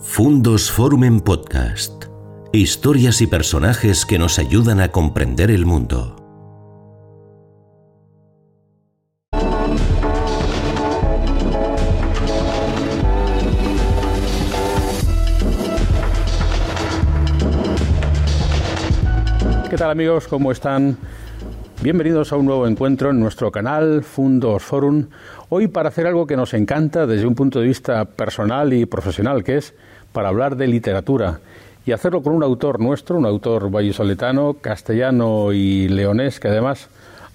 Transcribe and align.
Fundos 0.00 0.70
Forum 0.70 1.02
en 1.02 1.20
Podcast. 1.20 2.04
Historias 2.52 3.20
y 3.20 3.26
personajes 3.26 4.06
que 4.06 4.16
nos 4.16 4.38
ayudan 4.38 4.80
a 4.80 4.92
comprender 4.92 5.50
el 5.50 5.66
mundo. 5.66 6.14
¿Qué 19.68 19.76
tal 19.76 19.90
amigos? 19.90 20.28
¿Cómo 20.28 20.52
están? 20.52 20.96
Bienvenidos 21.80 22.32
a 22.32 22.36
un 22.36 22.46
nuevo 22.46 22.66
encuentro 22.66 23.10
en 23.10 23.20
nuestro 23.20 23.52
canal 23.52 24.02
Fundos 24.02 24.64
Forum. 24.64 25.06
Hoy 25.48 25.68
para 25.68 25.90
hacer 25.90 26.08
algo 26.08 26.26
que 26.26 26.36
nos 26.36 26.52
encanta 26.52 27.06
desde 27.06 27.24
un 27.24 27.36
punto 27.36 27.60
de 27.60 27.68
vista 27.68 28.04
personal 28.04 28.72
y 28.72 28.84
profesional, 28.84 29.44
que 29.44 29.58
es 29.58 29.74
para 30.12 30.28
hablar 30.28 30.56
de 30.56 30.66
literatura 30.66 31.38
y 31.86 31.92
hacerlo 31.92 32.20
con 32.20 32.34
un 32.34 32.42
autor 32.42 32.80
nuestro, 32.80 33.16
un 33.16 33.26
autor 33.26 33.70
vallisoletano, 33.70 34.54
castellano 34.54 35.52
y 35.52 35.86
leonés, 35.86 36.40
que 36.40 36.48
además 36.48 36.88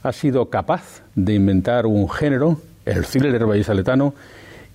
ha 0.03 0.11
sido 0.11 0.49
capaz 0.49 1.03
de 1.15 1.35
inventar 1.35 1.85
un 1.85 2.09
género, 2.09 2.57
el 2.83 3.05
thriller 3.05 3.45
vallisoletano, 3.45 4.13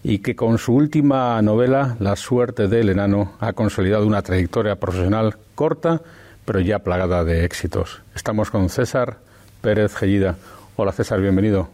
y 0.02 0.20
que 0.20 0.34
con 0.34 0.56
su 0.56 0.72
última 0.72 1.42
novela, 1.42 1.94
La 2.00 2.16
suerte 2.16 2.68
del 2.68 2.88
enano, 2.88 3.32
ha 3.38 3.52
consolidado 3.52 4.06
una 4.06 4.22
trayectoria 4.22 4.76
profesional 4.76 5.36
corta, 5.54 6.00
pero 6.46 6.60
ya 6.60 6.78
plagada 6.78 7.22
de 7.22 7.44
éxitos. 7.44 8.00
Estamos 8.14 8.50
con 8.50 8.70
César 8.70 9.27
Pérez 9.68 9.94
Gellida. 9.94 10.34
Hola 10.76 10.92
César, 10.92 11.20
bienvenido. 11.20 11.68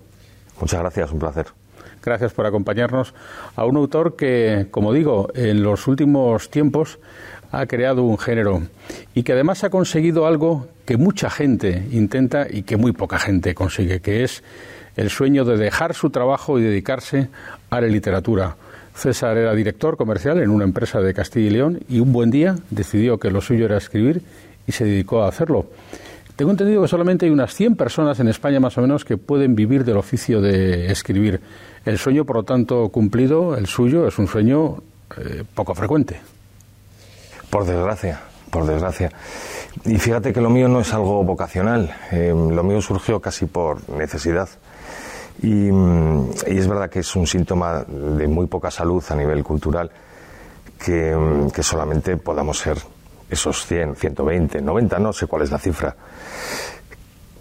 Muchas 0.61 0.81
gracias, 0.81 1.13
un 1.13 1.21
placer. 1.21 1.47
Gracias 2.03 2.33
por 2.33 2.45
acompañarnos 2.45 3.15
a 3.55 3.65
un 3.67 3.77
autor 3.77 4.17
que, 4.17 4.67
como 4.73 4.93
digo, 4.93 5.29
en 5.37 5.63
los 5.63 5.87
últimos 5.87 6.51
tiempos 6.51 6.99
ha 7.53 7.67
creado 7.67 8.03
un 8.03 8.19
género 8.19 8.63
y 9.15 9.23
que 9.23 9.31
además 9.31 9.63
ha 9.63 9.71
conseguido 9.71 10.27
algo 10.27 10.67
que 10.85 10.97
mucha 10.97 11.31
gente 11.31 11.87
intenta 11.93 12.49
y 12.51 12.65
que 12.65 12.77
muy 12.77 12.91
poca 12.91 13.21
gente 13.21 13.55
consigue, 13.55 14.01
que 14.01 14.25
es 14.25 14.43
el 14.97 15.09
sueño 15.09 15.45
de 15.45 15.57
dejar 15.57 15.95
su 15.95 16.11
trabajo 16.11 16.59
y 16.59 16.63
dedicarse 16.63 17.29
a 17.71 17.81
la 17.81 17.87
literatura. 17.87 18.57
César 18.97 19.39
era 19.39 19.55
director 19.55 19.97
comercial 19.97 20.43
en 20.43 20.51
una 20.51 20.65
empresa 20.65 21.01
de 21.01 21.15
Castilla 21.15 21.47
y 21.47 21.51
León 21.51 21.81
y 21.89 22.01
un 22.01 22.13
buen 22.13 22.33
día 22.33 22.57
decidió 22.71 23.19
que 23.19 23.31
lo 23.31 23.41
suyo 23.41 23.67
era 23.67 23.77
escribir 23.77 24.21
y 24.67 24.73
se 24.73 24.85
dedicó 24.85 25.23
a 25.23 25.29
hacerlo. 25.29 25.67
Tengo 26.37 26.51
entendido 26.51 26.83
que 26.83 26.89
solamente 26.89 27.27
hay 27.27 27.33
unas 27.33 27.55
100 27.55 27.77
personas 27.77 28.19
en 28.19 28.27
España 28.27 28.59
más 28.59 28.77
o 28.77 28.81
menos 28.81 29.05
que 29.05 29.17
pueden 29.17 29.55
vivir 29.55 29.85
del 29.85 29.97
oficio 29.97 30.41
de 30.41 30.91
escribir. 30.91 31.41
El 31.85 31.97
sueño, 31.97 32.25
por 32.25 32.37
lo 32.37 32.43
tanto, 32.43 32.89
cumplido, 32.89 33.57
el 33.57 33.67
suyo, 33.67 34.09
es 34.09 34.19
un 34.19 34.27
sueño 34.27 34.79
eh, 35.17 35.45
poco 35.55 35.77
frecuente. 35.77 36.21
Por 37.51 37.65
desgracia, 37.65 38.21
por 38.51 38.67
desgracia. 38.67 39.13
Y 39.85 39.97
fíjate 39.99 40.33
que 40.33 40.41
lo 40.41 40.51
mío 40.51 40.67
no 40.67 40.81
es 40.81 40.93
algo 40.93 41.23
vocacional, 41.23 41.95
eh, 42.11 42.35
lo 42.35 42.65
mío 42.65 42.81
surgió 42.81 43.21
casi 43.21 43.47
por 43.47 43.89
necesidad. 43.91 44.49
Y, 45.41 45.71
mm, 45.71 46.31
y, 46.49 46.59
es 46.59 46.67
verdad 46.67 46.91
que 46.91 47.01
es 47.01 47.15
un 47.15 47.29
síntoma 47.29 47.85
de 47.85 48.27
muy 48.27 48.47
poca 48.47 48.73
salud 48.73 49.05
a 49.09 49.15
nivel 49.15 49.45
cultural 49.45 49.89
que, 50.85 51.15
mm, 51.15 51.51
que 51.51 51.63
solamente 51.63 52.17
podamos 52.17 52.59
ser 52.59 52.79
esos 53.31 53.67
100, 53.67 53.97
120, 53.97 54.63
90, 54.63 54.99
no 54.99 55.13
sé 55.13 55.27
cuál 55.27 55.43
es 55.43 55.51
la 55.51 55.59
cifra, 55.59 55.97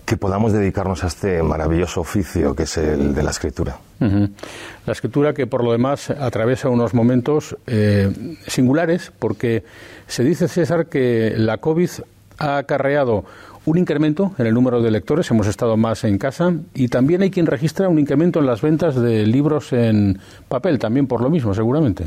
que 0.06 0.18
podamos 0.18 0.52
dedicarnos 0.52 1.04
a 1.04 1.08
este 1.08 1.42
maravilloso 1.44 2.02
oficio 2.02 2.56
que 2.56 2.64
es 2.64 2.78
el 2.78 3.16
de 3.16 3.24
la 3.24 3.32
escritura. 3.32 3.78
La 4.00 4.92
escritura 4.92 5.34
que 5.34 5.48
por 5.48 5.64
lo 5.64 5.72
demás 5.72 6.10
atraviesa 6.10 6.68
unos 6.68 6.94
momentos 6.94 7.56
eh, 7.68 8.12
singulares 8.48 9.14
porque 9.18 9.64
se 10.08 10.26
dice, 10.26 10.50
César, 10.50 10.88
que 10.88 11.34
la 11.38 11.60
COVID 11.60 11.90
ha 12.38 12.58
acarreado 12.58 13.24
un 13.66 13.78
incremento 13.78 14.34
en 14.38 14.48
el 14.48 14.54
número 14.54 14.82
de 14.82 14.92
lectores, 14.92 15.32
hemos 15.32 15.48
estado 15.48 15.78
más 15.78 16.04
en 16.04 16.18
casa 16.18 16.54
y 16.74 16.90
también 16.90 17.22
hay 17.22 17.32
quien 17.32 17.46
registra 17.46 17.88
un 17.88 17.98
incremento 17.98 18.40
en 18.40 18.46
las 18.46 18.62
ventas 18.62 18.96
de 18.96 19.26
libros 19.26 19.72
en 19.72 20.20
papel, 20.50 20.80
también 20.80 21.08
por 21.08 21.22
lo 21.22 21.30
mismo, 21.30 21.54
seguramente. 21.54 22.06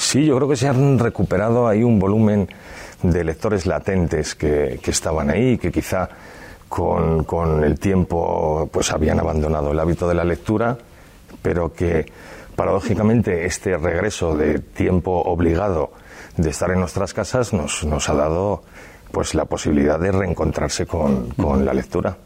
Sí, 0.00 0.24
yo 0.24 0.34
creo 0.36 0.48
que 0.48 0.56
se 0.56 0.66
han 0.66 0.98
recuperado 0.98 1.68
ahí 1.68 1.82
un 1.82 1.98
volumen 1.98 2.48
de 3.02 3.22
lectores 3.22 3.66
latentes 3.66 4.34
que, 4.34 4.80
que 4.82 4.90
estaban 4.92 5.28
ahí, 5.28 5.58
que 5.58 5.70
quizá 5.70 6.08
con, 6.70 7.24
con, 7.24 7.62
el 7.62 7.78
tiempo 7.78 8.66
pues 8.72 8.90
habían 8.92 9.20
abandonado 9.20 9.72
el 9.72 9.78
hábito 9.78 10.08
de 10.08 10.14
la 10.14 10.24
lectura, 10.24 10.78
pero 11.42 11.74
que 11.74 12.06
paradójicamente 12.56 13.44
este 13.44 13.76
regreso 13.76 14.34
de 14.34 14.60
tiempo 14.60 15.20
obligado 15.20 15.92
de 16.34 16.48
estar 16.48 16.70
en 16.70 16.80
nuestras 16.80 17.12
casas 17.12 17.52
nos, 17.52 17.84
nos 17.84 18.08
ha 18.08 18.14
dado 18.14 18.62
pues 19.12 19.34
la 19.34 19.44
posibilidad 19.44 20.00
de 20.00 20.12
reencontrarse 20.12 20.86
con, 20.86 21.28
con 21.32 21.66
la 21.66 21.74
lectura. 21.74 22.16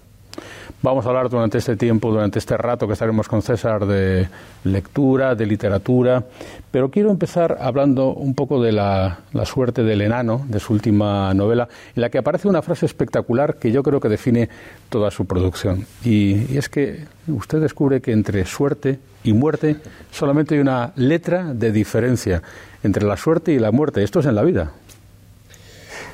Vamos 0.84 1.06
a 1.06 1.08
hablar 1.08 1.30
durante 1.30 1.56
este 1.56 1.76
tiempo, 1.76 2.10
durante 2.10 2.38
este 2.38 2.58
rato 2.58 2.86
que 2.86 2.92
estaremos 2.92 3.26
con 3.26 3.40
César 3.40 3.86
de 3.86 4.28
lectura, 4.64 5.34
de 5.34 5.46
literatura, 5.46 6.22
pero 6.70 6.90
quiero 6.90 7.10
empezar 7.10 7.56
hablando 7.58 8.12
un 8.12 8.34
poco 8.34 8.62
de 8.62 8.70
la, 8.72 9.20
suerte 9.46 9.82
del 9.82 10.02
enano, 10.02 10.44
de 10.46 10.60
su 10.60 10.74
última 10.74 11.32
novela, 11.32 11.68
en 11.96 12.02
la 12.02 12.10
que 12.10 12.18
aparece 12.18 12.48
una 12.48 12.60
frase 12.60 12.84
espectacular 12.84 13.56
que 13.56 13.72
yo 13.72 13.82
creo 13.82 13.98
que 13.98 14.10
define 14.10 14.50
toda 14.90 15.10
su 15.10 15.24
producción. 15.24 15.86
Y 16.04 16.54
es 16.54 16.68
que 16.68 17.06
usted 17.28 17.62
descubre 17.62 18.02
que 18.02 18.12
entre 18.12 18.44
suerte 18.44 18.98
y 19.22 19.32
muerte 19.32 19.76
solamente 20.10 20.54
hay 20.54 20.60
una 20.60 20.92
letra 20.96 21.54
de 21.54 21.72
diferencia 21.72 22.42
entre 22.82 23.06
la 23.06 23.16
suerte 23.16 23.52
y 23.52 23.58
la 23.58 23.72
muerte. 23.72 24.02
Esto 24.02 24.20
es 24.20 24.26
en 24.26 24.34
la 24.34 24.42
vida. 24.42 24.72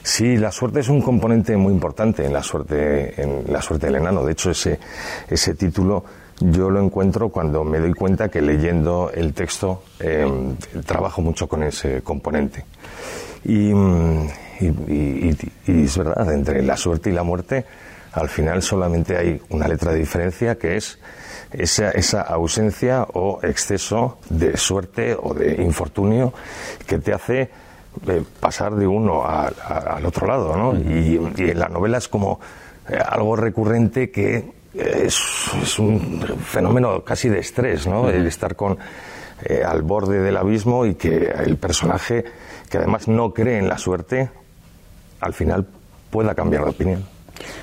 Sí, 0.03 0.37
la 0.37 0.50
suerte 0.50 0.81
es 0.81 0.88
un 0.88 1.03
componente 1.03 1.56
muy 1.56 1.72
importante 1.72 2.25
en 2.25 2.33
la 2.33 2.43
suerte, 2.43 3.21
en 3.21 3.44
la 3.53 3.61
suerte 3.61 3.87
del 3.87 3.97
enano. 3.97 4.25
De 4.25 4.33
hecho, 4.33 4.50
ese, 4.50 4.78
ese 5.28 5.55
título 5.55 6.05
yo 6.41 6.71
lo 6.71 6.83
encuentro 6.83 7.28
cuando 7.28 7.65
me 7.65 7.78
doy 7.78 7.93
cuenta 7.93 8.28
que 8.28 8.41
leyendo 8.41 9.11
el 9.12 9.34
texto 9.34 9.83
eh, 9.99 10.27
trabajo 10.87 11.21
mucho 11.21 11.47
con 11.47 11.62
ese 11.62 12.00
componente. 12.03 12.65
Y, 13.44 13.71
y, 13.71 14.66
y, 14.66 15.37
y, 15.66 15.84
es 15.84 15.99
verdad, 15.99 16.32
entre 16.32 16.62
la 16.62 16.77
suerte 16.77 17.11
y 17.11 17.12
la 17.12 17.22
muerte, 17.22 17.67
al 18.12 18.28
final 18.28 18.62
solamente 18.62 19.17
hay 19.17 19.41
una 19.50 19.69
letra 19.69 19.93
de 19.93 19.99
diferencia 19.99 20.56
que 20.56 20.77
es 20.77 20.99
esa, 21.53 21.91
esa 21.91 22.22
ausencia 22.22 23.06
o 23.12 23.41
exceso 23.43 24.19
de 24.28 24.56
suerte 24.56 25.17
o 25.21 25.34
de 25.34 25.62
infortunio 25.62 26.32
que 26.87 26.99
te 26.99 27.12
hace 27.12 27.50
eh, 28.06 28.23
pasar 28.39 28.75
de 28.75 28.87
uno 28.87 29.23
a, 29.23 29.49
a, 29.49 29.97
al 29.97 30.06
otro 30.06 30.27
lado, 30.27 30.56
¿no? 30.56 30.75
Y, 30.75 31.21
y, 31.37 31.51
en 31.51 31.59
la 31.59 31.69
novela 31.69 31.99
es 31.99 32.09
como 32.09 32.41
eh, 32.89 32.97
algo 32.97 33.37
recurrente 33.37 34.11
que 34.11 34.53
es, 34.75 35.21
es, 35.62 35.78
un 35.78 36.23
fenómeno 36.45 37.03
casi 37.03 37.29
de 37.29 37.41
estrés, 37.41 37.87
¿no? 37.87 38.09
El 38.09 38.27
estar 38.27 38.55
con 38.55 38.79
eh, 39.45 39.62
al 39.65 39.83
borde 39.83 40.21
del 40.21 40.37
abismo 40.37 40.87
y 40.87 40.95
que 40.95 41.33
el 41.45 41.56
personaje, 41.56 42.25
que 42.69 42.79
además 42.79 43.09
no 43.09 43.33
cree 43.33 43.59
en 43.59 43.69
la 43.69 43.79
suerte, 43.79 44.31
al 45.21 45.33
final 45.33 45.67
pueda 46.11 46.34
cambiar 46.34 46.65
de 46.65 46.71
opinión. 46.71 47.05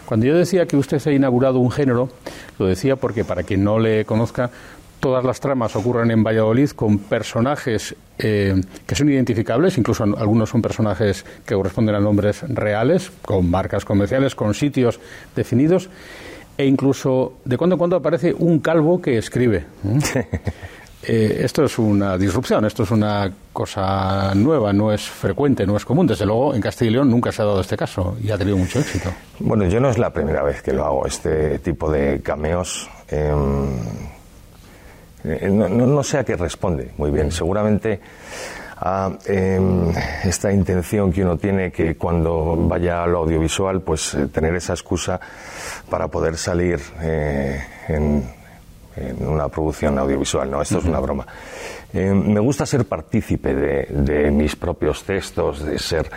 Cuando 0.06 0.26
yo 0.26 0.36
decía 0.36 0.66
que 0.66 0.76
usted 0.76 1.00
se 1.00 1.12
ha 1.12 1.14
inaugurado 1.14 1.60
un 1.60 1.70
género, 1.70 2.10
lo 2.58 2.66
decía 2.66 2.96
porque 2.96 3.24
para 3.24 3.44
quien 3.44 3.64
no 3.64 3.78
le 3.78 4.06
conozca, 4.06 4.50
todas 5.00 5.24
las 5.24 5.40
tramas 5.40 5.76
ocurren 5.76 6.12
en 6.12 6.24
Valladolid 6.24 6.70
con 6.72 7.00
personajes 7.00 7.96
eh, 8.18 8.56
que 8.86 8.96
son 8.96 9.10
identificables, 9.10 9.78
incluso 9.78 10.04
algunos 10.04 10.50
son 10.50 10.62
personajes 10.62 11.26
que 11.46 11.56
corresponden 11.56 11.96
a 11.96 12.00
nombres 12.00 12.44
reales, 12.48 13.12
con 13.22 13.50
marcas 13.50 13.86
comerciales, 13.86 14.36
con 14.36 14.54
sitios 14.54 15.00
definidos, 15.36 15.90
e 16.58 16.66
incluso 16.66 17.34
de 17.46 17.58
cuando 17.58 17.76
en 17.76 17.78
cuando 17.78 17.96
aparece 17.98 18.34
un 18.34 18.60
calvo 18.60 19.02
que 19.02 19.18
escribe. 19.18 19.66
Eh, 21.10 21.42
esto 21.46 21.64
es 21.64 21.78
una 21.78 22.18
disrupción, 22.18 22.66
esto 22.66 22.84
es 22.84 22.92
una 22.92 23.32
cosa 23.54 24.34
nueva, 24.36 24.74
no 24.74 24.92
es 24.92 25.08
frecuente, 25.08 25.66
no 25.66 25.78
es 25.78 25.86
común. 25.86 26.08
Desde 26.08 26.26
luego, 26.26 26.54
en 26.54 26.60
Castilla 26.60 26.90
y 26.90 26.94
León 26.96 27.10
nunca 27.10 27.32
se 27.32 27.44
ha 27.44 27.46
dado 27.46 27.62
este 27.62 27.78
caso 27.78 28.18
y 28.22 28.32
ha 28.32 28.38
tenido 28.38 28.58
mucho 28.58 28.80
éxito. 28.80 29.12
Bueno, 29.40 29.66
yo 29.68 29.80
no 29.80 29.90
es 29.90 29.98
la 29.98 30.12
primera 30.12 30.44
vez 30.44 30.62
que 30.62 30.74
lo 30.74 30.84
hago, 30.84 31.06
este 31.06 31.60
tipo 31.60 31.90
de 31.90 32.20
cameos. 32.22 32.90
Eh, 33.10 33.32
no, 35.24 35.68
no, 35.70 35.86
no, 35.88 36.04
sé 36.04 36.20
a 36.20 36.24
qué 36.24 36.36
responde 36.36 36.92
muy 36.98 37.12
bien. 37.12 37.32
Seguramente 37.32 38.00
a 38.80 39.12
eh, 39.26 39.60
esta 40.24 40.52
intención 40.52 41.12
que 41.12 41.24
uno 41.24 41.38
tiene 41.38 41.72
que 41.72 41.96
cuando 41.96 42.56
vaya 42.56 43.04
a 43.04 43.08
lo 43.08 43.20
audiovisual, 43.20 43.82
pues 43.82 44.14
eh, 44.14 44.28
tener 44.28 44.56
esa 44.56 44.74
excusa 44.74 45.20
para 45.90 46.08
poder 46.08 46.38
salir 46.38 46.80
eh, 47.02 47.60
en, 47.88 48.24
en, 48.96 49.28
una 49.28 49.50
producción 49.50 49.98
audiovisual. 49.98 50.50
No, 50.50 50.62
esto 50.62 50.76
uh 50.76 50.78
-huh. 50.78 50.84
es 50.84 50.90
una 50.90 51.00
broma. 51.00 51.26
Eh, 51.94 52.14
me 52.14 52.40
gusta 52.40 52.66
ser 52.66 52.86
partícipe 52.86 53.56
de, 53.56 53.88
de, 53.90 54.32
mis 54.32 54.56
propios 54.56 55.04
textos, 55.04 55.66
de 55.66 55.80
ser 55.80 56.10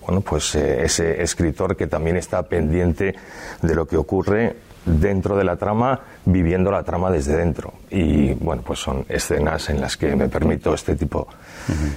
bueno, 0.00 0.22
pues 0.22 0.54
ese 0.54 1.22
escritor 1.22 1.76
que 1.76 1.86
también 1.86 2.16
está 2.16 2.42
pendiente 2.42 3.14
de 3.60 3.74
lo 3.74 3.84
que 3.84 3.98
ocurre 3.98 4.56
dentro 4.88 5.36
de 5.36 5.44
la 5.44 5.56
trama, 5.56 6.00
viviendo 6.24 6.70
la 6.70 6.82
trama 6.82 7.10
desde 7.10 7.36
dentro. 7.36 7.72
Y 7.90 8.32
bueno, 8.34 8.62
pues 8.64 8.78
son 8.78 9.04
escenas 9.08 9.70
en 9.70 9.80
las 9.80 9.96
que 9.96 10.14
me 10.16 10.28
permito 10.28 10.74
este 10.74 10.96
tipo 10.96 11.28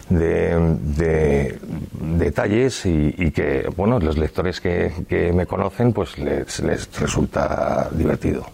de, 0.10 1.58
detalles 2.18 2.86
y, 2.86 3.32
que, 3.32 3.70
bueno, 3.76 4.00
los 4.00 4.18
lectores 4.18 4.60
que, 4.62 5.32
me 5.34 5.46
conocen, 5.46 5.94
pues 5.94 6.18
les, 6.18 6.90
resulta 7.00 7.90
divertido. 7.92 8.46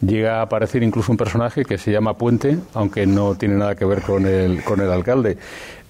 Llega 0.00 0.40
a 0.40 0.42
aparecer 0.42 0.82
incluso 0.82 1.12
un 1.12 1.18
personaje 1.18 1.64
que 1.64 1.78
se 1.78 1.92
llama 1.92 2.16
Puente, 2.16 2.58
aunque 2.74 3.06
no 3.06 3.36
tiene 3.36 3.54
nada 3.54 3.76
que 3.76 3.84
ver 3.84 4.02
con 4.02 4.26
el, 4.26 4.62
con 4.64 4.80
el 4.80 4.90
alcalde. 4.90 5.38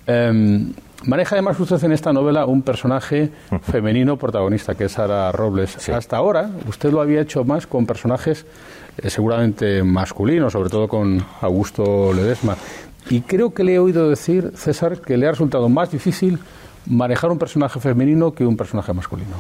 Em, 0.07 0.73
Maneja 1.05 1.35
además 1.35 1.59
usted 1.59 1.83
en 1.83 1.93
esta 1.93 2.13
novela 2.13 2.47
un 2.47 2.63
personaje 2.63 3.31
femenino 3.63 4.17
protagonista, 4.17 4.77
que 4.77 4.85
es 4.85 4.93
Sara 4.93 5.33
Robles. 5.33 5.89
Hasta 5.89 6.17
ahora, 6.17 6.51
usted 6.69 6.93
lo 6.93 7.01
había 7.01 7.21
hecho 7.21 7.45
más 7.45 7.67
con 7.67 7.87
personajes 7.87 8.47
eh, 8.99 9.11
seguramente 9.11 9.83
masculinos, 9.83 10.53
sobre 10.53 10.71
todo 10.71 10.87
con 10.87 11.25
Augusto 11.41 12.13
Ledesma. 12.13 12.57
Y 13.11 13.23
creo 13.23 13.53
que 13.53 13.65
le 13.65 13.75
he 13.75 13.79
oído 13.81 14.09
decir, 14.09 14.53
César, 14.55 15.01
que 15.01 15.17
le 15.17 15.27
ha 15.27 15.33
resultado 15.33 15.69
más 15.69 15.91
difícil 15.91 16.39
manejar 16.87 17.33
un 17.33 17.39
personaje 17.39 17.81
femenino 17.81 18.33
que 18.33 18.47
un 18.47 18.57
personaje 18.57 18.93
masculino. 18.93 19.35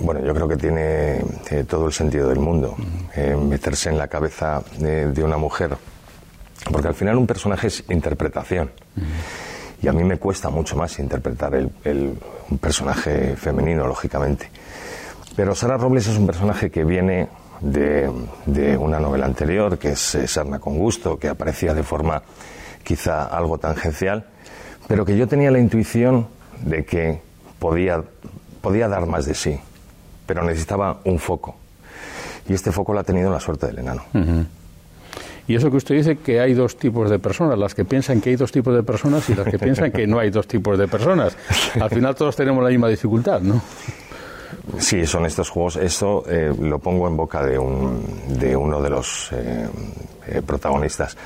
Bueno, 0.00 0.24
yo 0.24 0.34
creo 0.34 0.48
que 0.48 0.56
tiene, 0.56 1.22
todo 1.68 1.86
el 1.86 1.92
sentido 1.92 2.28
del 2.28 2.38
mundo 2.40 2.74
eh, 3.14 3.36
meterse 3.36 3.90
en 3.90 3.98
la 3.98 4.08
cabeza 4.08 4.62
de, 4.78 5.22
una 5.22 5.36
mujer, 5.36 5.76
porque 6.72 6.88
al 6.88 6.94
final 6.94 7.16
un 7.16 7.26
personaje 7.26 7.68
es 7.68 7.84
interpretación. 7.90 8.70
Y 9.82 9.88
a 9.88 9.92
mí 9.92 10.04
me 10.04 10.18
cuesta 10.18 10.50
mucho 10.50 10.76
más 10.76 10.98
interpretar 10.98 11.54
el, 11.54 12.18
un 12.50 12.58
personaje 12.58 13.36
femenino, 13.36 13.86
lógicamente. 13.86 14.50
Pero 15.36 15.54
Sara 15.54 15.76
Robles 15.76 16.06
es 16.06 16.18
un 16.18 16.26
personaje 16.26 16.70
que 16.70 16.84
viene 16.84 17.28
de, 17.60 18.10
de 18.46 18.76
una 18.76 19.00
novela 19.00 19.26
anterior, 19.26 19.78
que 19.78 19.92
es 19.92 20.18
Sarna 20.26 20.58
con 20.58 20.76
Gusto, 20.76 21.18
que 21.18 21.28
aparecía 21.28 21.72
de 21.72 21.82
forma 21.82 22.22
quizá 22.82 23.24
algo 23.24 23.58
tangencial, 23.58 24.26
pero 24.86 25.04
que 25.04 25.16
yo 25.16 25.28
tenía 25.28 25.50
la 25.50 25.58
intuición 25.58 26.28
de 26.62 26.84
que 26.84 27.20
podía, 27.58 28.02
podía 28.60 28.88
dar 28.88 29.06
más 29.06 29.26
de 29.26 29.34
sí, 29.34 29.58
pero 30.26 30.42
necesitaba 30.42 31.00
un 31.04 31.18
foco. 31.18 31.56
Y 32.48 32.54
este 32.54 32.72
foco 32.72 32.92
lo 32.92 33.00
ha 33.00 33.04
tenido 33.04 33.30
la 33.30 33.40
suerte 33.40 33.66
del 33.66 33.78
enano. 33.78 34.02
Y 35.48 35.56
eso 35.56 35.70
que 35.70 35.76
usted 35.78 35.96
dice 35.96 36.16
que 36.16 36.40
hay 36.40 36.54
dos 36.54 36.76
tipos 36.76 37.10
de 37.10 37.18
personas, 37.18 37.58
las 37.58 37.74
que 37.74 37.84
piensan 37.84 38.20
que 38.20 38.30
hay 38.30 38.36
dos 38.36 38.52
tipos 38.52 38.74
de 38.74 38.82
personas 38.82 39.28
y 39.28 39.34
las 39.34 39.46
que 39.46 39.58
piensan 39.58 39.90
que 39.90 40.06
no 40.06 40.18
hay 40.18 40.30
dos 40.30 40.46
tipos 40.46 40.78
de 40.78 40.86
personas. 40.86 41.36
Al 41.80 41.90
final 41.90 42.14
todos 42.14 42.36
tenemos 42.36 42.62
la 42.62 42.70
misma 42.70 42.88
dificultad, 42.88 43.40
¿no? 43.40 43.60
Sí, 44.78 45.06
son 45.06 45.26
estos 45.26 45.50
juegos. 45.50 45.76
Esto 45.76 46.24
eh, 46.28 46.52
lo 46.60 46.78
pongo 46.78 47.08
en 47.08 47.16
boca 47.16 47.44
de, 47.44 47.58
un, 47.58 48.04
de 48.38 48.56
uno 48.56 48.80
de 48.80 48.90
los 48.90 49.30
eh, 49.32 49.68
eh, 50.26 50.42
protagonistas. 50.44 51.16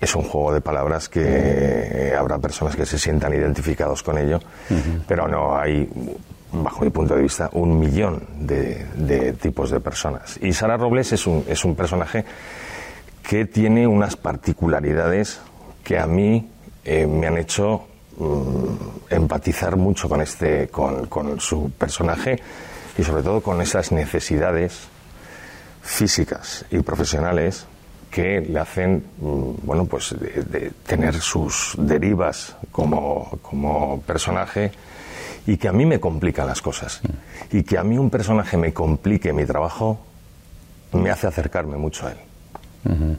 Es 0.00 0.14
un 0.14 0.22
juego 0.22 0.52
de 0.52 0.60
palabras 0.60 1.08
que 1.08 2.12
habrá 2.18 2.38
personas 2.38 2.76
que 2.76 2.84
se 2.84 2.98
sientan 2.98 3.32
identificados 3.32 4.02
con 4.02 4.18
ello, 4.18 4.38
pero 5.08 5.26
no 5.26 5.56
hay 5.56 5.88
bajo 6.62 6.84
mi 6.84 6.90
punto 6.90 7.14
de 7.14 7.22
vista, 7.22 7.50
un 7.52 7.78
millón 7.78 8.22
de, 8.38 9.34
tipos 9.40 9.70
de 9.70 9.80
personas. 9.80 10.38
Y 10.40 10.52
Sara 10.52 10.76
Robles 10.76 11.12
es 11.12 11.26
un, 11.26 11.44
es 11.48 11.64
un 11.64 11.74
personaje 11.74 12.24
que 13.22 13.46
tiene 13.46 13.86
unas 13.86 14.16
particularidades 14.16 15.40
que 15.82 15.98
a 15.98 16.06
mí 16.06 16.48
eh, 16.84 17.06
me 17.06 17.26
han 17.26 17.38
hecho 17.38 17.86
mm, 18.18 19.14
empatizar 19.14 19.76
mucho 19.76 20.08
con, 20.08 20.20
este, 20.20 20.68
con, 20.68 21.06
con, 21.06 21.40
su 21.40 21.70
personaje 21.72 22.40
y 22.96 23.02
sobre 23.02 23.22
todo 23.22 23.40
con 23.40 23.60
esas 23.60 23.92
necesidades 23.92 24.88
físicas 25.82 26.64
y 26.70 26.80
profesionales 26.80 27.66
que 28.10 28.40
le 28.40 28.60
hacen 28.60 29.04
mm, 29.18 29.66
bueno 29.66 29.86
pues 29.86 30.14
de, 30.18 30.72
tener 30.86 31.14
sus 31.16 31.74
derivas 31.78 32.56
como, 32.70 33.38
como 33.42 34.00
personaje 34.02 34.70
y 35.46 35.56
que 35.56 35.68
a 35.68 35.72
mí 35.72 35.86
me 35.86 36.00
complican 36.00 36.46
las 36.46 36.62
cosas. 36.62 37.00
Y 37.52 37.62
que 37.62 37.78
a 37.78 37.84
mí 37.84 37.98
un 37.98 38.10
personaje 38.10 38.56
me 38.56 38.72
complique 38.72 39.32
mi 39.32 39.44
trabajo 39.44 39.98
me 40.92 41.10
hace 41.10 41.26
acercarme 41.26 41.76
mucho 41.76 42.06
a 42.06 42.12
él. 42.12 43.18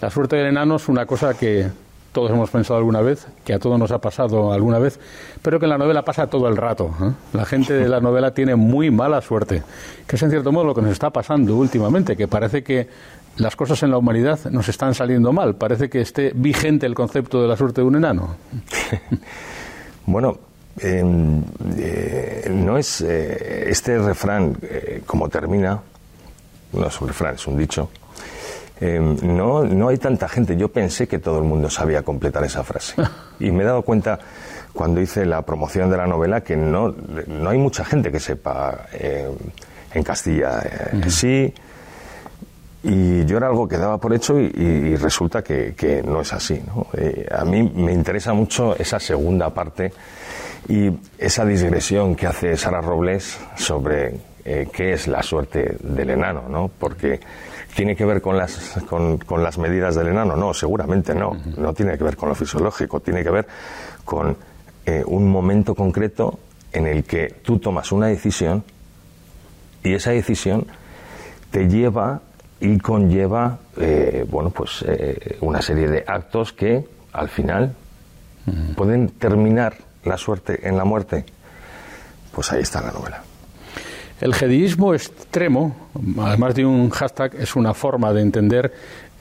La 0.00 0.10
suerte 0.10 0.36
del 0.36 0.46
enano 0.46 0.76
es 0.76 0.88
una 0.88 1.06
cosa 1.06 1.34
que 1.34 1.68
todos 2.12 2.30
hemos 2.30 2.50
pensado 2.50 2.78
alguna 2.78 3.00
vez, 3.00 3.26
que 3.44 3.52
a 3.52 3.58
todos 3.58 3.78
nos 3.78 3.90
ha 3.90 3.98
pasado 3.98 4.52
alguna 4.52 4.78
vez, 4.78 4.98
pero 5.42 5.58
que 5.58 5.66
en 5.66 5.70
la 5.70 5.78
novela 5.78 6.04
pasa 6.04 6.26
todo 6.26 6.48
el 6.48 6.56
rato. 6.56 6.90
¿eh? 7.00 7.12
La 7.32 7.44
gente 7.44 7.74
de 7.74 7.88
la 7.88 8.00
novela 8.00 8.32
tiene 8.32 8.56
muy 8.56 8.90
mala 8.90 9.20
suerte, 9.20 9.62
que 10.06 10.16
es 10.16 10.22
en 10.22 10.30
cierto 10.30 10.50
modo 10.50 10.64
lo 10.64 10.74
que 10.74 10.82
nos 10.82 10.92
está 10.92 11.10
pasando 11.10 11.56
últimamente, 11.56 12.16
que 12.16 12.26
parece 12.26 12.62
que 12.62 12.88
las 13.36 13.54
cosas 13.54 13.82
en 13.82 13.90
la 13.90 13.98
humanidad 13.98 14.38
nos 14.50 14.68
están 14.68 14.94
saliendo 14.94 15.32
mal, 15.32 15.54
parece 15.54 15.88
que 15.88 16.00
esté 16.00 16.32
vigente 16.34 16.86
el 16.86 16.94
concepto 16.94 17.40
de 17.40 17.48
la 17.48 17.56
suerte 17.56 17.82
de 17.82 17.86
un 17.86 17.96
enano. 17.96 18.36
bueno, 20.06 20.38
Eh, 20.80 22.48
no 22.50 22.78
es 22.78 23.00
eh, 23.00 23.70
este 23.70 23.98
refrán 23.98 24.56
eh, 24.62 25.02
como 25.06 25.28
termina, 25.28 25.80
no 26.72 26.86
es 26.86 27.00
un 27.00 27.08
refrán, 27.08 27.34
es 27.34 27.46
un 27.46 27.56
dicho. 27.56 27.90
Em, 28.80 29.16
no, 29.36 29.64
no 29.64 29.88
hay 29.88 29.98
tanta 29.98 30.28
gente. 30.28 30.56
Yo 30.56 30.68
pensé 30.68 31.08
que 31.08 31.18
todo 31.18 31.38
el 31.38 31.44
mundo 31.44 31.68
sabía 31.68 32.02
completar 32.02 32.44
esa 32.44 32.62
frase. 32.62 32.94
Y 33.40 33.52
me 33.52 33.62
he 33.62 33.66
dado 33.66 33.82
cuenta 33.82 34.18
cuando 34.72 35.00
hice 35.00 35.24
la 35.24 35.42
promoción 35.42 35.90
de 35.90 35.96
la 35.96 36.06
novela 36.06 36.40
que 36.40 36.56
no, 36.56 36.94
no 37.26 37.50
hay 37.50 37.58
mucha 37.58 37.84
gente 37.84 38.10
que 38.10 38.18
sepa 38.18 38.86
en 38.92 40.02
Castilla. 40.02 40.60
Sí, 41.08 41.54
y 42.82 43.24
yo 43.24 43.36
era 43.36 43.46
algo 43.46 43.68
que 43.68 43.76
daba 43.78 43.98
por 43.98 44.12
hecho 44.12 44.38
y, 44.40 44.96
resulta 44.96 45.42
que, 45.42 45.74
que, 45.76 46.02
no 46.02 46.20
es 46.20 46.32
así. 46.32 46.60
a 47.30 47.44
mí 47.44 47.62
me 47.62 47.92
interesa 47.92 48.32
mucho 48.32 48.76
esa 48.76 48.98
segunda 48.98 49.50
parte 49.54 49.92
y 50.68 50.90
esa 51.16 51.46
digresión 51.46 52.14
que 52.14 52.26
hace 52.26 52.56
Sara 52.56 52.82
Robles 52.82 53.40
sobre 53.56 54.14
eh, 54.44 54.68
qué 54.70 54.92
es 54.92 55.08
la 55.08 55.22
suerte 55.22 55.76
del 55.80 56.10
enano, 56.10 56.44
¿no? 56.48 56.68
Porque 56.68 57.20
tiene 57.74 57.96
que 57.96 58.04
ver 58.04 58.20
con 58.20 58.36
las, 58.36 58.78
con, 58.86 59.18
las 59.42 59.56
medidas 59.56 59.94
del 59.94 60.08
enano, 60.08 60.36
no, 60.36 60.52
seguramente 60.52 61.14
no, 61.14 61.32
no 61.56 61.72
tiene 61.72 61.96
que 61.96 62.04
ver 62.04 62.16
con 62.16 62.28
lo 62.28 62.34
fisiológico, 62.34 63.00
tiene 63.00 63.22
que 63.22 63.30
ver 63.30 63.46
con 64.04 64.36
eh, 64.84 65.02
un 65.06 65.30
momento 65.30 65.74
concreto 65.74 66.38
en 66.72 66.86
el 66.86 67.04
que 67.04 67.36
tú 67.42 67.58
tomas 67.58 67.90
una 67.90 68.08
decisión 68.08 68.62
y 69.82 69.94
esa 69.94 70.10
decisión 70.10 70.66
te 71.50 71.66
lleva 71.66 72.20
y 72.60 72.78
conlleva, 72.78 73.58
eh, 73.78 74.26
bueno, 74.28 74.50
pues 74.50 74.84
una 75.40 75.62
serie 75.62 75.88
de 75.88 76.04
actos 76.06 76.52
que 76.52 76.84
al 77.12 77.28
final 77.28 77.74
pueden 78.76 79.10
terminar 79.10 79.87
la 80.08 80.18
suerte 80.18 80.66
en 80.68 80.76
la 80.76 80.84
muerte, 80.84 81.24
pues 82.32 82.52
ahí 82.52 82.62
está 82.62 82.80
la 82.80 82.92
novela. 82.92 83.22
El 84.20 84.34
jediismo 84.34 84.94
extremo, 84.94 85.76
además 86.20 86.54
de 86.54 86.66
un 86.66 86.90
hashtag, 86.90 87.36
es 87.36 87.54
una 87.54 87.72
forma 87.72 88.12
de 88.12 88.22
entender 88.22 88.72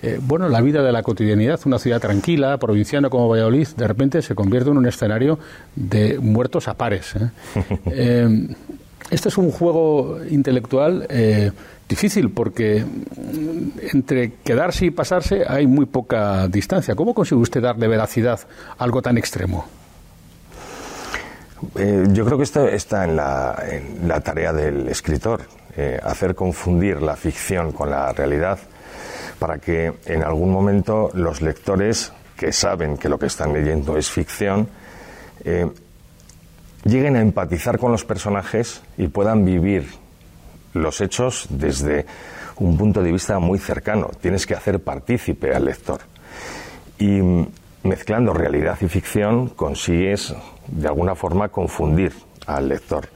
eh, 0.03 0.19
bueno, 0.21 0.47
la 0.47 0.61
vida 0.61 0.83
de 0.83 0.91
la 0.91 1.01
cotidianidad. 1.01 1.59
Una 1.65 1.79
ciudad 1.79 1.99
tranquila, 1.99 2.57
provinciana 2.57 3.09
como 3.09 3.29
Valladolid, 3.29 3.67
de 3.75 3.87
repente 3.87 4.21
se 4.21 4.35
convierte 4.35 4.69
en 4.69 4.77
un 4.77 4.85
escenario 4.85 5.39
de 5.75 6.19
muertos 6.19 6.67
a 6.67 6.75
pares. 6.75 7.15
¿eh? 7.15 7.29
Eh, 7.91 8.47
este 9.09 9.29
es 9.29 9.37
un 9.37 9.51
juego 9.51 10.19
intelectual 10.29 11.07
difícil 11.87 12.29
porque 12.29 12.83
entre 13.93 14.33
quedarse 14.43 14.87
y 14.87 14.91
pasarse 14.91 15.43
hay 15.47 15.65
muy 15.65 15.85
poca 15.85 16.47
distancia. 16.49 16.93
¿Cómo 16.93 17.13
consigue 17.13 17.39
usted 17.39 17.61
darle 17.61 17.87
veracidad 17.87 18.39
a 18.77 18.83
algo 18.83 19.01
tan 19.01 19.17
extremo? 19.17 19.65
Eh, 21.75 22.05
yo 22.11 22.25
creo 22.25 22.37
que 22.37 22.43
esto 22.43 22.67
está 22.67 23.03
en 23.03 23.15
la, 23.15 24.21
tarea 24.23 24.53
del 24.53 24.87
escritor, 24.89 25.41
eh, 25.75 25.99
hacer 26.03 26.35
confundir 26.35 27.01
la 27.01 27.15
ficción 27.15 27.71
con 27.71 27.89
la 27.89 28.11
realidad 28.13 28.59
para 29.39 29.57
que 29.57 29.93
en 30.05 30.23
algún 30.23 30.51
momento 30.51 31.09
los 31.13 31.41
lectores 31.41 32.11
que 32.35 32.51
saben 32.51 32.97
que 32.97 33.09
lo 33.09 33.17
que 33.17 33.25
están 33.25 33.53
leyendo 33.53 33.97
es 33.97 34.09
ficción, 34.09 34.67
eh, 35.43 35.67
lleguen 36.83 37.15
a 37.15 37.21
empatizar 37.21 37.79
con 37.79 37.91
los 37.91 38.05
personajes 38.05 38.81
y 38.97 39.07
puedan 39.07 39.43
vivir 39.43 39.87
los 40.73 41.01
hechos 41.01 41.47
desde 41.49 42.05
un 42.57 42.77
punto 42.77 43.01
de 43.01 43.11
vista 43.11 43.39
muy 43.39 43.57
cercano. 43.57 44.09
Tienes 44.21 44.45
que 44.45 44.53
hacer 44.53 44.79
partícipe 44.79 45.55
al 45.55 45.65
lector. 45.65 46.01
Y 46.99 47.19
mezclando 47.87 48.33
realidad 48.33 48.77
y 48.81 48.87
ficción 48.87 49.49
consigues 49.49 50.35
de 50.67 50.87
alguna 50.87 51.15
forma 51.15 51.49
confundir 51.49 52.13
al 52.45 52.69
lector. 52.69 53.07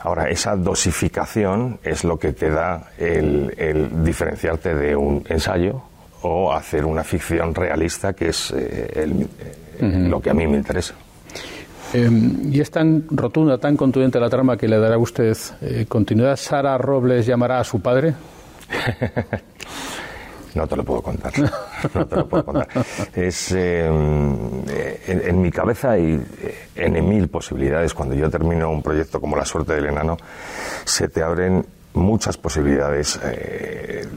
Ahora, 0.00 0.28
esa 0.28 0.54
dosificación 0.54 1.78
es 1.82 2.04
lo 2.04 2.18
que 2.18 2.32
te 2.32 2.50
da 2.50 2.90
el, 2.98 4.04
diferenciarte 4.04 4.74
de 4.74 4.94
un 4.94 5.24
ensayo 5.28 5.82
o 6.22 6.52
hacer 6.52 6.84
una 6.84 7.02
ficción 7.02 7.54
realista, 7.54 8.12
que 8.12 8.28
es 8.28 8.50
eh, 8.50 8.90
eh, 8.94 10.08
lo 10.08 10.20
que 10.20 10.30
a 10.30 10.34
mí 10.34 10.46
me 10.46 10.58
interesa. 10.58 10.94
Em, 11.94 12.52
y 12.52 12.60
es 12.60 12.70
tan 12.70 13.04
rotunda, 13.08 13.56
tan 13.56 13.76
contundente 13.76 14.18
la 14.18 14.28
trama 14.28 14.56
que 14.56 14.68
le 14.68 14.78
dará 14.78 14.96
a 14.96 14.98
usted 14.98 15.36
eh, 15.62 15.86
continuidad. 15.88 16.36
¿Sara 16.36 16.76
Robles 16.76 17.24
llamará 17.24 17.60
a 17.60 17.64
su 17.64 17.80
padre? 17.80 18.14
No 20.54 20.66
te 20.66 20.76
lo 20.76 20.84
puedo 20.84 21.02
contar. 21.02 21.32
No 21.94 22.06
te 22.06 22.16
lo 22.16 22.28
puedo 22.28 22.44
contar. 22.44 22.68
Es, 23.14 23.52
em, 23.52 24.62
en, 25.06 25.40
mi 25.40 25.50
cabeza 25.50 25.92
hay 25.92 26.18
en 26.74 27.08
mil 27.08 27.28
posibilidades. 27.28 27.92
Cuando 27.92 28.14
yo 28.14 28.30
termino 28.30 28.70
un 28.70 28.82
proyecto 28.82 29.20
como 29.20 29.36
La 29.36 29.44
suerte 29.44 29.74
del 29.74 29.86
enano, 29.86 30.16
se 30.84 31.08
te 31.08 31.22
abren 31.22 31.66
muchas 31.92 32.38
posibilidades. 32.38 33.20
Eh, 33.22 34.08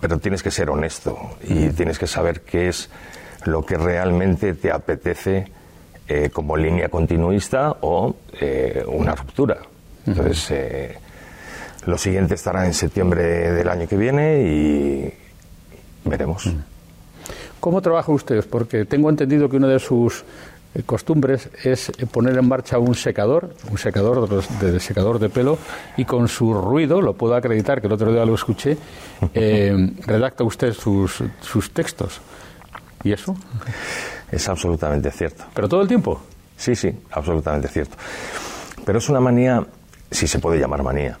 pero 0.00 0.18
tienes 0.18 0.42
que 0.42 0.50
ser 0.50 0.70
honesto 0.70 1.18
y 1.42 1.68
tienes 1.70 1.98
que 1.98 2.06
saber 2.06 2.40
qué 2.42 2.68
es 2.68 2.88
lo 3.44 3.64
que 3.64 3.76
realmente 3.76 4.54
te 4.54 4.70
apetece 4.70 5.46
eh, 6.08 6.30
como 6.30 6.56
línea 6.56 6.88
continuista 6.88 7.76
o 7.82 8.16
eh, 8.40 8.82
una 8.86 9.14
ruptura. 9.14 9.58
Entonces, 10.06 10.50
eh, 10.50 10.98
lo 11.86 11.96
siguiente 11.98 12.34
estará 12.34 12.66
en 12.66 12.74
septiembre 12.74 13.52
del 13.52 13.68
año 13.68 13.86
que 13.86 13.96
viene 13.96 14.42
y 14.42 15.14
veremos. 16.04 16.50
¿Cómo 17.60 17.82
trabaja 17.82 18.10
usted? 18.12 18.44
Porque 18.48 18.84
tengo 18.84 19.10
entendido 19.10 19.48
que 19.48 19.56
una 19.56 19.68
de 19.68 19.78
sus 19.78 20.24
costumbres 20.86 21.50
es 21.64 21.90
poner 22.10 22.38
en 22.38 22.48
marcha 22.48 22.78
un 22.78 22.94
secador, 22.94 23.54
un 23.70 23.76
secador 23.76 24.28
de, 24.60 24.80
secador 24.80 25.18
de 25.18 25.28
pelo, 25.28 25.58
y 25.96 26.04
con 26.04 26.28
su 26.28 26.54
ruido, 26.54 27.00
lo 27.02 27.14
puedo 27.14 27.34
acreditar, 27.34 27.80
que 27.80 27.88
el 27.88 27.92
otro 27.92 28.12
día 28.12 28.24
lo 28.24 28.34
escuché, 28.34 28.76
redacta 30.06 30.44
usted 30.44 30.72
sus, 30.72 31.22
sus 31.40 31.70
textos. 31.72 32.20
¿Y 33.02 33.12
eso? 33.12 33.34
Es 34.30 34.48
absolutamente 34.48 35.10
cierto. 35.10 35.44
¿Pero 35.54 35.68
todo 35.68 35.82
el 35.82 35.88
tiempo? 35.88 36.20
Sí, 36.56 36.76
sí, 36.76 36.94
absolutamente 37.10 37.68
cierto. 37.68 37.96
Pero 38.84 38.98
es 38.98 39.08
una 39.08 39.20
manía, 39.20 39.66
si 40.10 40.26
se 40.26 40.38
puede 40.38 40.58
llamar 40.58 40.82
manía, 40.82 41.18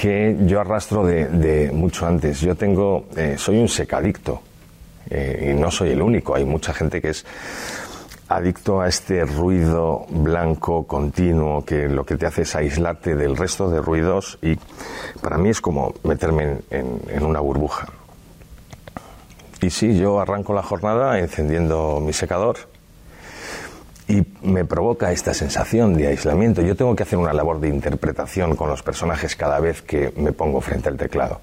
que 0.00 0.34
yo 0.46 0.62
arrastro 0.62 1.04
de, 1.04 1.70
mucho 1.74 2.06
antes. 2.06 2.40
Yo 2.40 2.54
tengo, 2.54 3.04
eh, 3.14 3.34
soy 3.36 3.58
un 3.58 3.68
secadicto 3.68 4.40
eh, 5.10 5.50
y 5.50 5.60
no 5.60 5.70
soy 5.70 5.90
el 5.90 6.00
único. 6.00 6.34
Hay 6.34 6.46
mucha 6.46 6.72
gente 6.72 7.02
que 7.02 7.10
es 7.10 7.26
adicto 8.28 8.80
a 8.80 8.88
este 8.88 9.26
ruido 9.26 10.06
blanco 10.08 10.86
continuo 10.86 11.66
que 11.66 11.86
lo 11.86 12.06
que 12.06 12.16
te 12.16 12.24
hace 12.24 12.42
es 12.42 12.56
aislarte 12.56 13.14
del 13.14 13.36
resto 13.36 13.68
de 13.68 13.82
ruidos 13.82 14.38
y 14.40 14.56
para 15.20 15.36
mí 15.36 15.50
es 15.50 15.60
como 15.60 15.92
meterme 16.02 16.60
en 16.70 17.22
una 17.22 17.40
burbuja. 17.40 17.88
Y 19.60 19.68
sí, 19.68 19.98
yo 19.98 20.18
arranco 20.18 20.54
la 20.54 20.62
jornada 20.62 21.18
encendiendo 21.18 22.00
mi 22.00 22.14
secador 22.14 22.69
y 24.10 24.26
me 24.42 24.64
provoca 24.64 25.12
esta 25.12 25.32
sensación 25.34 25.94
de 25.94 26.08
aislamiento. 26.08 26.62
Yo 26.62 26.74
tengo 26.74 26.96
que 26.96 27.04
hacer 27.04 27.18
una 27.18 27.32
labor 27.32 27.60
de 27.60 27.68
interpretación 27.68 28.56
con 28.56 28.68
los 28.68 28.82
personajes 28.82 29.36
cada 29.36 29.60
vez 29.60 29.82
que 29.82 30.12
me 30.16 30.32
pongo 30.32 30.60
frente 30.60 30.88
al 30.88 30.96
teclado. 30.96 31.40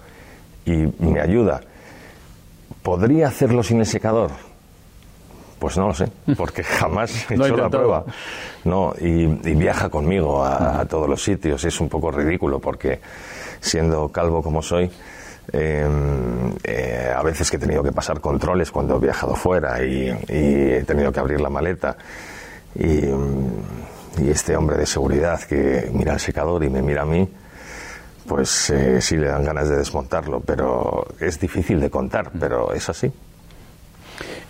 Y 0.66 0.88
me 1.00 1.22
ayuda. 1.22 1.62
¿Podría 2.84 3.28
hacerlo 3.28 3.64
sin 3.64 3.80
el 3.80 3.86
secador? 3.86 4.32
Pues 5.60 5.78
no 5.78 5.88
lo 5.88 5.94
sé, 5.94 6.12
porque 6.36 6.64
jamás 6.64 7.32
he 7.32 7.36
hecho 7.36 7.56
la 7.56 7.70
prueba. 7.70 8.04
No, 8.66 8.94
y, 9.00 9.26
viaja 9.26 9.90
conmigo 9.90 10.44
a, 10.44 10.82
a, 10.82 10.86
todos 10.86 11.10
los 11.10 11.24
sitios. 11.24 11.64
Es 11.64 11.80
un 11.80 11.90
poco 11.90 12.12
ridículo 12.12 12.60
porque 12.60 13.00
siendo 13.62 14.10
calvo 14.10 14.44
como 14.44 14.62
soy, 14.62 14.92
Em, 15.54 16.52
eh, 16.62 17.14
a 17.16 17.24
veces 17.24 17.50
que 17.50 17.56
he 17.56 17.60
tenido 17.60 17.82
que 17.82 17.94
pasar 17.94 18.20
controles 18.20 18.70
cuando 18.70 18.98
he 18.98 19.00
viajado 19.00 19.34
fuera 19.34 19.82
y, 19.84 20.10
he 20.28 20.84
tenido 20.86 21.12
que 21.12 21.20
abrir 21.20 21.40
la 21.40 21.50
maleta. 21.50 21.96
Y, 22.80 23.02
este 24.30 24.58
hombre 24.58 24.78
de 24.78 24.88
seguridad 24.88 25.40
que 25.42 25.90
mira 25.94 26.14
al 26.14 26.20
secador 26.20 26.64
y 26.64 26.70
me 26.70 26.82
mira 26.82 27.04
a 27.04 27.06
mí, 27.06 27.30
pues 28.28 28.72
eh, 28.72 29.00
sí 29.00 29.16
le 29.16 29.28
dan 29.28 29.46
ganas 29.46 29.70
de 29.70 29.78
desmontarlo, 29.78 30.42
pero 30.42 31.08
es 31.20 31.40
difícil 31.40 31.80
de 31.80 31.92
contar, 31.92 32.32
pero 32.38 32.74
es 32.74 32.90
así. 32.90 33.12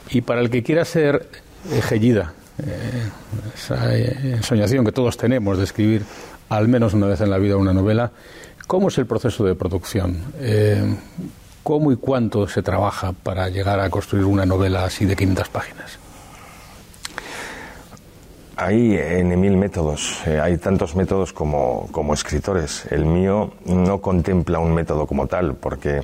Y 0.09 0.21
para 0.21 0.39
el 0.39 0.49
que 0.49 0.63
quiera 0.63 0.85
ser 0.85 1.27
ejellida, 1.71 2.33
eh, 2.65 3.09
esa 3.53 3.93
ensoñación 3.95 4.85
que 4.85 4.93
todos 4.93 5.17
tenemos 5.17 5.57
de 5.57 5.65
escribir 5.65 6.05
al 6.49 6.69
menos 6.69 6.93
una 6.93 7.07
vez 7.07 7.19
en 7.19 7.29
la 7.29 7.37
vida 7.37 7.57
una 7.57 7.73
novela, 7.73 8.11
¿Cómo 8.67 8.89
es 8.89 8.97
el 8.97 9.05
proceso 9.05 9.45
de 9.45 9.55
producción? 9.55 10.17
Eh, 10.39 10.83
¿Cómo 11.63 11.93
y 11.93 11.95
cuánto 11.95 12.49
se 12.49 12.61
trabaja 12.61 13.13
para 13.13 13.47
llegar 13.47 13.79
a 13.79 13.89
construir 13.89 14.25
una 14.25 14.45
novela 14.45 14.83
así 14.83 15.05
de 15.05 15.15
500 15.15 15.47
páginas? 15.47 15.99
Hay 18.59 18.97
en 18.97 19.39
mil 19.39 19.55
métodos, 19.55 20.19
eh, 20.25 20.39
hay 20.39 20.57
tantos 20.57 20.95
métodos 20.95 21.31
como, 21.31 21.87
como 21.91 22.15
escritores. 22.15 22.87
El 22.89 23.05
mío 23.05 23.51
no 23.65 24.01
contempla 24.01 24.57
un 24.57 24.73
método 24.73 25.05
como 25.05 25.27
tal, 25.27 25.53
porque 25.53 26.01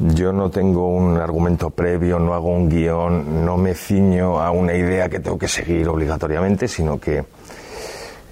yo 0.00 0.32
no 0.32 0.50
tengo 0.50 0.88
un 0.88 1.16
argumento 1.16 1.70
previo, 1.70 2.18
no 2.18 2.34
hago 2.34 2.48
un 2.48 2.68
guion, 2.68 3.44
no 3.44 3.56
me 3.56 3.74
ciño 3.74 4.40
a 4.40 4.50
una 4.50 4.74
idea 4.74 5.08
que 5.08 5.20
tengo 5.20 5.38
que 5.38 5.46
seguir 5.46 5.88
obligatoriamente, 5.88 6.66
sino 6.66 6.98
que 6.98 7.24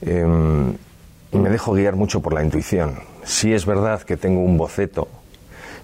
em, 0.00 0.74
me 1.30 1.48
dejo 1.48 1.74
guiar 1.74 1.94
mucho 1.94 2.20
por 2.20 2.32
la 2.32 2.42
intuición. 2.42 2.96
Sí 3.22 3.52
es 3.54 3.64
verdad 3.64 4.02
que 4.02 4.16
tengo 4.16 4.40
un 4.40 4.58
boceto 4.58 5.06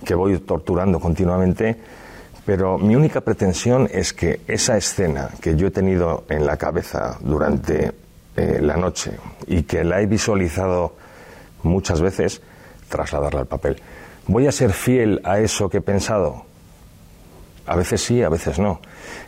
que 0.05 0.17
voy 0.17 0.37
torturando 0.39 0.99
continuamente, 0.99 1.77
pero 2.49 2.79
mi 2.79 2.97
única 2.97 3.21
pretensión 3.21 3.91
es 3.93 4.15
que 4.15 4.41
esa 4.49 4.79
escena 4.79 5.29
que 5.39 5.55
yo 5.55 5.67
he 5.67 5.71
tenido 5.71 6.25
en 6.31 6.47
la 6.47 6.57
cabeza 6.57 7.19
durante 7.21 7.93
eh, 8.37 8.59
la 8.63 8.75
noche 8.79 9.11
y 9.47 9.65
que 9.65 9.85
la 9.85 10.01
he 10.01 10.07
visualizado 10.07 10.97
muchas 11.63 12.01
veces, 12.01 12.41
trasladarla 12.89 13.41
al 13.41 13.47
papel. 13.47 13.83
¿Voy 14.29 14.47
a 14.47 14.53
ser 14.53 14.73
fiel 14.73 15.21
a 15.25 15.41
eso 15.41 15.69
que 15.69 15.77
he 15.77 15.81
pensado? 15.83 16.47
A 17.67 17.77
veces 17.77 18.01
sí, 18.03 18.23
a 18.23 18.31
veces 18.31 18.59
no. 18.59 18.81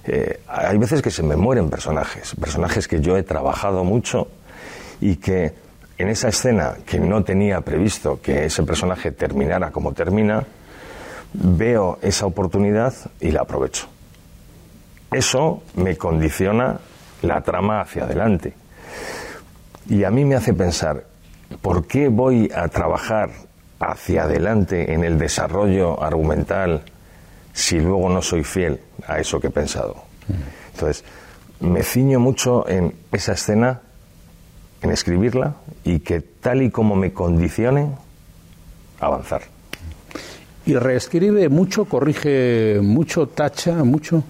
Eh, 0.06 0.40
hay 0.46 0.78
veces 0.78 1.02
que 1.02 1.10
se 1.10 1.22
me 1.22 1.36
mueren 1.36 1.68
personajes, 1.68 2.34
personajes 2.40 2.88
que 2.88 3.02
yo 3.02 3.18
he 3.18 3.22
trabajado 3.22 3.84
mucho 3.84 4.28
y 4.98 5.16
que 5.16 5.52
en 5.98 6.08
esa 6.08 6.28
escena 6.28 6.76
que 6.86 6.98
no 6.98 7.22
tenía 7.22 7.60
previsto 7.60 8.18
que 8.22 8.46
ese 8.46 8.62
personaje 8.62 9.12
terminara 9.12 9.70
como 9.70 9.92
termina, 9.92 10.46
veo 11.32 11.98
esa 12.02 12.26
oportunidad 12.26 12.94
y 13.20 13.30
la 13.30 13.42
aprovecho. 13.42 13.86
Eso 15.10 15.62
me 15.74 15.96
condiciona 15.96 16.78
la 17.22 17.40
trama 17.40 17.80
hacia 17.80 18.04
adelante. 18.04 18.54
Y 19.88 20.04
a 20.04 20.10
mí 20.10 20.24
me 20.24 20.36
hace 20.36 20.54
pensar, 20.54 21.04
¿por 21.62 21.86
qué 21.86 22.08
voy 22.08 22.50
a 22.54 22.68
trabajar 22.68 23.30
hacia 23.80 24.24
adelante 24.24 24.92
en 24.92 25.04
el 25.04 25.18
desarrollo 25.18 26.02
argumental 26.02 26.82
si 27.52 27.80
luego 27.80 28.08
no 28.08 28.22
soy 28.22 28.44
fiel 28.44 28.80
a 29.06 29.18
eso 29.18 29.40
que 29.40 29.48
he 29.48 29.50
pensado? 29.50 29.96
Entonces, 30.74 31.04
me 31.60 31.82
ciño 31.82 32.20
mucho 32.20 32.68
en 32.68 32.94
esa 33.12 33.32
escena 33.32 33.80
en 34.82 34.90
escribirla 34.90 35.56
y 35.84 36.00
que 36.00 36.20
tal 36.20 36.62
y 36.62 36.70
como 36.70 36.96
me 36.96 37.12
condicione, 37.12 37.90
avanzar. 38.98 39.42
¿Y 40.70 40.74
reescribe 40.76 41.48
mucho, 41.48 41.84
corrige 41.84 42.78
mucho, 42.80 43.26
tacha 43.26 43.82
mucho? 43.82 44.22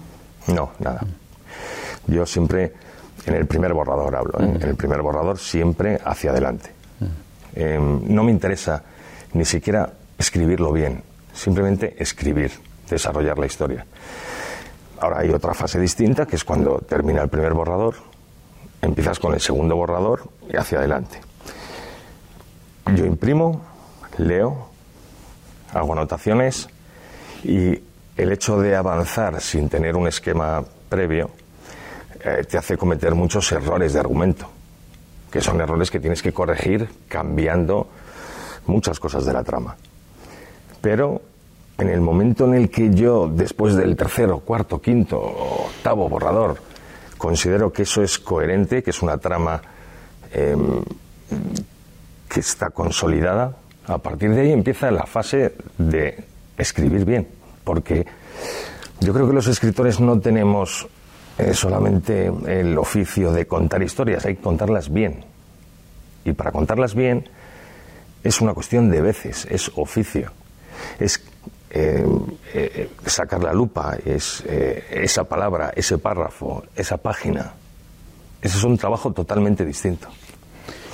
No, 0.47 0.71
nada. 0.79 1.05
Yo 2.07 2.25
siempre, 2.25 2.73
en 3.27 3.35
el 3.35 3.45
primer 3.45 3.75
borrador 3.75 4.15
hablo, 4.15 4.39
¿eh? 4.39 4.57
en 4.59 4.69
el 4.69 4.75
primer 4.75 5.03
borrador 5.03 5.37
siempre 5.37 5.99
hacia 6.03 6.31
adelante. 6.31 6.71
Em, 7.53 8.01
no 8.07 8.23
me 8.23 8.31
interesa 8.31 8.81
ni 9.33 9.45
siquiera 9.45 9.93
escribirlo 10.17 10.71
bien, 10.71 11.03
simplemente 11.31 11.95
escribir, 12.01 12.49
desarrollar 12.89 13.37
la 13.37 13.45
historia. 13.45 13.85
Ahora 14.99 15.19
hay 15.19 15.29
otra 15.29 15.53
fase 15.53 15.79
distinta, 15.79 16.25
que 16.25 16.37
es 16.37 16.43
cuando 16.43 16.79
termina 16.79 17.21
el 17.21 17.29
primer 17.29 17.53
borrador, 17.53 17.97
empiezas 18.81 19.19
con 19.19 19.35
el 19.35 19.41
segundo 19.41 19.75
borrador 19.75 20.23
y 20.51 20.57
hacia 20.57 20.79
adelante. 20.79 21.21
Yo 22.95 23.05
imprimo, 23.05 23.61
leo, 24.17 24.70
hago 25.73 25.93
anotaciones 25.93 26.67
y 27.43 27.79
el 28.17 28.31
hecho 28.31 28.59
de 28.59 28.75
avanzar 28.75 29.41
sin 29.41 29.69
tener 29.69 29.95
un 29.95 30.07
esquema 30.07 30.63
previo 30.89 31.31
eh, 32.23 32.43
te 32.49 32.57
hace 32.57 32.77
cometer 32.77 33.15
muchos 33.15 33.51
errores 33.51 33.93
de 33.93 33.99
argumento, 33.99 34.49
que 35.31 35.41
son 35.41 35.59
errores 35.61 35.89
que 35.89 35.99
tienes 35.99 36.21
que 36.21 36.33
corregir 36.33 36.87
cambiando 37.07 37.87
muchas 38.67 38.99
cosas 38.99 39.25
de 39.25 39.33
la 39.33 39.43
trama. 39.43 39.75
Pero 40.81 41.21
en 41.77 41.89
el 41.89 42.01
momento 42.01 42.45
en 42.45 42.53
el 42.55 42.69
que 42.69 42.93
yo, 42.93 43.27
después 43.27 43.75
del 43.75 43.95
tercero, 43.95 44.39
cuarto, 44.39 44.79
quinto, 44.79 45.19
octavo 45.19 46.07
borrador, 46.09 46.71
Considero 47.21 47.71
que 47.71 47.83
eso 47.83 48.01
es 48.01 48.17
coherente, 48.17 48.81
que 48.81 48.89
es 48.89 49.03
una 49.03 49.15
trama 49.19 49.61
em, 50.33 50.81
que 52.27 52.39
está 52.39 52.71
consolidada. 52.71 53.55
A 53.87 53.97
partir 53.97 54.31
de 54.31 54.41
ahí 54.41 54.51
empieza 54.51 54.91
la 54.91 55.05
fase 55.05 55.55
de 55.77 56.23
escribir 56.57 57.05
bien, 57.05 57.27
porque 57.63 58.05
yo 58.99 59.13
creo 59.13 59.27
que 59.27 59.33
los 59.33 59.47
escritores 59.47 59.99
no 59.99 60.19
tenemos 60.19 60.87
es 61.37 61.57
solamente 61.57 62.31
el 62.47 62.77
oficio 62.77 63.31
de 63.31 63.47
contar 63.47 63.81
historias, 63.81 64.25
hay 64.25 64.35
que 64.35 64.41
contarlas 64.41 64.91
bien. 64.91 65.25
Y 66.23 66.33
para 66.33 66.51
contarlas 66.51 66.93
bien 66.93 67.27
es 68.23 68.41
una 68.41 68.53
cuestión 68.53 68.89
de 68.89 69.01
veces, 69.01 69.47
es 69.49 69.71
oficio. 69.75 70.31
Es 70.99 71.23
eh, 71.71 72.05
eh, 72.53 72.89
sacar 73.05 73.41
la 73.41 73.53
lupa, 73.53 73.97
es 74.05 74.43
eh, 74.45 74.83
esa 74.91 75.23
palabra, 75.23 75.71
ese 75.75 75.97
párrafo, 75.97 76.63
esa 76.75 76.97
página. 76.97 77.53
Ese 78.41 78.57
es 78.57 78.63
un 78.63 78.77
trabajo 78.77 79.11
totalmente 79.11 79.65
distinto. 79.65 80.09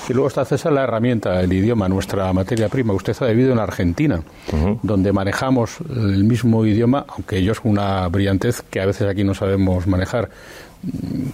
Y 0.09 0.13
luego 0.13 0.29
está 0.29 0.45
César 0.45 0.71
la 0.71 0.83
herramienta, 0.83 1.41
el 1.41 1.51
idioma, 1.51 1.89
nuestra 1.89 2.31
materia 2.31 2.69
prima. 2.69 2.93
Usted 2.93 3.15
ha 3.19 3.25
vivido 3.25 3.51
en 3.51 3.59
Argentina, 3.59 4.21
donde 4.81 5.11
manejamos 5.11 5.79
el 5.89 6.23
mismo 6.23 6.65
idioma, 6.65 7.05
aunque 7.09 7.37
ellos 7.37 7.59
con 7.59 7.71
una 7.71 8.07
brillantez 8.07 8.61
que 8.61 8.79
a 8.79 8.85
veces 8.85 9.07
aquí 9.07 9.25
no 9.25 9.33
sabemos 9.33 9.85
manejar. 9.85 10.29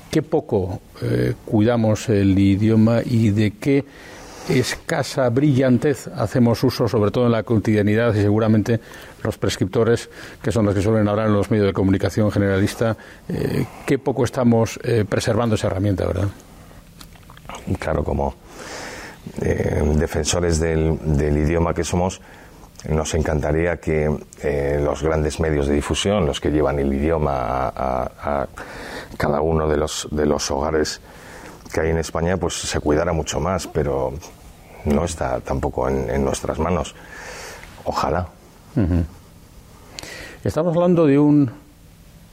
¿Qué 0.10 0.24
poco 0.24 0.82
eh, 1.02 1.36
cuidamos 1.46 2.10
el 2.10 2.38
idioma 2.40 3.02
y 3.06 3.30
de 3.30 3.52
qué 3.52 3.86
escasa 4.50 5.30
brillantez 5.30 6.08
hacemos 6.08 6.64
uso, 6.64 6.88
sobre 6.88 7.12
todo 7.12 7.28
en 7.28 7.32
la 7.32 7.44
cotidianidad 7.44 8.14
y 8.16 8.22
seguramente 8.22 8.80
los 9.24 9.38
prescriptores, 9.38 10.10
que 10.42 10.52
son 10.52 10.66
los 10.66 10.74
que 10.74 10.82
suelen 10.82 11.08
hablar 11.08 11.28
en 11.28 11.34
los 11.34 11.52
medios 11.52 11.68
de 11.68 11.74
comunicación 11.74 12.32
generalista, 12.32 12.98
eh, 13.30 13.66
qué 13.86 14.00
poco 14.00 14.24
estamos 14.24 14.80
eh, 14.84 15.06
preservando 15.08 15.56
esa 15.56 15.68
herramienta, 15.68 16.08
¿verdad? 16.08 16.28
Claro, 17.80 18.04
como 18.04 18.36
eh, 19.42 19.82
defensores 19.96 20.60
del, 20.60 20.98
idioma 21.38 21.74
que 21.74 21.84
somos, 21.84 22.22
nos 22.90 23.14
encantaría 23.14 23.78
que 23.78 24.14
eh, 24.42 24.82
los 24.84 25.02
grandes 25.02 25.40
medios 25.40 25.68
de 25.68 25.76
difusión, 25.76 26.26
los 26.26 26.42
que 26.42 26.52
llevan 26.52 26.80
el 26.80 26.94
idioma 26.94 27.72
a, 27.76 28.48
cada 29.18 29.42
uno 29.42 29.70
de 29.70 29.78
los, 29.78 30.08
de 30.12 30.26
los 30.26 30.50
hogares 30.52 31.00
que 31.72 31.82
hay 31.82 31.90
en 31.90 31.98
España, 31.98 32.38
pues 32.38 32.54
se 32.54 32.80
cuidara 32.80 33.14
mucho 33.14 33.40
más, 33.40 33.68
pero 33.68 34.14
no 34.86 35.06
está 35.06 35.40
tampoco 35.40 35.88
en, 35.88 36.24
nuestras 36.24 36.60
manos. 36.60 36.94
Ojalá. 37.86 38.28
Estamos 40.44 40.76
hablando 40.76 41.06
de 41.06 41.20
un 41.20 41.52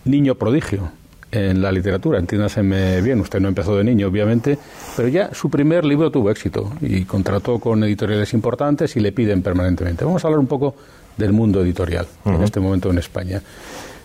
niño 0.05 0.35
prodigio 0.35 0.91
en 1.33 1.63
la 1.63 1.71
literatura, 1.71 2.19
entiéndaseme 2.19 3.01
bien, 3.01 3.21
usted 3.21 3.41
no 3.41 3.49
empezó 3.49 3.77
de 3.77 3.85
niño, 3.85 4.09
obviamente, 4.09 4.59
pero 4.97 5.09
ya 5.09 5.33
su 5.33 5.49
primer 5.49 5.85
libro 5.85 6.11
tuvo 6.11 6.31
éxito 6.31 6.73
y 6.81 7.05
contrató 7.05 7.59
con 7.59 7.85
editoriales 7.85 8.33
importantes 8.35 8.97
y 8.97 9.01
le 9.01 9.13
piden 9.13 9.43
permanentemente. 9.43 10.05
Vamos 10.05 10.25
a 10.25 10.29
hablar 10.29 10.41
un 10.41 10.47
poco 10.47 10.75
del 11.17 11.33
mundo 11.33 11.63
editorial 11.63 12.07
en 12.25 12.43
este 12.43 12.61
momento 12.61 12.91
en 12.91 12.99
España. 12.99 13.43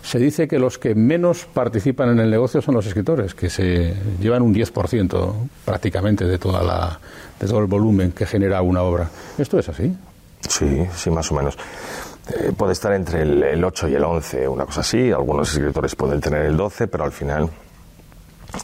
Se 0.02 0.20
dice 0.20 0.46
que 0.46 0.60
los 0.60 0.78
que 0.78 0.94
menos 0.94 1.48
participan 1.52 2.10
en 2.10 2.20
el 2.20 2.30
negocio 2.30 2.62
son 2.62 2.76
los 2.76 2.86
escritores, 2.86 3.34
que 3.34 3.50
se 3.50 3.92
llevan 4.20 4.42
un 4.42 4.54
10% 4.54 5.32
prácticamente 5.64 6.24
de, 6.24 6.38
toda 6.38 6.62
la, 6.62 7.00
de 7.40 7.46
todo 7.48 7.58
el 7.58 7.66
volumen 7.66 8.12
que 8.12 8.24
genera 8.24 8.62
una 8.62 8.82
obra. 8.82 9.10
¿Esto 9.36 9.58
es 9.58 9.68
así? 9.68 9.92
Sí, 10.48 10.86
sí, 10.94 11.10
más 11.10 11.32
o 11.32 11.34
menos. 11.34 11.58
Eh, 12.28 12.52
puede 12.56 12.72
estar 12.72 12.92
entre 12.92 13.22
el, 13.22 13.64
8 13.64 13.88
y 13.88 13.94
el 13.94 14.04
11, 14.04 14.48
una 14.48 14.66
cosa 14.66 14.80
así. 14.80 15.12
Algunos 15.12 15.52
escritores 15.52 15.94
pueden 15.94 16.20
tener 16.20 16.42
el 16.42 16.56
12, 16.56 16.88
pero 16.88 17.04
al 17.04 17.12
final 17.12 17.48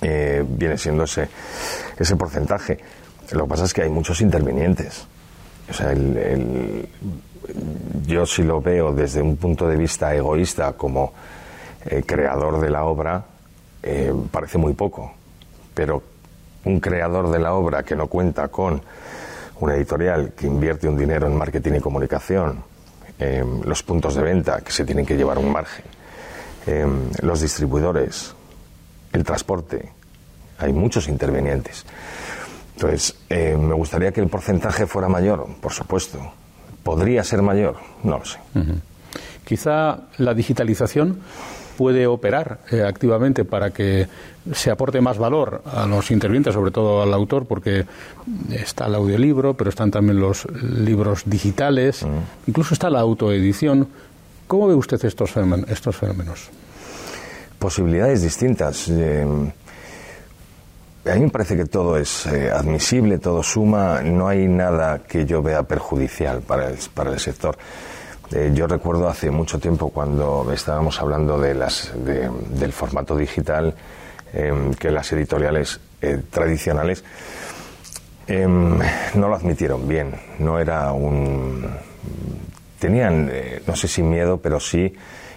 eh, 0.01 0.45
viene 0.47 0.77
siendo 0.77 1.05
ese, 1.05 1.29
ese 1.97 2.17
porcentaje. 2.17 2.79
Lo 3.31 3.45
que 3.45 3.49
pasa 3.49 3.65
es 3.65 3.73
que 3.73 3.83
hay 3.83 3.89
muchos 3.89 4.21
intervinientes. 4.21 5.07
O 5.71 5.73
sea, 5.73 5.95
yo 8.07 8.27
si 8.27 8.43
lo 8.43 8.61
veo 8.61 8.93
desde 8.93 9.23
un 9.23 9.37
punto 9.37 9.69
de 9.69 9.77
vista 9.77 10.15
egoísta 10.15 10.73
como 10.73 11.13
eh, 11.87 12.03
creador 12.05 12.61
de 12.61 12.71
la 12.71 12.85
obra, 12.85 13.25
parece 14.31 14.59
muy 14.59 14.75
poco. 14.75 15.13
Pero 15.75 16.03
un 16.65 16.81
creador 16.81 17.31
de 17.31 17.39
la 17.39 17.55
obra 17.55 17.85
que 17.85 17.97
no 17.97 18.09
cuenta 18.09 18.49
con 18.49 18.83
una 19.61 19.77
editorial 19.77 20.33
que 20.37 20.47
invierte 20.47 20.89
un 20.89 20.97
dinero 20.97 21.27
en 21.27 21.37
marketing 21.37 21.75
y 21.75 21.81
comunicación, 21.81 22.63
Em, 23.23 23.63
los 23.63 23.85
puntos 23.85 24.17
de 24.17 24.23
venta 24.23 24.61
que 24.63 24.73
se 24.73 24.85
tienen 24.85 25.07
que 25.07 25.17
llevar 25.17 25.39
un 25.39 25.53
margen, 25.53 25.85
em, 26.67 27.09
los 27.23 27.41
distribuidores, 27.41 28.35
el 29.13 29.23
transporte. 29.23 29.93
Hay 30.59 30.73
muchos 30.73 31.07
intervenientes. 31.07 31.85
Entonces, 32.75 33.15
em, 33.29 33.61
me 33.61 33.75
gustaría 33.75 34.11
que 34.11 34.21
el 34.21 34.29
porcentaje 34.29 34.89
fuera 34.89 35.09
mayor, 35.09 35.47
por 35.61 35.73
supuesto. 35.73 36.19
¿Podría 36.83 37.23
ser 37.23 37.43
mayor? 37.43 37.77
No 38.03 38.19
lo 38.19 38.25
sé. 38.25 38.41
Quizá 39.45 40.01
la 40.19 40.35
digitalización 40.35 41.21
puede 41.77 42.07
operar 42.07 42.61
eh, 42.71 42.83
activamente 42.83 43.45
para 43.45 43.71
que 43.71 44.07
se 44.53 44.71
aporte 44.71 45.01
más 45.01 45.19
valor 45.19 45.63
a 45.65 45.87
los 45.87 46.11
intervinientes, 46.11 46.55
sobre 46.55 46.71
todo 46.71 47.03
al 47.03 47.13
autor, 47.15 47.47
porque 47.47 47.85
está 48.51 48.87
el 48.87 48.95
audiolibro, 48.95 49.55
pero 49.55 49.71
están 49.71 49.91
también 49.91 50.21
los 50.21 50.47
libros 50.63 51.23
digitales, 51.27 52.03
mm. 52.05 52.49
incluso 52.49 52.75
está 52.75 52.91
la 52.91 53.01
autoedición. 53.01 53.89
¿Cómo 54.47 54.69
ve 54.69 54.75
usted 54.75 55.03
estos 55.05 55.31
fenómenos? 55.31 55.71
Estos 55.71 55.97
fenómenos? 55.97 56.51
Posibilidades 57.59 58.23
distintas. 58.23 58.89
Eh, 58.89 59.25
a 61.05 61.15
mí 61.15 61.21
me 61.21 61.31
parece 61.31 61.57
que 61.57 61.65
todo 61.65 61.97
es 61.97 62.27
eh, 62.27 62.51
admisible, 62.51 63.19
todo 63.19 63.43
suma, 63.43 64.03
no 64.03 64.29
hay 64.29 64.47
nada 64.47 65.01
que 65.01 65.27
yo 65.27 65.43
vea 65.43 65.65
perjudicial 65.65 66.43
para 66.43 66.69
el, 66.69 66.79
para 66.95 67.13
el 67.13 67.19
sector. 67.19 67.57
Eh, 68.35 68.51
yo 68.55 68.67
recuerdo 68.67 69.09
hace 69.09 69.31
mucho 69.31 69.59
tiempo 69.59 69.91
cuando 69.91 70.51
estábamos 70.53 70.99
hablando 71.01 71.39
de 71.39 71.55
las, 71.55 71.93
del 71.95 72.73
formato 72.73 73.15
digital, 73.15 73.75
em, 74.33 74.73
que 74.73 74.91
las 74.91 75.13
editoriales 75.13 75.81
eh, 76.01 76.23
tradicionales 76.31 77.05
em, 78.27 78.79
no 79.15 79.29
lo 79.29 79.35
admitieron 79.35 79.87
bien. 79.87 80.15
No 80.39 80.59
era 80.59 80.93
un. 80.93 81.67
Tenían, 82.79 83.29
eh, 83.31 83.63
no 83.67 83.77
sé 83.77 83.87
si 83.87 84.03
miedo, 84.03 84.39
pero 84.39 84.59
sí 84.59 84.95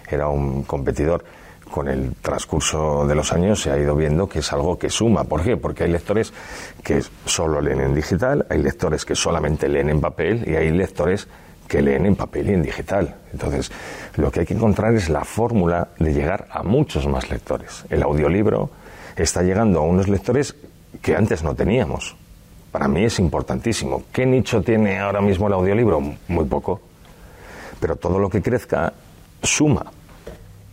era 0.08 0.28
un 0.28 0.62
competidor. 0.62 1.22
Con 1.70 1.88
el 1.88 2.14
transcurso 2.22 3.06
de 3.06 3.14
los 3.14 3.32
años 3.32 3.60
se 3.60 3.70
ha 3.70 3.76
ido 3.76 3.94
viendo 3.94 4.28
que 4.28 4.38
es 4.38 4.52
algo 4.52 4.78
que 4.78 4.88
suma. 4.88 5.24
¿Por 5.24 5.42
qué? 5.42 5.56
Porque 5.56 5.84
hay 5.84 5.90
lectores 5.90 6.32
que 6.82 7.02
solo 7.26 7.60
leen 7.60 7.80
en 7.80 7.94
digital, 7.94 8.46
hay 8.48 8.62
lectores 8.62 9.04
que 9.04 9.14
solamente 9.14 9.68
leen 9.68 9.90
en 9.90 10.00
papel 10.00 10.44
y 10.46 10.54
hay 10.54 10.70
lectores 10.70 11.28
que 11.68 11.82
leen 11.82 12.06
en 12.06 12.16
papel 12.16 12.50
y 12.50 12.54
en 12.54 12.62
digital. 12.62 13.14
Entonces, 13.32 13.70
lo 14.16 14.30
que 14.30 14.40
hay 14.40 14.46
que 14.46 14.54
encontrar 14.54 14.94
es 14.94 15.08
la 15.08 15.24
fórmula 15.24 15.88
de 15.98 16.12
llegar 16.12 16.46
a 16.50 16.62
muchos 16.62 17.06
más 17.06 17.30
lectores. 17.30 17.84
El 17.90 18.02
audiolibro 18.02 18.70
está 19.16 19.42
llegando 19.42 19.80
a 19.80 19.82
unos 19.82 20.08
lectores 20.08 20.54
que 21.02 21.16
antes 21.16 21.42
no 21.42 21.54
teníamos. 21.54 22.16
Para 22.70 22.88
mí 22.88 23.04
es 23.04 23.18
importantísimo. 23.18 24.04
¿Qué 24.12 24.26
nicho 24.26 24.62
tiene 24.62 24.98
ahora 24.98 25.20
mismo 25.20 25.46
el 25.46 25.54
audiolibro? 25.54 26.00
Muy 26.28 26.44
poco. 26.44 26.80
Pero 27.80 27.96
todo 27.96 28.18
lo 28.18 28.28
que 28.28 28.42
crezca 28.42 28.92
suma 29.42 29.86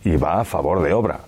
y 0.04 0.16
va 0.16 0.40
a 0.40 0.44
favor 0.44 0.82
de 0.82 0.92
obra. 0.92 1.20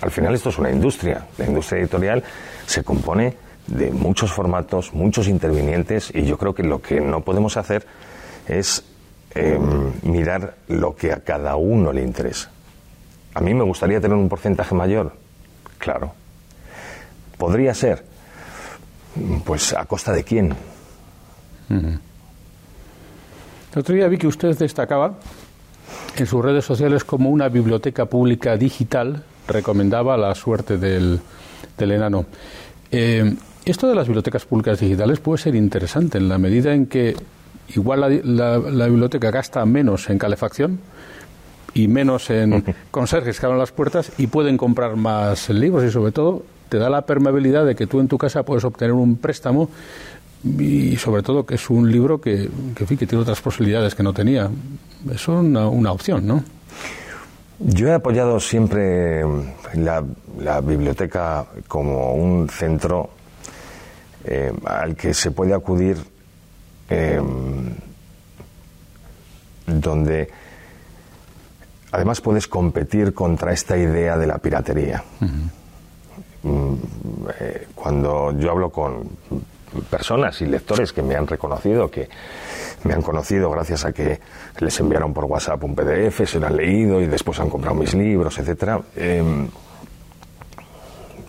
Al 0.00 0.10
final 0.10 0.34
esto 0.34 0.48
es 0.48 0.58
una 0.58 0.70
industria. 0.70 1.26
La 1.38 1.46
industria 1.46 1.80
editorial 1.80 2.22
se 2.66 2.82
compone 2.82 3.36
de 3.66 3.90
muchos 3.90 4.32
formatos, 4.32 4.92
muchos 4.92 5.28
intervinientes 5.28 6.10
y 6.14 6.24
yo 6.24 6.36
creo 6.36 6.54
que 6.54 6.62
lo 6.62 6.82
que 6.82 7.00
no 7.00 7.20
podemos 7.20 7.56
hacer 7.56 7.86
es 8.46 8.84
Em, 9.34 9.92
mirar 10.04 10.54
lo 10.68 10.94
que 10.94 11.12
a 11.12 11.20
cada 11.20 11.56
uno 11.56 11.92
le 11.92 12.02
interesa. 12.02 12.50
A 13.34 13.40
mí 13.40 13.52
me 13.52 13.64
gustaría 13.64 14.00
tener 14.00 14.16
un 14.16 14.28
porcentaje 14.28 14.76
mayor, 14.76 15.12
claro. 15.78 16.12
Podría 17.36 17.74
ser, 17.74 18.04
pues 19.44 19.72
a 19.72 19.86
costa 19.86 20.12
de 20.12 20.22
quién. 20.22 20.54
El 21.68 21.98
otro 23.76 23.92
día 23.92 24.06
vi 24.06 24.18
que 24.18 24.28
usted 24.28 24.56
destacaba 24.56 25.14
en 26.16 26.26
sus 26.26 26.44
redes 26.44 26.64
sociales 26.64 27.02
como 27.02 27.30
una 27.30 27.48
biblioteca 27.48 28.06
pública 28.06 28.56
digital 28.56 29.24
recomendaba 29.48 30.16
la 30.16 30.32
suerte 30.36 30.78
del, 30.78 31.20
enano. 31.76 32.26
Em, 32.92 33.36
esto 33.64 33.88
de 33.88 33.96
las 33.96 34.06
bibliotecas 34.06 34.44
públicas 34.44 34.78
digitales 34.78 35.18
puede 35.18 35.42
ser 35.42 35.56
interesante 35.56 36.18
en 36.18 36.28
la 36.28 36.38
medida 36.38 36.72
en 36.72 36.86
que 36.86 37.16
igual 37.74 38.22
la, 38.24 38.86
biblioteca 38.88 39.30
gasta 39.30 39.64
menos 39.64 40.10
en 40.10 40.18
calefacción 40.18 40.78
y 41.72 41.88
menos 41.88 42.30
en 42.30 42.64
conserjes 42.90 43.40
que 43.40 43.46
abren 43.46 43.58
las 43.58 43.72
puertas 43.72 44.12
y 44.18 44.26
pueden 44.26 44.56
comprar 44.56 44.96
más 44.96 45.48
libros 45.50 45.84
y 45.84 45.90
sobre 45.90 46.12
todo 46.12 46.44
te 46.68 46.78
da 46.78 46.88
la 46.90 47.02
permeabilidad 47.02 47.66
de 47.66 47.74
que 47.74 47.86
tú 47.86 48.00
en 48.00 48.08
tu 48.08 48.18
casa 48.18 48.42
puedes 48.42 48.64
obtener 48.64 48.92
un 48.92 49.16
préstamo 49.16 49.70
y 50.44 50.96
sobre 50.96 51.22
todo 51.22 51.46
que 51.46 51.54
es 51.54 51.70
un 51.70 51.90
libro 51.90 52.20
que, 52.20 52.48
que, 52.74 52.84
que 52.84 53.06
tiene 53.06 53.22
otras 53.22 53.40
posibilidades 53.40 53.94
que 53.94 54.02
no 54.02 54.12
tenía. 54.12 54.50
Es 55.12 55.26
una, 55.26 55.68
una 55.68 55.92
opción, 55.92 56.26
¿no? 56.26 56.44
Yo 57.58 57.88
he 57.88 57.92
apoyado 57.92 58.40
siempre 58.40 59.22
la, 59.74 60.04
la 60.38 60.60
biblioteca 60.60 61.46
como 61.66 62.14
un 62.14 62.48
centro 62.48 63.10
eh, 64.24 64.52
al 64.64 64.96
que 64.96 65.14
se 65.14 65.30
puede 65.30 65.54
acudir 65.54 65.96
Em, 66.88 67.74
donde 69.66 70.30
además 71.92 72.20
puedes 72.20 72.46
competir 72.46 73.14
contra 73.14 73.52
esta 73.52 73.76
idea 73.76 74.18
de 74.18 74.26
la 74.26 74.38
piratería. 74.38 75.02
eh, 77.40 77.68
cuando 77.74 78.38
yo 78.38 78.50
hablo 78.50 78.70
con 78.70 79.08
personas 79.90 80.40
y 80.42 80.46
lectores 80.46 80.92
que 80.92 81.02
me 81.02 81.16
han 81.16 81.26
reconocido, 81.26 81.90
que 81.90 82.08
me 82.84 82.92
han 82.92 83.02
conocido 83.02 83.50
gracias 83.50 83.84
a 83.84 83.92
que 83.92 84.20
les 84.58 84.78
enviaron 84.80 85.14
por 85.14 85.24
WhatsApp 85.24 85.64
un 85.64 85.74
PDF, 85.74 86.26
se 86.26 86.38
lo 86.38 86.46
han 86.46 86.56
leído 86.56 87.00
y 87.00 87.06
después 87.06 87.40
han 87.40 87.48
comprado 87.48 87.76
mis 87.76 87.94
libros, 87.94 88.38
etcétera. 88.38 88.80
Em, 88.94 89.48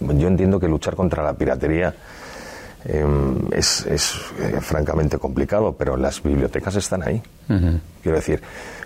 yo 0.02 0.28
entiendo 0.28 0.60
que 0.60 0.68
luchar 0.68 0.96
contra 0.96 1.24
la 1.24 1.34
piratería 1.34 1.96
em, 2.86 3.52
es, 3.52 3.86
eh, 3.88 4.60
francamente 4.62 5.18
complicado, 5.18 5.74
pero 5.74 5.98
las 5.98 6.22
bibliotecas 6.22 6.76
están 6.76 7.04
ahí. 7.04 7.22
Quiero 8.02 8.18
decir, 8.18 8.42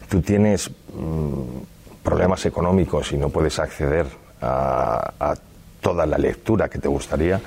tú 0.10 0.22
tienes 0.22 0.70
mm, 0.70 2.04
problemas 2.04 2.46
económicos 2.46 3.12
y 3.12 3.18
no 3.18 3.30
puedes 3.30 3.60
acceder 3.60 4.08
a 4.42 5.36
toda 5.82 6.06
la 6.06 6.18
lectura 6.18 6.70
que 6.70 6.80
te 6.80 6.88
gustaría. 6.88 7.42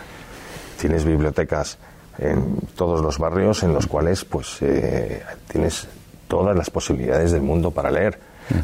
Tienes 0.79 1.05
bibliotecas 1.05 1.79
en 2.19 2.59
todos 2.77 3.01
los 3.01 3.19
barrios 3.19 3.62
en 3.62 3.73
los 3.73 3.87
cuales 3.87 4.25
pues 4.25 4.59
eh, 4.61 5.23
tienes 5.49 5.88
todas 6.29 6.57
las 6.57 6.71
posibilidades 6.71 7.33
del 7.33 7.43
mundo 7.43 7.71
para 7.71 7.91
leer. 7.91 8.19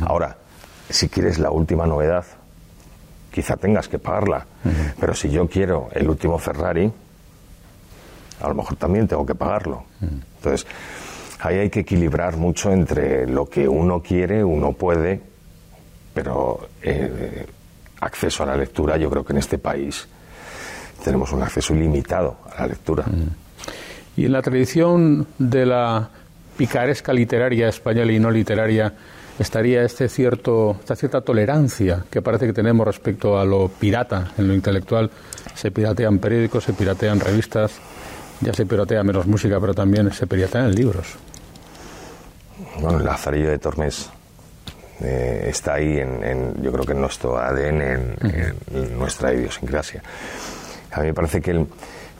Ahora, 0.07 0.37
si 0.91 1.09
quieres 1.09 1.39
la 1.39 1.51
última 1.51 1.87
novedad, 1.87 2.25
quizá 3.31 3.57
tengas 3.57 3.89
que 3.89 3.99
pagarla, 3.99 4.47
pero 4.99 5.15
si 5.15 5.31
yo 5.31 5.49
quiero 5.49 5.89
el 5.93 6.09
último 6.09 6.39
Ferrari, 6.39 6.93
a 8.41 8.49
lo 8.49 8.55
mejor 8.55 8.77
también 8.77 9.09
tengo 9.09 9.25
que 9.27 9.35
pagarlo. 9.35 9.85
Entonces, 10.01 10.67
ahí 11.41 11.59
hay 11.59 11.71
que 11.71 11.81
equilibrar 11.81 12.37
mucho 12.37 12.73
entre 12.73 13.27
lo 13.27 13.49
que 13.49 13.69
uno 13.69 14.01
quiere, 14.01 14.43
uno 14.43 14.73
puede, 14.73 15.21
pero 16.15 16.69
eh, 16.83 17.47
acceso 18.01 18.43
a 18.43 18.47
la 18.47 18.57
lectura, 18.57 18.97
yo 18.97 19.11
creo 19.11 19.25
que 19.25 19.33
en 19.33 19.39
este 19.39 19.59
país 19.59 20.09
tenemos 21.03 21.33
un 21.33 21.43
acceso 21.43 21.75
ilimitado 21.75 22.39
a 22.55 22.63
la 22.63 22.67
lectura. 22.69 23.05
Y 24.17 24.25
en 24.25 24.33
la 24.33 24.43
tradición 24.43 25.27
de 25.39 25.65
la 25.65 26.11
picaresca 26.57 27.13
literaria 27.13 27.69
española 27.69 28.13
y 28.13 28.19
no 28.19 28.31
literaria, 28.31 28.93
estaría 29.39 29.83
este 29.83 30.09
cierto, 30.09 30.77
esta 30.81 30.97
cierta 30.97 31.21
tolerancia 31.21 32.05
que 32.11 32.21
parece 32.21 32.47
que 32.47 32.53
tenemos 32.53 32.85
respecto 32.85 33.39
a 33.39 33.45
lo 33.45 33.69
pirata 33.69 34.33
en 34.37 34.49
lo 34.49 34.55
intelectual. 34.55 35.11
Se 35.55 35.71
piratean 35.71 36.19
periódicos, 36.19 36.65
se 36.65 36.73
piratean 36.73 37.21
revistas, 37.21 37.79
ya 38.41 38.53
se 38.53 38.67
piratea 38.67 39.03
menos 39.03 39.27
música, 39.27 39.59
pero 39.61 39.75
también 39.75 40.13
se 40.13 40.27
piratean 40.27 40.75
libros. 40.75 41.17
Bueno, 42.81 42.99
el 42.99 43.05
Lazarillo 43.05 43.51
de 43.51 43.59
Tormes 43.59 44.09
eh, 45.01 45.47
está 45.49 45.75
ahí, 45.75 45.99
en, 45.99 46.61
yo 46.63 46.73
creo 46.73 46.85
que 46.85 46.93
en 46.93 47.01
nuestro 47.01 47.39
ADN, 47.39 47.81
en 47.81 48.99
nuestra 48.99 49.33
idiosincrasia. 49.33 50.03
A 50.93 51.01
mí 51.01 51.07
me 51.07 51.15
parece 51.15 51.41
que 51.41 51.53
el 51.53 51.67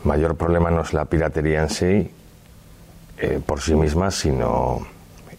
mayor 0.03 0.35
problema 0.35 0.69
no 0.71 0.81
es 0.81 0.93
la 0.93 1.05
piratería 1.05 1.61
en 1.61 1.69
sí, 1.69 2.11
eh, 3.17 3.39
por 3.45 3.61
sí 3.61 3.75
misma, 3.75 4.11
sino 4.11 4.85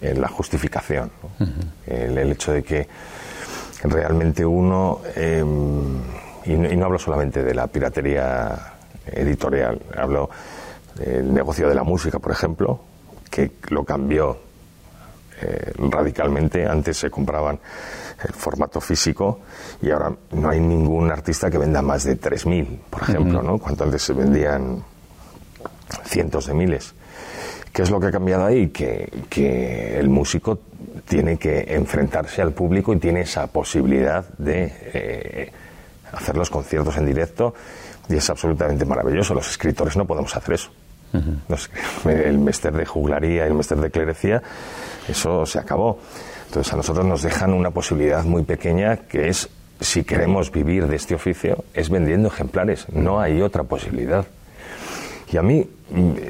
en 0.00 0.20
la 0.20 0.28
justificación. 0.28 1.10
el, 1.86 2.18
hecho 2.18 2.52
de 2.52 2.62
que 2.62 2.88
realmente 3.84 4.44
uno, 4.44 5.00
em, 5.14 5.98
y, 6.44 6.52
no, 6.52 6.86
hablo 6.86 6.98
solamente 6.98 7.42
de 7.42 7.54
la 7.54 7.66
piratería 7.66 8.74
editorial, 9.06 9.80
hablo 9.96 10.28
del 11.04 11.32
negocio 11.32 11.68
de 11.68 11.74
la 11.74 11.82
música, 11.82 12.18
por 12.18 12.32
ejemplo, 12.32 12.80
que 13.30 13.52
lo 13.68 13.84
cambió 13.84 14.38
eh, 15.40 15.72
radicalmente. 15.78 16.66
Antes 16.66 16.98
se 16.98 17.10
compraban 17.10 17.58
el 18.22 18.34
formato 18.34 18.80
físico 18.80 19.40
y 19.80 19.90
ahora 19.90 20.12
no 20.32 20.50
hay 20.50 20.60
ningún 20.60 21.10
artista 21.10 21.50
que 21.50 21.56
venda 21.56 21.80
más 21.80 22.04
de 22.04 22.20
3.000, 22.20 22.78
por 22.90 23.02
ejemplo, 23.02 23.42
¿no? 23.42 23.58
Cuando 23.58 23.84
antes 23.84 24.02
se 24.02 24.12
vendían 24.12 24.84
cientos 26.04 26.46
de 26.46 26.54
miles. 26.54 26.94
¿Qué 27.72 27.82
es 27.82 27.90
lo 27.90 27.98
que 28.00 28.08
ha 28.08 28.10
cambiado 28.10 28.44
ahí? 28.44 28.68
Que, 28.68 29.98
el 29.98 30.08
músico 30.08 30.58
tiene 31.08 31.38
que 31.38 31.74
enfrentarse 31.74 32.42
al 32.42 32.52
público 32.52 32.92
y 32.92 32.98
tiene 32.98 33.22
esa 33.22 33.46
posibilidad 33.46 34.28
de 34.36 34.72
eh, 34.92 35.52
hacer 36.12 36.36
los 36.36 36.50
conciertos 36.50 36.96
en 36.96 37.06
directo 37.06 37.54
y 38.08 38.16
es 38.16 38.28
absolutamente 38.28 38.84
maravilloso. 38.84 39.34
Los 39.34 39.48
escritores 39.50 39.96
no 39.96 40.04
podemos 40.04 40.36
hacer 40.36 40.54
eso. 40.54 40.70
El 42.04 42.38
mester 42.38 42.72
de 42.72 42.86
juglaría 42.86 43.46
el 43.46 43.54
mester 43.54 43.78
de 43.78 43.90
clerecía, 43.90 44.42
eso 45.08 45.44
se 45.46 45.58
acabó. 45.58 45.98
Entonces 46.46 46.72
a 46.72 46.76
nosotros 46.76 47.06
nos 47.06 47.22
dejan 47.22 47.52
una 47.52 47.70
posibilidad 47.70 48.24
muy 48.24 48.42
pequeña 48.42 48.96
que 48.96 49.28
es, 49.28 49.48
si 49.80 50.04
queremos 50.04 50.50
vivir 50.50 50.86
de 50.86 50.96
este 50.96 51.14
oficio, 51.14 51.64
es 51.74 51.90
vendiendo 51.90 52.28
ejemplares. 52.28 52.88
No 52.92 53.20
hay 53.20 53.40
otra 53.40 53.64
posibilidad. 53.64 54.26
Y 55.32 55.36
a 55.36 55.42
mí 55.42 55.68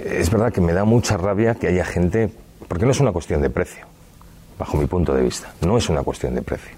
es 0.05 0.31
verdad 0.31 0.53
que 0.53 0.61
me 0.61 0.73
da 0.73 0.85
mucha 0.85 1.17
rabia 1.17 1.55
que 1.55 1.69
haya 1.69 1.85
gente, 1.85 2.31
porque 2.69 2.85
no 2.85 2.93
es 2.93 3.01
una 3.01 3.13
cuestión 3.13 3.41
de 3.41 3.51
precio, 3.51 3.87
bajo 4.59 4.77
mi 4.77 4.87
punto 4.87 5.15
de 5.15 5.23
vista, 5.23 5.53
no 5.63 5.79
es 5.79 5.89
una 5.89 6.03
cuestión 6.03 6.35
de 6.35 6.43
precio. 6.43 6.77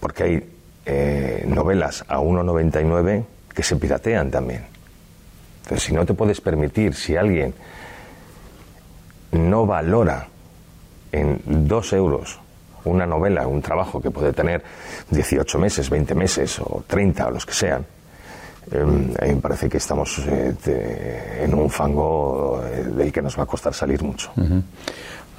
Porque 0.00 0.22
hay 0.22 0.50
eh, 0.86 1.44
novelas 1.46 2.04
a 2.08 2.18
1,99 2.18 3.24
que 3.54 3.62
se 3.62 3.76
piratean 3.76 4.30
también. 4.30 4.64
Entonces, 5.70 5.86
si 5.86 5.94
no 5.94 6.04
te 6.04 6.14
puedes 6.14 6.40
permitir, 6.40 6.94
si 6.96 7.14
alguien 7.14 7.54
no 9.30 9.66
valora 9.66 10.26
en 11.12 11.40
dos 11.46 11.92
euros 11.92 12.40
una 12.82 13.06
novela, 13.06 13.46
un 13.46 13.62
trabajo 13.62 14.00
que 14.00 14.10
puede 14.10 14.32
tener 14.32 14.64
18 15.10 15.58
meses, 15.60 15.88
20 15.88 16.16
meses 16.16 16.58
o 16.58 16.82
30 16.88 17.28
o 17.28 17.30
los 17.30 17.46
que 17.46 17.52
sean, 17.52 17.86
em, 18.72 19.12
a 19.16 19.26
mí 19.26 19.34
me 19.34 19.40
parece 19.40 19.68
que 19.68 19.76
estamos 19.76 20.20
eh, 20.26 21.44
en 21.44 21.54
un 21.54 21.70
fango 21.70 22.60
eh, 22.64 22.82
del 22.82 23.12
que 23.12 23.22
nos 23.22 23.38
va 23.38 23.44
a 23.44 23.46
costar 23.46 23.72
salir 23.72 24.02
mucho. 24.02 24.32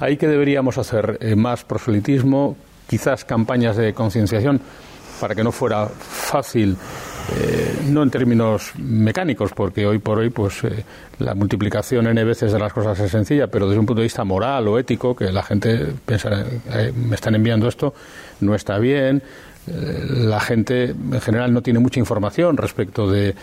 Ahí 0.00 0.16
que 0.16 0.28
deberíamos 0.28 0.78
hacer 0.78 1.18
eh, 1.20 1.36
más 1.36 1.62
proselitismo, 1.64 2.56
quizás 2.88 3.26
campañas 3.26 3.76
de 3.76 3.92
concienciación 3.92 4.62
para 5.20 5.34
que 5.34 5.44
no 5.44 5.52
fuera 5.52 5.86
fácil 5.88 6.78
eh, 7.30 7.78
no 7.88 8.02
en 8.02 8.10
términos 8.10 8.72
mecánicos, 8.78 9.52
porque 9.52 9.86
hoy 9.86 9.98
por 9.98 10.18
hoy 10.18 10.30
pues 10.30 10.64
eh, 10.64 10.84
la 11.18 11.34
multiplicación 11.34 12.06
n 12.06 12.24
veces 12.24 12.52
de 12.52 12.58
las 12.58 12.72
cosas 12.72 12.98
es 12.98 13.10
sencilla, 13.10 13.46
pero 13.46 13.66
desde 13.66 13.78
un 13.78 13.86
punto 13.86 14.00
de 14.00 14.06
vista 14.06 14.24
moral 14.24 14.66
o 14.68 14.78
ético, 14.78 15.14
que 15.14 15.30
la 15.30 15.42
gente 15.42 15.92
piensa, 16.04 16.44
eh, 16.74 16.92
me 16.94 17.14
están 17.14 17.34
enviando 17.34 17.68
esto, 17.68 17.94
no 18.40 18.54
está 18.54 18.78
bien. 18.78 19.22
la 19.64 20.40
gente 20.40 20.90
en 20.90 21.20
general 21.20 21.52
no 21.52 21.62
tiene 21.62 21.78
mucha 21.78 22.00
información 22.00 22.56
respecto 22.56 23.08
de, 23.08 23.36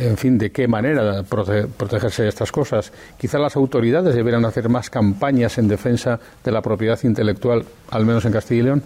en 0.00 0.16
fin, 0.16 0.36
de 0.36 0.50
qué 0.50 0.66
manera 0.66 1.22
protegerse 1.22 2.24
de 2.24 2.28
estas 2.28 2.50
cosas. 2.50 2.92
Quizá 3.16 3.38
las 3.38 3.54
autoridades 3.54 4.16
deberían 4.16 4.44
hacer 4.44 4.68
más 4.68 4.90
campañas 4.90 5.58
en 5.58 5.68
defensa 5.68 6.18
de 6.42 6.50
la 6.50 6.60
propiedad 6.60 6.98
intelectual, 7.04 7.64
al 7.90 8.04
menos 8.04 8.24
en 8.24 8.32
Castilla 8.32 8.60
y 8.60 8.64
León. 8.64 8.82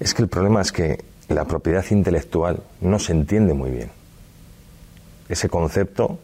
Es 0.00 0.12
que 0.12 0.22
el 0.22 0.28
problema 0.28 0.60
es 0.60 0.72
que 0.72 1.15
la 1.28 1.44
propiedad 1.44 1.84
intelectual 1.90 2.62
no 2.80 2.98
se 2.98 3.12
entiende 3.12 3.54
muy 3.54 3.70
bien. 3.70 3.90
Ese 5.28 5.48
concepto, 5.48 6.18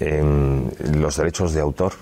em, 0.00 0.68
los 0.94 1.16
derechos 1.16 1.54
de 1.54 1.60
autor, 1.60 1.92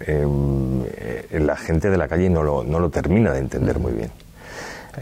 em, 0.00 0.82
eh, 0.96 1.38
la 1.40 1.56
gente 1.56 1.90
de 1.90 1.96
la 1.96 2.08
calle 2.08 2.28
no 2.28 2.42
lo, 2.42 2.64
no 2.64 2.80
lo 2.80 2.90
termina 2.90 3.32
de 3.32 3.38
entender 3.38 3.78
muy 3.78 3.92
bien. 3.92 4.10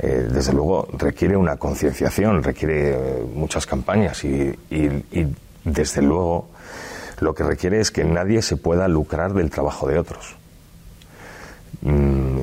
Eh, 0.00 0.28
desde 0.30 0.52
luego 0.52 0.88
requiere 0.92 1.36
una 1.36 1.56
concienciación, 1.56 2.42
requiere 2.42 2.90
eh, 2.90 3.24
muchas 3.34 3.66
campañas 3.66 4.24
y, 4.24 4.54
desde 5.64 6.02
luego 6.02 6.48
lo 7.20 7.34
que 7.34 7.44
requiere 7.44 7.78
es 7.80 7.90
que 7.90 8.04
nadie 8.04 8.42
se 8.42 8.56
pueda 8.56 8.88
lucrar 8.88 9.32
del 9.32 9.50
trabajo 9.50 9.86
de 9.86 9.98
otros. 9.98 10.34
Mm, 11.82 12.38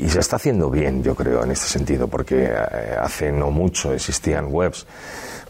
y 0.00 0.08
se 0.08 0.20
está 0.20 0.36
haciendo 0.36 0.70
bien, 0.70 1.02
yo 1.02 1.14
creo, 1.14 1.42
en 1.44 1.50
este 1.50 1.66
sentido, 1.66 2.08
porque 2.08 2.44
eh, 2.44 2.96
hace 3.00 3.32
no 3.32 3.50
mucho 3.50 3.92
existían 3.92 4.46
webs 4.50 4.86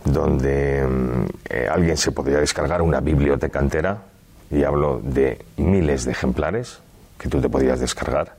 donde 0.05 0.87
mm, 0.87 1.24
eh, 1.48 1.68
alguien 1.70 1.96
se 1.96 2.12
podría 2.12 2.38
descargar 2.38 2.83
una 2.83 3.01
biblioteca 3.01 3.59
entera, 3.59 4.03
y 4.51 4.64
hablo 4.64 5.01
de 5.03 5.44
miles 5.57 6.05
de 6.05 6.12
ejemplares 6.12 6.79
que 7.18 7.29
tú 7.29 7.40
te 7.40 7.48
podías 7.48 7.81
descargar 7.81 8.37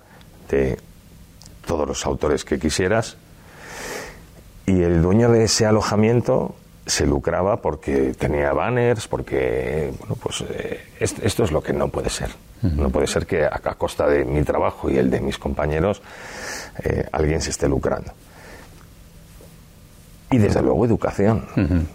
de 0.49 0.79
todos 1.65 1.87
los 1.87 2.05
autores 2.05 2.45
que 2.45 2.57
quisieras, 2.57 3.17
y 4.65 4.81
el 4.81 5.01
dueño 5.01 5.31
de 5.31 5.43
ese 5.43 5.65
alojamiento 5.65 6.55
se 6.89 7.05
lucraba 7.05 7.57
porque 7.57 8.13
tenía 8.17 8.51
banners, 8.51 9.07
porque, 9.07 9.93
bueno, 9.99 10.15
pues 10.15 10.43
eh, 10.49 10.79
esto, 10.99 11.43
es 11.43 11.51
lo 11.51 11.61
que 11.61 11.71
no 11.73 11.87
puede 11.87 12.09
ser. 12.09 12.29
No 12.61 12.89
puede 12.89 13.07
ser 13.07 13.25
que 13.25 13.45
a, 13.45 13.59
costa 13.77 14.05
de 14.05 14.25
mi 14.25 14.43
trabajo 14.43 14.89
y 14.89 14.97
el 14.97 15.09
de 15.09 15.21
mis 15.21 15.37
compañeros 15.37 16.01
eh, 16.83 17.07
alguien 17.11 17.41
se 17.41 17.51
esté 17.51 17.69
lucrando. 17.69 18.11
Y 20.31 20.37
desde 20.37 20.61
luego 20.61 20.85
educación 20.85 21.45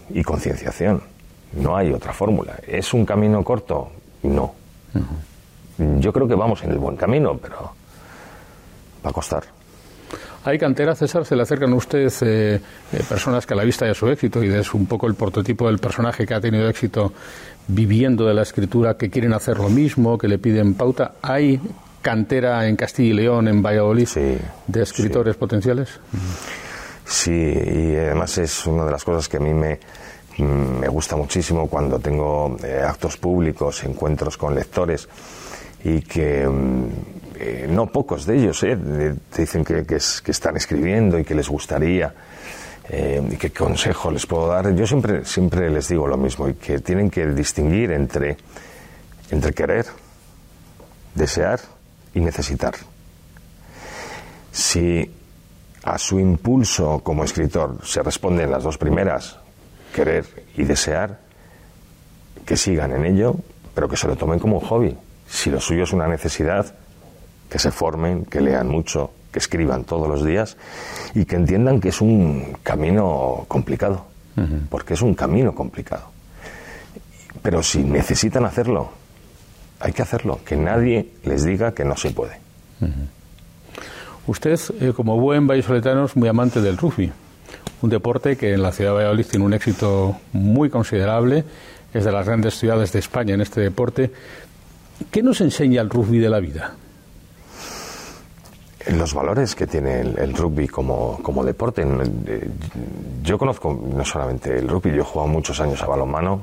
y 0.09 0.23
concienciación. 0.23 1.01
No 1.53 1.77
hay 1.77 1.93
otra 1.93 2.13
fórmula. 2.13 2.55
¿Es 2.67 2.93
un 2.93 3.05
camino 3.05 3.43
corto? 3.43 3.91
No. 4.23 4.55
Yo 5.77 6.11
creo 6.11 6.27
que 6.27 6.35
vamos 6.35 6.63
en 6.63 6.71
el 6.71 6.79
buen 6.79 6.95
camino, 6.95 7.37
pero 7.37 7.71
va 9.05 9.09
a 9.09 9.13
costar. 9.13 9.54
Hay 10.45 10.59
cantera, 10.59 10.93
César, 10.93 11.25
se 11.25 11.35
le 11.35 11.41
acercan 11.41 11.73
a 11.73 11.75
usted 11.75 12.07
eh, 12.21 12.61
eh, 12.93 13.03
personas 13.09 13.47
que 13.47 13.55
a 13.55 13.57
la 13.57 13.63
vista 13.63 13.85
de 13.85 13.95
su 13.95 14.07
éxito 14.07 14.43
y 14.43 14.47
de 14.47 14.63
su 14.63 14.77
un 14.77 14.85
poco 14.85 15.07
el 15.07 15.15
prototipo 15.15 15.65
del 15.65 15.79
personaje 15.79 16.27
que 16.27 16.35
ha 16.35 16.39
tenido 16.39 16.69
éxito 16.69 17.13
viviendo 17.67 18.27
de 18.27 18.35
la 18.35 18.43
escritura, 18.43 18.95
que 18.95 19.09
quieren 19.09 19.33
hacer 19.33 19.57
lo 19.57 19.69
mismo, 19.69 20.19
que 20.19 20.27
le 20.27 20.37
piden 20.37 20.75
pauta. 20.75 21.13
¿Hay 21.23 21.59
cantera 22.03 22.67
en 22.67 22.75
Castilla 22.75 23.09
y 23.09 23.13
León, 23.13 23.47
en 23.47 23.63
Valladolid, 23.63 24.07
de 24.67 24.83
escritores 24.83 25.35
potenciales? 25.35 25.99
Sí, 27.03 27.31
y 27.31 27.95
además 27.95 28.37
es 28.37 28.67
una 28.67 28.85
de 28.85 28.91
las 28.91 29.03
cosas 29.03 29.27
que 29.27 29.37
a 29.37 29.39
mí 29.39 29.51
me, 29.51 29.79
me 30.43 30.87
gusta 30.89 31.15
muchísimo 31.15 31.67
cuando 31.67 31.97
tengo 31.97 32.55
eh, 32.63 32.83
actos 32.85 33.17
públicos, 33.17 33.83
encuentros 33.83 34.37
con 34.37 34.53
lectores 34.53 35.09
y 35.83 36.01
que 36.01 36.47
mm, 36.47 37.14
eh, 37.39 37.67
no 37.69 37.87
pocos 37.87 38.25
de 38.25 38.37
ellos 38.37 38.63
eh, 38.63 38.77
te 39.31 39.41
dicen 39.41 39.63
que, 39.63 39.85
están 39.97 40.57
escribiendo 40.57 41.19
y 41.19 41.23
que 41.23 41.35
les 41.35 41.49
gustaría 41.49 42.13
y 42.87 43.35
qué 43.37 43.49
consejo 43.49 44.11
les 44.11 44.27
puedo 44.27 44.47
dar. 44.47 44.71
Yo 44.75 44.85
siempre, 44.85 45.25
siempre 45.25 45.71
les 45.71 45.87
digo 45.87 46.05
lo 46.07 46.17
mismo 46.17 46.47
y 46.47 46.53
que 46.53 46.77
tienen 46.79 47.09
que 47.09 47.25
distinguir 47.25 47.91
entre, 47.91 48.37
entre 49.31 49.53
querer, 49.53 49.87
desear 51.15 51.59
y 52.13 52.19
necesitar. 52.19 52.75
Si 54.51 55.11
a 55.83 55.97
su 55.97 56.19
impulso 56.19 56.99
como 57.03 57.23
escritor 57.23 57.79
se 57.83 58.03
responden 58.03 58.51
las 58.51 58.63
dos 58.63 58.77
primeras, 58.77 59.37
querer 59.93 60.25
y 60.57 60.63
desear, 60.63 61.19
que 62.45 62.57
sigan 62.57 62.91
en 62.91 63.05
ello, 63.05 63.35
pero 63.73 63.89
que 63.89 63.97
se 63.97 64.07
lo 64.07 64.15
tomen 64.15 64.39
como 64.39 64.59
un 64.59 64.65
hobby. 64.65 64.97
Si 65.27 65.49
lo 65.49 65.59
suyo 65.59 65.83
es 65.83 65.93
una 65.93 66.07
necesidad, 66.07 66.73
que 67.55 67.59
se 67.59 67.71
formen, 67.71 68.25
que 68.25 68.41
lean 68.41 68.67
mucho, 68.67 69.11
que 69.31 69.39
escriban 69.39 69.85
todos 69.85 70.09
los 70.09 70.25
días 70.25 70.57
y 71.13 71.23
que 71.23 71.37
entiendan 71.37 71.79
que 71.79 71.87
es 71.87 72.01
un 72.01 72.57
camino 72.63 73.45
complicado, 73.47 74.07
porque 74.69 74.95
es 74.95 75.01
un 75.01 75.15
camino 75.15 75.55
complicado. 75.55 76.03
Pero 77.41 77.63
si 77.63 77.81
necesitan 77.81 78.43
hacerlo, 78.43 78.89
hay 79.79 79.93
que 79.93 80.01
hacerlo, 80.01 80.41
que 80.43 80.57
nadie 80.57 81.13
les 81.23 81.45
diga 81.45 81.73
que 81.73 81.85
no 81.85 81.95
se 81.95 82.11
puede. 82.11 82.41
Usted, 84.27 84.59
eh, 84.81 84.91
como 84.93 85.17
buen 85.17 85.47
vallisoletano, 85.47 86.03
es 86.03 86.15
muy 86.17 86.27
amante 86.27 86.59
del 86.59 86.75
rugby, 86.75 87.09
un 87.81 87.89
deporte 87.89 88.35
que 88.35 88.51
en 88.51 88.61
la 88.61 88.73
ciudad 88.73 88.91
de 88.91 88.97
Valladolid 88.97 89.27
tiene 89.27 89.45
un 89.45 89.53
éxito 89.53 90.17
muy 90.33 90.69
considerable, 90.69 91.45
es 91.93 92.03
de 92.03 92.11
las 92.11 92.25
grandes 92.25 92.59
ciudades 92.59 92.91
de 92.91 92.99
España 92.99 93.33
en 93.33 93.39
este 93.39 93.61
deporte. 93.61 94.11
¿Qué 95.09 95.23
nos 95.23 95.39
enseña 95.39 95.81
el 95.81 95.89
rugby 95.89 96.19
de 96.19 96.29
la 96.29 96.41
vida? 96.41 96.75
Los 98.93 99.15
valores 99.15 99.55
que 99.55 99.65
tiene 99.65 100.01
el, 100.01 100.33
rugby 100.35 100.67
como, 100.67 101.17
como, 101.23 101.43
deporte. 101.43 101.81
Eh, 101.81 102.49
yo 103.23 103.37
conozco 103.37 103.73
no 103.73 104.05
solamente 104.05 104.59
el 104.59 104.67
rugby, 104.67 104.91
yo 104.91 105.01
he 105.01 105.03
jugado 105.03 105.27
muchos 105.27 105.59
años 105.59 105.81
a 105.81 105.87
balonmano. 105.87 106.41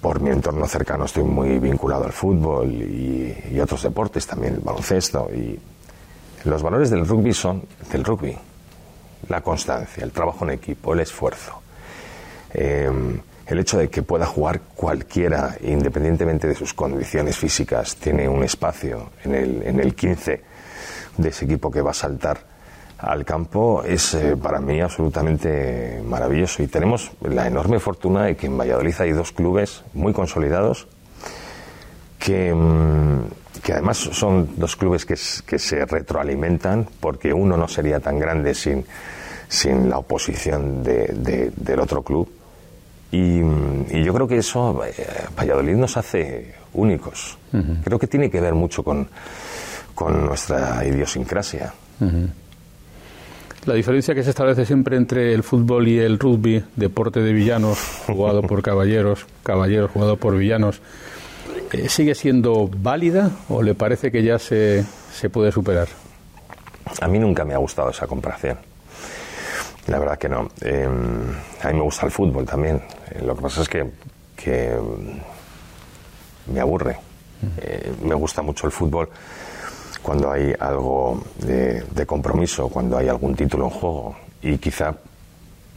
Por 0.00 0.20
mi 0.20 0.30
entorno 0.30 0.68
cercano 0.68 1.06
estoy 1.06 1.24
muy 1.24 1.58
vinculado 1.58 2.04
al 2.04 2.12
fútbol 2.12 2.70
y, 2.70 3.58
otros 3.58 3.82
deportes, 3.82 4.24
también 4.24 4.54
el 4.54 4.60
baloncesto. 4.60 5.28
Y 5.34 5.58
los 6.44 6.62
valores 6.62 6.90
del 6.90 7.06
rugby 7.06 7.32
son 7.32 7.64
del 7.90 8.04
rugby. 8.04 8.36
La 9.28 9.40
constancia, 9.40 10.04
el 10.04 10.12
trabajo 10.12 10.44
en 10.44 10.52
equipo, 10.52 10.92
el 10.92 11.00
esfuerzo. 11.00 11.60
Em, 12.52 13.18
el 13.46 13.58
hecho 13.58 13.78
de 13.78 13.88
que 13.88 14.02
pueda 14.02 14.26
jugar 14.26 14.60
cualquiera, 14.76 15.56
independientemente 15.62 16.46
de 16.46 16.54
sus 16.54 16.72
condiciones 16.72 17.36
físicas, 17.36 17.96
tiene 17.96 18.28
un 18.28 18.44
espacio 18.44 19.10
en 19.24 19.34
el, 19.34 19.62
en 19.64 19.80
el 19.80 19.94
15 19.94 20.53
de 21.16 21.28
ese 21.28 21.44
equipo 21.44 21.70
que 21.70 21.80
va 21.80 21.90
a 21.90 21.94
saltar 21.94 22.38
al 22.98 23.24
campo, 23.24 23.82
es 23.84 24.14
eh, 24.14 24.36
para 24.36 24.60
mí 24.60 24.80
absolutamente 24.80 26.02
maravilloso. 26.06 26.62
Y 26.62 26.68
tenemos 26.68 27.12
la 27.22 27.46
enorme 27.46 27.78
fortuna 27.80 28.24
de 28.24 28.36
que 28.36 28.46
en 28.46 28.56
Valladolid 28.56 28.94
hay 28.98 29.12
dos 29.12 29.32
clubes 29.32 29.84
muy 29.94 30.12
consolidados 30.12 30.86
que. 32.18 32.48
Em, 32.48 33.24
que 33.62 33.72
además 33.72 33.96
son 33.96 34.50
dos 34.56 34.76
clubes 34.76 35.06
que, 35.06 35.14
que, 35.46 35.58
se 35.58 35.86
retroalimentan, 35.86 36.86
porque 37.00 37.32
uno 37.32 37.56
no 37.56 37.66
sería 37.66 37.98
tan 37.98 38.18
grande 38.18 38.52
sin, 38.52 38.84
sin 39.48 39.88
la 39.88 39.98
oposición 39.98 40.82
de, 40.82 41.52
del 41.56 41.80
otro 41.80 42.02
club. 42.02 42.30
Y, 43.10 43.40
yo 44.02 44.12
creo 44.12 44.26
que 44.26 44.38
eso, 44.38 44.84
eh, 44.84 44.92
Valladolid 45.38 45.76
nos 45.76 45.96
hace 45.96 46.54
únicos. 46.72 47.38
Creo 47.84 47.98
que 47.98 48.08
tiene 48.08 48.28
que 48.28 48.40
ver 48.40 48.54
mucho 48.54 48.82
con, 48.82 49.08
con 49.94 50.26
nuestra 50.26 50.84
idiosincrasia. 50.86 51.72
La 53.66 53.74
diferencia 53.74 54.14
que 54.14 54.22
se 54.22 54.30
establece 54.30 54.66
siempre 54.66 54.96
entre 54.96 55.32
el 55.32 55.42
fútbol 55.42 55.88
y 55.88 55.98
el 55.98 56.18
rugby, 56.18 56.62
deporte 56.76 57.20
de 57.20 57.32
villanos, 57.32 57.78
jugado 58.06 58.42
por 58.42 58.62
caballeros, 58.62 59.26
caballeros 59.42 59.90
jugado 59.90 60.18
por 60.18 60.36
villanos, 60.36 60.82
eh, 61.72 61.88
¿sigue 61.88 62.14
siendo 62.14 62.68
válida 62.68 63.30
o 63.48 63.62
le 63.62 63.74
parece 63.74 64.12
que 64.12 64.22
ya 64.22 64.38
se, 64.38 64.84
se 65.14 65.30
puede 65.30 65.50
superar? 65.50 65.88
A 67.00 67.08
mí 67.08 67.18
nunca 67.18 67.46
me 67.46 67.54
ha 67.54 67.58
gustado 67.58 67.88
esa 67.88 68.06
comparación. 68.06 68.58
La 69.86 69.98
verdad 69.98 70.18
que 70.18 70.28
no. 70.28 70.50
Eh, 70.60 70.86
a 71.62 71.68
mí 71.68 71.74
me 71.74 71.82
gusta 71.82 72.04
el 72.04 72.12
fútbol 72.12 72.44
también. 72.44 72.82
Eh, 73.10 73.22
lo 73.24 73.34
que 73.34 73.42
pasa 73.42 73.62
es 73.62 73.68
que, 73.68 73.90
que 74.36 74.76
mm, 74.76 76.52
me 76.52 76.60
aburre. 76.60 76.98
me 78.02 78.14
gusta 78.14 78.42
mucho 78.42 78.66
el 78.66 78.72
fútbol 78.72 79.08
cuando 80.04 80.30
hay 80.30 80.54
algo 80.60 81.20
de, 81.38 81.82
de, 81.82 82.06
compromiso, 82.06 82.68
cuando 82.68 82.96
hay 82.96 83.08
algún 83.08 83.34
título 83.34 83.64
en 83.64 83.70
juego. 83.70 84.14
Y 84.42 84.58
quizá 84.58 84.94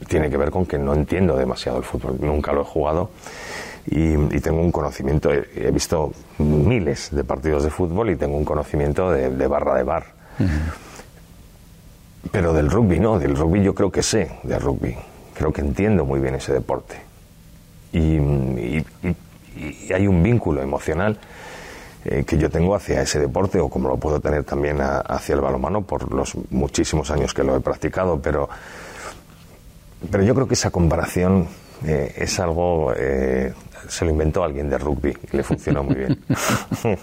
tiene 0.06 0.30
que 0.30 0.36
ver 0.36 0.50
con 0.50 0.66
que 0.66 0.78
no 0.78 0.94
entiendo 0.94 1.36
demasiado 1.36 1.78
el 1.78 1.84
fútbol. 1.84 2.18
Nunca 2.20 2.52
lo 2.52 2.60
he 2.60 2.64
jugado 2.64 3.10
y, 3.90 4.40
tengo 4.40 4.60
un 4.60 4.70
conocimiento, 4.70 5.30
he, 5.32 5.70
visto 5.70 6.12
miles 6.38 7.08
de 7.10 7.24
partidos 7.24 7.64
de 7.64 7.70
fútbol 7.70 8.10
y 8.10 8.16
tengo 8.16 8.36
un 8.36 8.44
conocimiento 8.44 9.10
de, 9.10 9.46
barra 9.46 9.76
de 9.76 9.82
bar. 9.82 10.04
Pero 12.30 12.52
del 12.52 12.70
rugby 12.70 13.00
no, 13.00 13.18
del 13.18 13.34
rugby 13.34 13.62
yo 13.62 13.74
creo 13.74 13.90
que 13.90 14.02
sé 14.02 14.30
de 14.42 14.58
rugby, 14.58 14.94
creo 15.34 15.52
que 15.52 15.62
entiendo 15.62 16.04
muy 16.04 16.20
bien 16.20 16.34
ese 16.34 16.52
deporte. 16.52 16.96
Y, 17.92 18.18
hay 19.92 20.06
un 20.06 20.22
vínculo 20.22 20.62
emocional 20.62 21.18
eh, 22.04 22.24
que 22.26 22.38
yo 22.38 22.50
tengo 22.50 22.74
hacia 22.74 23.02
ese 23.02 23.18
deporte 23.18 23.58
o 23.60 23.68
como 23.68 23.88
lo 23.88 23.96
puedo 23.96 24.20
tener 24.20 24.44
también 24.44 24.78
hacia 24.80 25.34
el 25.34 25.40
balonmano 25.40 25.82
por 25.82 26.12
los 26.12 26.34
muchísimos 26.50 27.10
años 27.10 27.34
que 27.34 27.44
lo 27.44 27.56
he 27.56 27.60
practicado, 27.60 28.20
pero, 28.20 28.48
pero 30.10 30.22
yo 30.22 30.34
creo 30.34 30.48
que 30.48 30.54
esa 30.54 30.70
comparación 30.70 31.48
eh, 31.84 32.14
es 32.16 32.40
algo 32.40 32.92
eh, 32.96 33.52
se 33.88 34.04
lo 34.04 34.10
inventó 34.10 34.42
alguien 34.44 34.68
de 34.70 34.78
rugby 34.78 35.16
y 35.32 35.36
le 35.36 35.42
funcionó 35.42 35.82
muy 35.82 35.94
bien. 35.94 36.18
En 36.84 36.98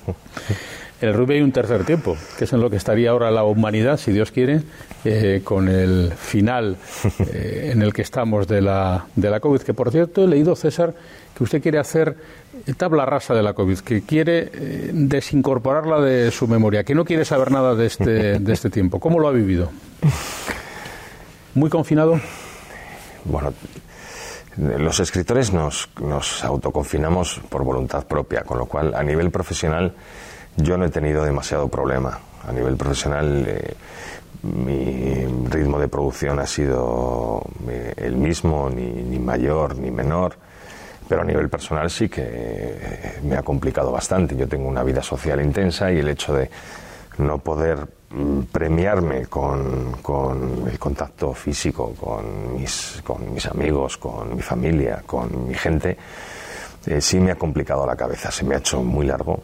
el 1.10 1.14
rugby 1.14 1.36
hay 1.36 1.42
un 1.42 1.52
tercer 1.52 1.84
tiempo, 1.86 2.18
que 2.38 2.46
es 2.46 2.54
en 2.54 2.62
lo 2.62 2.70
que 2.70 2.78
estaría 2.78 3.10
ahora 3.12 3.32
la 3.32 3.44
humanidad, 3.44 3.98
si 3.98 4.12
Dios 4.12 4.32
quiere, 4.32 4.62
eh, 5.04 5.42
con 5.44 5.68
el 5.68 6.14
final 6.16 6.78
eh, 7.34 7.72
en 7.74 7.82
el 7.82 7.94
que 7.94 8.02
estamos 8.02 8.48
de 8.48 8.62
la, 8.62 9.06
de 9.16 9.30
la 9.30 9.40
COVID. 9.40 9.62
Que 9.62 9.74
por 9.74 9.92
cierto, 9.92 10.24
he 10.24 10.28
leído, 10.28 10.56
César, 10.56 10.94
que 11.36 11.44
usted 11.44 11.62
quiere 11.62 11.80
hacer 11.80 12.16
tabla 12.78 13.06
rasa 13.06 13.34
de 13.34 13.44
la 13.44 13.54
COVID, 13.54 13.80
que 13.80 14.02
quiere 14.04 14.50
eh, 14.54 14.92
desincorporarla 14.94 16.00
de 16.00 16.32
su 16.32 16.48
memoria, 16.48 16.84
que 16.84 16.96
no 16.96 17.06
quiere 17.06 17.26
saber 17.26 17.52
nada 17.52 17.76
de 17.76 17.86
este, 17.86 18.40
de 18.40 18.54
este 18.54 18.70
tiempo. 18.70 19.00
¿Cómo 19.00 19.20
lo 19.20 19.28
ha 19.28 19.32
vivido? 19.32 19.70
¿Muy 21.54 21.70
confinado? 21.70 22.20
Bueno, 23.26 23.54
los 24.58 25.00
escritores 25.00 25.52
nos, 25.52 25.90
nos 26.02 26.44
autoconfinamos 26.44 27.42
por 27.50 27.64
voluntad 27.64 28.06
propia, 28.06 28.44
con 28.44 28.58
lo 28.58 28.66
cual 28.66 28.96
a 28.96 29.04
nivel 29.04 29.32
profesional 29.32 29.94
yo 30.58 30.78
no 30.78 30.86
he 30.86 30.90
tenido 30.90 31.24
demasiado 31.24 31.68
problema. 31.68 32.20
A 32.48 32.52
nivel 32.52 32.78
profesional 32.78 33.46
eh, 33.48 33.74
mi 34.44 35.26
ritmo 35.50 35.80
de 35.80 35.88
producción 35.88 36.40
ha 36.40 36.48
sido 36.48 37.44
eh, 37.68 37.94
el 37.98 38.16
mismo, 38.16 38.70
ni, 38.70 38.86
ni, 38.86 39.20
mayor 39.20 39.78
ni 39.78 39.92
menor, 39.92 40.36
pero 41.08 41.22
a 41.22 41.26
nivel 41.26 41.50
personal 41.50 41.90
sí 41.90 42.10
que 42.10 42.24
eh, 42.26 43.20
me 43.24 43.36
ha 43.38 43.44
complicado 43.44 43.92
bastante. 43.92 44.36
Yo 44.36 44.48
tengo 44.48 44.68
una 44.68 44.84
vida 44.84 45.02
social 45.02 45.42
intensa 45.42 45.92
y 45.92 46.00
el 46.00 46.10
hecho 46.10 46.34
de 46.34 46.50
no 47.18 47.38
poder 47.38 47.88
mm, 48.10 48.42
premiarme 48.52 49.28
con, 49.28 49.94
con, 50.02 50.68
el 50.70 50.78
contacto 50.80 51.34
físico 51.34 51.94
con 51.94 52.56
mis, 52.56 53.02
con 53.04 53.34
mis 53.34 53.46
amigos, 53.46 53.98
con 53.98 54.36
mi 54.36 54.42
familia, 54.42 55.04
con 55.06 55.48
mi 55.48 55.54
gente, 55.54 55.98
eh, 56.86 57.02
sí 57.02 57.20
me 57.20 57.32
ha 57.32 57.36
complicado 57.36 57.86
la 57.86 57.96
cabeza, 57.96 58.32
se 58.32 58.44
me 58.44 58.56
ha 58.56 58.60
hecho 58.60 58.82
muy 58.82 59.06
largo. 59.06 59.42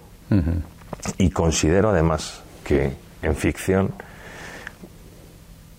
Y 1.18 1.30
considero 1.32 1.90
además 1.90 2.42
que 2.64 2.94
en 3.22 3.36
ficción 3.36 3.92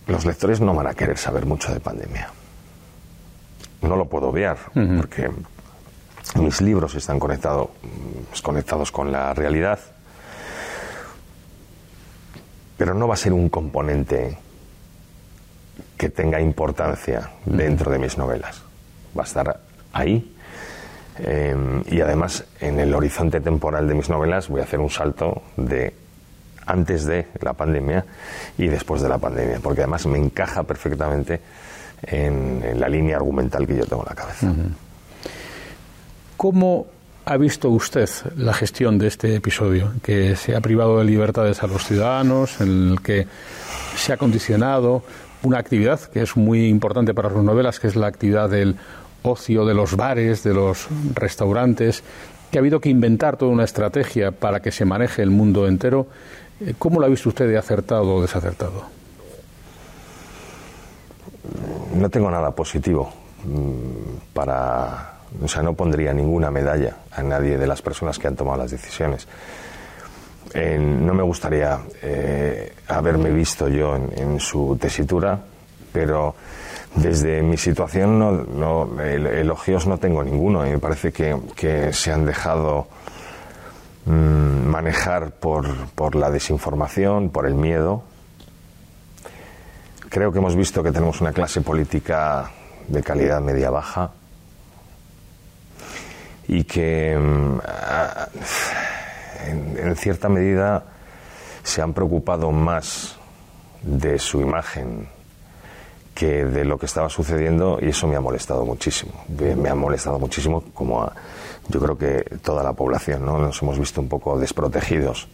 los 0.07 0.27
lectores 0.27 0.61
no 0.61 0.75
van 0.75 0.89
a 0.89 0.95
querer 0.95 1.17
saber 1.17 1.47
mucho 1.47 1.73
de 1.73 1.81
pandemia. 1.81 2.29
No 3.81 3.97
lo 3.97 4.05
puedo 4.05 4.29
obviar, 4.29 4.59
porque 4.75 5.31
mis 6.37 6.61
libros 6.61 6.95
están 6.95 7.19
conectados 7.19 8.93
con 8.93 9.13
la 9.13 9.35
realidad 9.35 9.79
pero 12.83 12.95
no 12.95 13.07
va 13.07 13.15
a 13.15 13.17
ser 13.17 13.33
un 13.33 13.49
componente 13.49 14.37
que 15.97 16.09
tenga 16.09 16.41
importancia 16.41 17.31
dentro 17.45 17.93
de 17.93 17.99
mis 18.01 18.19
novelas. 18.19 18.61
Va 19.17 19.23
a 19.23 19.25
estar 19.25 19.61
ahí. 19.93 20.35
Eh, 21.21 21.83
y 21.93 22.01
además, 22.01 22.45
en 22.59 22.81
el 22.81 22.93
horizonte 22.93 23.41
temporal 23.41 23.87
de 23.87 23.95
mis 23.95 24.09
novelas 24.09 24.49
voy 24.49 24.63
a 24.63 24.65
hacer 24.65 24.81
un 24.81 24.91
salto 24.91 25.43
de 25.57 25.95
antes 26.67 27.05
de 27.05 27.29
la 27.41 27.53
pandemia 27.53 28.05
y 28.59 28.67
después 28.67 29.01
de 29.01 29.09
la 29.09 29.19
pandemia, 29.19 29.61
porque 29.63 29.83
además 29.83 30.05
me 30.07 30.19
encaja 30.19 30.65
perfectamente 30.65 31.41
en, 32.03 32.81
la 32.81 32.89
línea 32.89 33.15
argumental 33.15 33.65
que 33.65 33.77
yo 33.77 33.87
tengo 33.87 34.03
en 34.03 34.09
la 34.09 34.15
cabeza. 34.17 34.53
¿Cómo 36.43 36.89
ha 37.25 37.37
visto 37.37 37.69
usted 37.71 38.11
la 38.37 38.53
gestión 38.53 38.99
de 38.99 39.07
este 39.07 39.37
episodio, 39.37 39.93
que 40.03 40.35
se 40.35 40.57
ha 40.57 40.61
privado 40.61 40.99
de 40.99 41.05
libertades 41.05 41.63
a 41.63 41.69
los 41.69 41.87
ciudadanos, 41.87 42.61
en 42.61 42.91
el 42.91 43.01
que 43.01 43.29
se 43.95 44.13
ha 44.13 44.17
condicionado 44.17 45.05
una 45.45 45.59
actividad 45.59 46.01
que 46.01 46.21
es 46.21 46.37
muy 46.37 46.67
importante 46.67 47.15
para 47.15 47.31
sus 47.31 47.45
novelas, 47.45 47.79
que 47.79 47.87
es 47.87 47.95
la 47.95 48.09
actividad 48.09 48.51
del 48.51 48.75
ocio, 49.23 49.65
de 49.65 49.75
los 49.75 49.95
bares, 49.95 50.43
de 50.43 50.53
los 50.53 50.89
restaurantes, 51.15 52.03
que 52.51 52.59
ha 52.59 52.61
habido 52.61 52.81
que 52.81 52.89
inventar 52.89 53.37
toda 53.37 53.53
una 53.53 53.63
estrategia 53.63 54.33
para 54.33 54.59
que 54.59 54.73
se 54.73 54.85
maneje 54.85 55.23
el 55.23 55.31
mundo 55.31 55.69
entero. 55.69 56.09
Eh, 56.61 56.75
¿Cómo 56.77 56.99
lo 56.99 57.07
ha 57.07 57.09
visto 57.09 57.29
usted 57.29 57.47
de 57.47 57.57
acertado 57.57 58.17
o 58.17 58.21
desacertado? 58.21 58.83
No 61.95 62.11
tengo 62.11 62.33
nada 62.33 62.51
positivo 62.51 63.13
mm, 63.45 64.33
para 64.35 65.22
o 65.41 65.49
sea, 65.49 65.63
no 65.63 65.75
pondría 65.75 66.13
ninguna 66.13 66.51
medalla 66.51 66.97
a 67.11 67.23
nadie 67.23 67.57
de 67.59 67.67
las 67.67 67.83
personas 67.83 68.19
que 68.19 68.29
han 68.29 68.37
tomado 68.37 68.59
las 68.59 68.71
decisiones. 68.71 69.27
no 70.55 71.15
me 71.15 71.23
gustaría 71.23 71.81
eh, 72.03 72.75
haberme 72.89 73.31
visto 73.31 73.69
yo 73.69 73.97
en, 73.97 74.39
su 74.39 74.77
tesitura, 74.81 75.39
pero 75.93 76.35
desde 76.95 77.43
mi 77.43 77.57
situación 77.57 78.19
no, 78.19 79.01
elogios 79.01 79.87
no 79.87 79.99
tengo 79.99 80.23
ninguno. 80.23 80.67
Y 80.67 80.71
me 80.71 80.79
parece 80.79 81.13
que, 81.13 81.93
se 81.93 82.13
han 82.13 82.27
dejado 82.27 82.89
mm, 84.07 84.67
manejar 84.69 85.31
por, 85.31 86.15
la 86.15 86.31
desinformación, 86.31 87.31
por 87.31 87.47
el 87.47 87.55
miedo. 87.55 88.03
Creo 90.11 90.31
que 90.31 90.39
hemos 90.39 90.55
visto 90.55 90.83
que 90.83 90.93
tenemos 90.93 91.23
una 91.23 91.33
clase 91.33 91.63
política 91.63 92.51
de 92.89 93.03
calidad 93.03 93.41
media-baja 93.41 94.11
y 96.53 96.65
que 96.65 97.17
mm, 97.19 97.61
en, 99.79 99.97
cierta 99.97 100.29
medida 100.29 100.85
se 101.63 101.81
han 101.81 101.95
preocupado 101.95 102.51
más 102.51 103.17
de 103.81 104.19
su 104.19 104.41
imagen 104.43 105.09
que 106.15 106.45
de 106.45 106.67
lo 106.67 106.79
que 106.79 106.85
estaba 106.85 107.09
sucediendo 107.09 107.79
y 107.81 107.89
eso 107.89 108.07
me 108.07 108.17
ha 108.17 108.21
molestado 108.21 108.67
muchísimo. 108.67 109.13
Me 109.57 109.71
ha 109.71 109.75
molestado 109.75 110.19
muchísimo 110.19 110.63
como 110.75 111.11
yo 111.69 111.81
creo 111.81 111.97
que 111.97 112.23
toda 112.43 112.63
la 112.63 112.75
población, 112.75 113.25
¿no? 113.25 113.39
Nos 113.39 113.63
hemos 113.63 113.79
visto 113.79 114.03
un 114.03 114.09
poco 114.09 114.39
desprotegidos. 114.39 115.29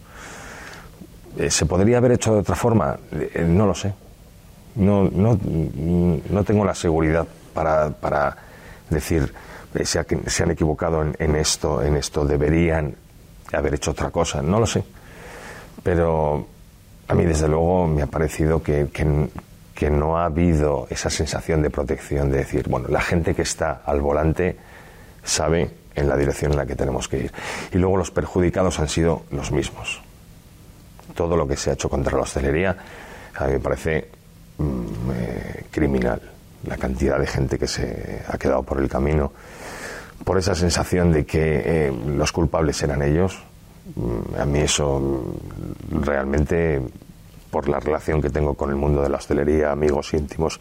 Eh, 1.37 1.51
¿Se 1.51 1.65
podría 1.65 1.97
haber 1.97 2.13
hecho 2.13 2.33
de 2.33 2.39
otra 2.39 2.55
forma? 2.55 2.97
Eh, 3.11 3.45
no 3.45 3.65
lo 3.67 3.75
sé. 3.75 3.93
No, 4.75 5.03
no, 5.03 5.37
no 6.29 6.43
tengo 6.45 6.63
la 6.63 6.75
seguridad 6.75 7.27
para, 7.53 7.89
para 7.89 8.37
decir 8.89 9.33
eh, 9.75 9.85
se, 9.85 10.03
se, 10.27 10.43
han 10.43 10.51
equivocado 10.51 11.03
en, 11.17 11.35
esto, 11.35 11.81
en 11.81 11.95
esto, 11.95 12.25
deberían 12.25 12.95
haber 13.53 13.75
hecho 13.75 13.91
otra 13.91 14.09
cosa, 14.09 14.41
no 14.41 14.59
lo 14.59 14.65
sé. 14.65 14.83
Pero 15.83 16.47
a 17.07 17.13
mí, 17.13 17.25
desde 17.25 17.47
luego, 17.47 17.87
me 17.87 18.01
ha 18.01 18.07
parecido 18.07 18.61
que, 18.61 18.89
que, 18.91 19.89
no 19.89 20.17
ha 20.17 20.25
habido 20.25 20.87
esa 20.89 21.09
sensación 21.09 21.61
de 21.61 21.69
protección, 21.69 22.29
de 22.29 22.39
decir, 22.39 22.67
bueno, 22.67 22.89
la 22.89 22.99
gente 22.99 23.33
que 23.33 23.43
está 23.43 23.81
al 23.85 24.01
volante 24.01 24.57
sabe 25.23 25.71
en 25.95 26.09
la 26.09 26.17
dirección 26.17 26.51
en 26.51 26.57
la 26.57 26.65
que 26.65 26.75
tenemos 26.75 27.07
que 27.07 27.19
ir. 27.19 27.31
Y 27.71 27.77
luego 27.77 27.95
los 27.95 28.11
perjudicados 28.11 28.79
han 28.79 28.89
sido 28.89 29.23
los 29.31 29.51
mismos. 29.51 30.01
Todo 31.15 31.37
lo 31.37 31.47
que 31.47 31.55
se 31.55 31.69
ha 31.69 31.73
hecho 31.73 31.89
contra 31.89 32.17
la 32.17 32.23
hostelería 32.23 32.75
a 33.39 33.45
mí 33.45 33.53
me 33.53 33.59
parece 33.59 34.09
mm, 34.57 35.11
eh, 35.13 35.65
criminal. 35.71 36.21
La 36.65 36.77
cantidad 36.77 37.17
de 37.17 37.25
gente 37.25 37.57
que 37.57 37.67
se 37.67 38.21
ha 38.27 38.37
quedado 38.37 38.63
por 38.63 38.79
el 38.79 38.89
camino 38.89 39.31
por 40.23 40.37
esa 40.37 40.55
sensación 40.55 41.11
de 41.11 41.25
que 41.25 41.87
eh, 41.87 41.93
los 42.07 42.31
culpables 42.31 42.81
eran 42.83 43.01
ellos. 43.01 43.39
Mm, 43.95 44.39
a 44.39 44.45
mí 44.45 44.59
eso 44.59 44.99
mm, 44.99 46.03
realmente, 46.03 46.81
por 47.49 47.67
la 47.67 47.79
relación 47.79 48.21
que 48.21 48.29
tengo 48.29 48.53
con 48.53 48.69
el 48.69 48.75
mundo 48.75 49.01
de 49.01 49.09
la 49.09 49.17
hostelería, 49.17 49.71
amigos 49.71 50.13
íntimos, 50.13 50.59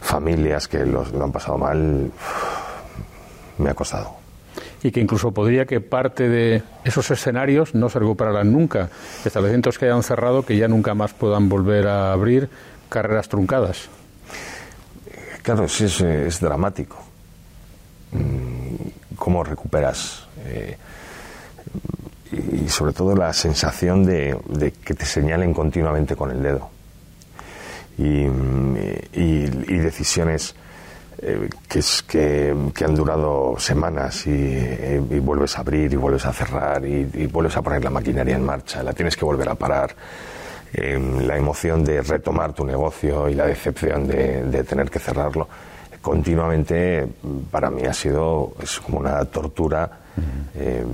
familias 0.00 0.68
que 0.68 0.84
lo 0.84 1.04
han 1.22 1.32
pasado 1.32 1.58
mal, 1.58 2.10
me 3.58 3.70
ha 3.70 3.74
costado. 3.74 4.22
Y 4.82 4.90
que 4.90 5.00
incluso 5.00 5.30
podría 5.30 5.64
que 5.64 5.80
parte 5.80 6.28
de 6.28 6.62
esos 6.84 7.10
escenarios 7.10 7.74
no 7.74 7.88
se 7.88 8.00
recuperaran 8.00 8.52
nunca. 8.52 8.90
Establecimientos 9.24 9.78
que 9.78 9.86
hayan 9.86 10.02
cerrado, 10.02 10.44
que 10.44 10.56
ya 10.56 10.66
nunca 10.66 10.94
más 10.94 11.12
puedan 11.12 11.48
volver 11.48 11.86
a 11.86 12.12
abrir, 12.12 12.50
carreras 12.88 13.28
truncadas. 13.28 13.88
Claro, 15.42 15.68
sí, 15.68 15.84
es, 15.84 16.00
es 16.00 16.40
dramático. 16.40 16.96
Mm, 18.10 18.51
cómo 19.22 19.44
recuperas 19.44 20.26
eh, 20.46 20.76
y 22.32 22.68
sobre 22.68 22.92
todo 22.92 23.14
la 23.14 23.32
sensación 23.32 24.04
de, 24.04 24.36
que 24.84 24.94
te 24.94 25.06
señalen 25.06 25.54
continuamente 25.54 26.16
con 26.16 26.32
el 26.32 26.42
dedo 26.42 26.68
y, 27.98 28.26
decisiones 29.78 30.56
eh, 31.18 31.48
que, 31.68 31.82
que, 32.74 32.84
han 32.84 32.96
durado 32.96 33.54
semanas 33.58 34.26
y, 34.26 34.98
vuelves 35.20 35.56
a 35.56 35.60
abrir 35.60 35.92
y 35.92 35.96
vuelves 35.96 36.26
a 36.26 36.32
cerrar 36.32 36.84
y, 36.84 37.26
vuelves 37.28 37.56
a 37.56 37.62
poner 37.62 37.84
la 37.84 37.90
maquinaria 37.90 38.34
en 38.34 38.44
marcha, 38.44 38.82
la 38.82 38.92
tienes 38.92 39.16
que 39.16 39.24
volver 39.24 39.48
a 39.48 39.54
parar. 39.54 39.94
La 40.72 41.36
emoción 41.36 41.84
de 41.84 42.00
retomar 42.00 42.54
tu 42.54 42.64
negocio 42.64 43.28
y 43.28 43.34
la 43.34 43.46
decepción 43.46 44.08
de 44.08 44.64
tener 44.64 44.90
que 44.90 44.98
cerrarlo 44.98 45.46
continuamente 46.02 47.08
para 47.50 47.70
mí 47.70 47.82
ha 47.84 47.94
sido 47.94 48.52
es 48.62 48.78
como 48.80 48.98
una 48.98 49.24
tortura 49.24 49.90
eh, 50.54 50.84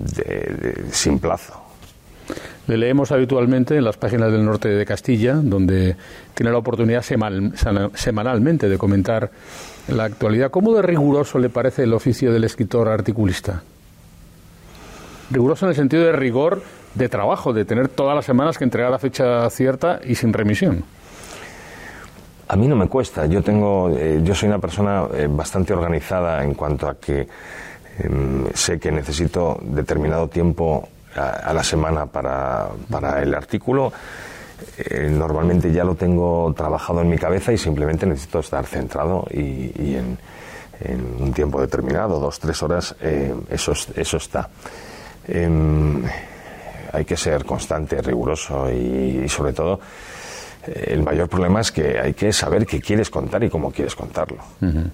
sin 0.92 1.18
plazo. 1.18 1.64
Le 2.68 2.76
leemos 2.76 3.10
habitualmente 3.10 3.76
en 3.76 3.84
las 3.84 3.96
páginas 3.96 4.30
del 4.30 4.44
norte 4.44 4.68
de 4.68 4.84
Castilla, 4.84 5.36
donde 5.36 5.96
tiene 6.34 6.52
la 6.52 6.58
oportunidad 6.58 7.02
semanalmente 7.02 8.68
de 8.68 8.76
comentar 8.76 9.30
la 9.88 10.04
actualidad. 10.04 10.50
¿Cómo 10.50 10.74
de 10.74 10.82
riguroso 10.82 11.38
le 11.38 11.48
parece 11.48 11.84
el 11.84 11.94
oficio 11.94 12.30
del 12.30 12.44
escritor 12.44 12.88
articulista? 12.88 13.62
Riguroso 15.30 15.64
en 15.64 15.70
el 15.70 15.76
sentido 15.76 16.04
de 16.04 16.12
rigor 16.12 16.62
de 16.94 17.08
trabajo, 17.08 17.54
de 17.54 17.64
tener 17.64 17.88
todas 17.88 18.14
las 18.14 18.26
semanas 18.26 18.58
que 18.58 18.64
entregar 18.64 18.90
la 18.90 18.98
fecha 18.98 19.48
cierta 19.48 20.00
y 20.04 20.14
sin 20.14 20.34
remisión. 20.34 20.84
A 22.48 22.56
mí 22.56 22.66
no 22.66 22.76
me 22.76 22.88
cuesta. 22.88 23.26
Yo 23.26 23.42
tengo, 23.42 23.90
eh, 23.90 24.20
yo 24.24 24.34
soy 24.34 24.48
una 24.48 24.58
persona 24.58 25.06
eh, 25.12 25.28
bastante 25.30 25.74
organizada 25.74 26.42
en 26.42 26.54
cuanto 26.54 26.88
a 26.88 26.94
que 26.94 27.28
em, 27.98 28.46
sé 28.54 28.80
que 28.80 28.90
necesito 28.90 29.60
determinado 29.62 30.28
tiempo 30.28 30.88
a, 31.14 31.52
la 31.52 31.62
semana 31.62 32.06
para, 32.06 32.68
para 32.90 33.20
el 33.22 33.34
artículo. 33.34 33.92
Eh, 34.78 35.10
normalmente 35.10 35.70
ya 35.70 35.84
lo 35.84 35.94
tengo 35.94 36.52
trabajado 36.56 37.02
en 37.02 37.10
mi 37.10 37.18
cabeza 37.18 37.52
y 37.52 37.58
simplemente 37.58 38.06
necesito 38.06 38.38
estar 38.38 38.64
centrado 38.64 39.26
y, 39.30 39.94
en, 39.94 40.16
un 41.20 41.32
tiempo 41.32 41.60
determinado, 41.60 42.20
dos, 42.20 42.38
tres 42.38 42.62
horas, 42.62 42.94
eso, 43.50 43.72
eso 43.96 44.16
está. 44.16 44.48
Em, 45.26 46.04
hay 46.92 47.04
que 47.04 47.16
ser 47.16 47.44
constante, 47.44 48.00
riguroso 48.00 48.70
y 48.70 49.28
sobre 49.28 49.52
todo 49.52 49.80
el 50.74 51.02
mayor 51.02 51.28
problema 51.28 51.60
es 51.60 51.72
que 51.72 51.98
hay 51.98 52.14
que 52.14 52.32
saber 52.32 52.66
qué 52.66 52.80
quieres 52.80 53.10
contar 53.10 53.42
y 53.44 53.50
cómo 53.50 53.70
quieres 53.70 53.94
contarlo. 53.94 54.38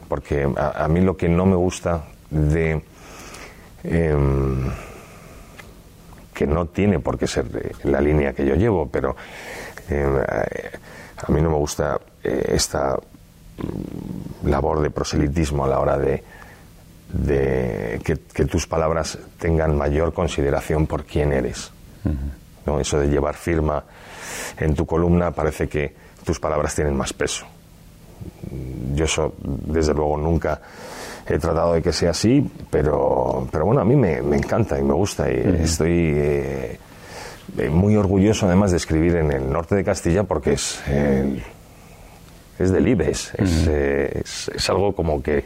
Porque 0.09 0.49
a, 0.57 0.89
mí 0.89 1.01
lo 1.01 1.17
que 1.17 1.29
no 1.29 1.47
me 1.47 1.57
gusta 1.57 2.05
de... 2.31 2.83
Em, 3.85 4.71
que 6.33 6.47
no 6.49 6.67
tiene 6.67 6.99
por 6.99 7.17
qué 7.17 7.29
ser 7.29 7.47
la 7.85 8.01
línea 8.01 8.33
que 8.33 8.45
yo 8.45 8.57
llevo, 8.57 8.89
pero 8.89 9.15
em, 9.89 10.17
a 10.17 11.33
mí 11.33 11.41
no 11.41 11.51
me 11.51 11.57
gusta 11.57 12.01
eh, 12.25 12.47
esta 12.49 12.97
mm, 12.97 14.49
labor 14.49 14.81
de 14.81 14.91
proselitismo 14.91 15.65
a 15.65 15.69
la 15.69 15.79
hora 15.79 15.97
de, 15.97 16.25
de 17.09 18.01
que, 18.03 18.45
tus 18.47 18.67
palabras 18.67 19.19
tengan 19.39 19.77
mayor 19.77 20.13
consideración 20.13 20.87
por 20.87 21.05
quién 21.05 21.33
eres. 21.33 21.71
¿No? 22.67 22.81
Eso 22.81 22.99
de 22.99 23.09
llevar 23.09 23.35
firma 23.35 23.85
en 24.59 24.75
tu 24.75 24.87
columna 24.87 25.31
parece 25.31 25.69
que 25.69 25.95
tus 26.25 26.39
palabras 26.41 26.75
tienen 26.75 26.97
más 26.97 27.13
peso. 27.13 27.47
Yo 28.95 29.05
eso, 29.05 29.35
desde 29.43 29.93
luego, 29.93 30.17
nunca 30.17 30.61
he 31.27 31.39
tratado 31.39 31.75
de 31.75 31.83
que 31.83 31.93
sea 31.93 32.11
así, 32.11 32.49
pero, 32.71 33.47
pero 33.51 33.67
bueno, 33.67 33.81
a 33.81 33.85
mí 33.85 33.97
me, 33.97 34.19
encanta 34.19 34.79
y 34.79 34.83
me 34.83 34.95
gusta 34.95 35.31
y 35.31 35.61
estoy... 35.63 36.13
Eh, 36.15 36.79
eh, 37.59 37.69
muy 37.69 37.95
orgulloso 37.95 38.47
además 38.47 38.71
de 38.71 38.79
escribir 38.79 39.17
en 39.17 39.31
el 39.31 39.53
norte 39.53 39.77
de 39.77 39.85
Castilla 39.85 40.25
porque 40.25 40.55
es 40.55 40.81
es 42.59 42.71
del 42.71 42.89
IBES, 42.89 43.33
eh, 43.69 44.23
es, 44.25 44.51
es, 44.55 44.71
algo 44.71 44.95
como 44.95 45.23
que 45.23 45.45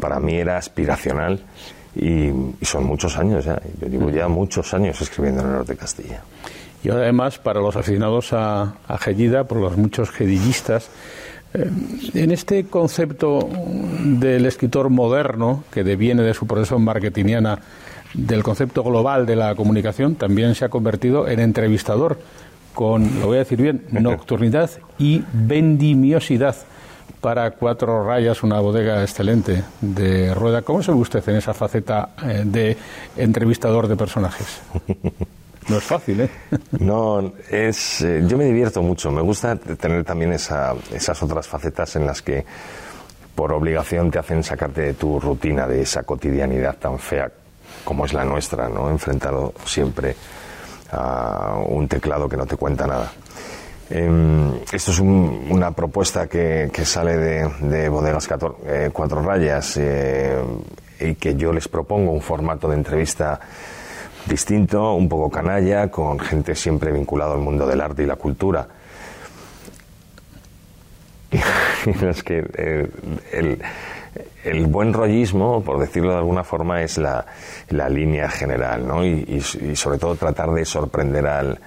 para 0.00 0.18
mí 0.18 0.34
era 0.36 0.56
aspiracional 0.56 1.40
y, 1.98 2.64
son 2.64 2.84
muchos 2.84 3.16
años 3.16 3.44
ya, 3.44 3.60
yo 3.80 3.88
llevo 3.88 4.10
ya 4.10 4.28
muchos 4.28 4.72
años 4.74 5.00
escribiendo 5.00 5.42
en 5.42 5.48
el 5.48 5.52
norte 5.54 5.72
de 5.72 5.78
Castilla. 5.78 6.22
Y 6.82 6.90
además, 6.90 7.38
para 7.38 7.60
los 7.60 7.74
aficionados 7.76 8.32
a, 8.32 8.74
a 8.86 8.98
Gellida, 8.98 9.44
por 9.44 9.58
los 9.58 9.76
muchos 9.76 10.10
gedillistas, 10.10 10.90
eh, 11.54 11.70
en 12.14 12.30
este 12.30 12.66
concepto 12.66 13.48
del 14.04 14.46
escritor 14.46 14.88
moderno, 14.90 15.64
que 15.72 15.82
deviene 15.82 16.22
de 16.22 16.34
su 16.34 16.46
profesión 16.46 16.84
marketingiana, 16.84 17.58
del 18.14 18.42
concepto 18.42 18.82
global 18.82 19.26
de 19.26 19.36
la 19.36 19.54
comunicación, 19.54 20.14
también 20.14 20.54
se 20.54 20.64
ha 20.64 20.68
convertido 20.68 21.28
en 21.28 21.40
entrevistador 21.40 22.18
con, 22.74 23.20
lo 23.20 23.26
voy 23.26 23.36
a 23.36 23.40
decir 23.40 23.60
bien, 23.60 23.84
nocturnidad 23.90 24.70
y 24.98 25.24
vendimiosidad 25.32 26.56
para 27.20 27.50
cuatro 27.52 28.04
rayas, 28.04 28.42
una 28.42 28.60
bodega 28.60 29.02
excelente 29.02 29.64
de 29.80 30.34
rueda. 30.34 30.62
¿Cómo 30.62 30.82
se 30.82 30.92
ve 30.92 30.98
usted 30.98 31.28
en 31.28 31.36
esa 31.36 31.54
faceta 31.54 32.10
eh, 32.24 32.42
de 32.44 32.76
entrevistador 33.16 33.88
de 33.88 33.96
personajes? 33.96 34.60
No 35.68 35.76
es 35.76 35.84
fácil, 35.84 36.22
¿eh? 36.22 36.30
No, 36.80 37.32
es, 37.50 38.00
eh, 38.00 38.22
yo 38.26 38.38
me 38.38 38.46
divierto 38.46 38.82
mucho. 38.82 39.10
Me 39.10 39.20
gusta 39.20 39.54
tener 39.56 40.02
también 40.02 40.32
esa, 40.32 40.74
esas 40.90 41.22
otras 41.22 41.46
facetas 41.46 41.94
en 41.96 42.06
las 42.06 42.22
que 42.22 42.46
por 43.34 43.52
obligación 43.52 44.10
te 44.10 44.18
hacen 44.18 44.42
sacarte 44.42 44.80
de 44.80 44.94
tu 44.94 45.20
rutina, 45.20 45.68
de 45.68 45.82
esa 45.82 46.04
cotidianidad 46.04 46.76
tan 46.76 46.98
fea 46.98 47.30
como 47.84 48.04
es 48.04 48.12
la 48.12 48.24
nuestra, 48.24 48.68
¿no? 48.68 48.90
Enfrentado 48.90 49.52
siempre 49.64 50.16
a 50.90 51.56
un 51.66 51.86
teclado 51.86 52.28
que 52.28 52.36
no 52.36 52.46
te 52.46 52.56
cuenta 52.56 52.86
nada. 52.86 53.12
Em, 53.90 54.60
esto 54.70 54.90
es 54.90 54.98
una 54.98 55.70
propuesta 55.70 56.26
que, 56.26 56.70
sale 56.84 57.16
de, 57.16 57.88
Bodegas 57.88 58.28
eh, 58.66 58.90
Cuatro 58.92 59.22
Rayas 59.22 59.78
eh, 59.78 60.36
y 61.00 61.14
que 61.14 61.34
yo 61.36 61.52
les 61.52 61.68
propongo 61.68 62.12
un 62.12 62.20
formato 62.20 62.68
de 62.68 62.76
entrevista 62.76 63.40
distinto, 64.26 64.92
un 64.92 65.08
poco 65.08 65.30
canalla, 65.30 65.90
con 65.90 66.18
gente 66.18 66.54
siempre 66.54 66.92
vinculada 66.92 67.32
al 67.32 67.40
mundo 67.40 67.66
del 67.66 67.80
arte 67.80 68.02
y 68.02 68.06
la 68.06 68.16
cultura. 68.16 68.68
Y 71.86 72.04
es 72.04 72.22
que 72.22 72.44
eh, 72.54 72.90
el, 74.44 74.66
buen 74.66 74.92
rollismo, 74.92 75.62
por 75.62 75.78
decirlo 75.78 76.10
de 76.10 76.18
alguna 76.18 76.42
forma, 76.42 76.82
es 76.82 76.98
la, 76.98 77.24
línea 77.88 78.28
general, 78.28 78.86
¿no? 78.86 79.04
Y, 79.04 79.40
sobre 79.74 79.98
todo 79.98 80.16
tratar 80.16 80.50
de 80.50 80.64
sorprender 80.64 81.26
al, 81.26 81.58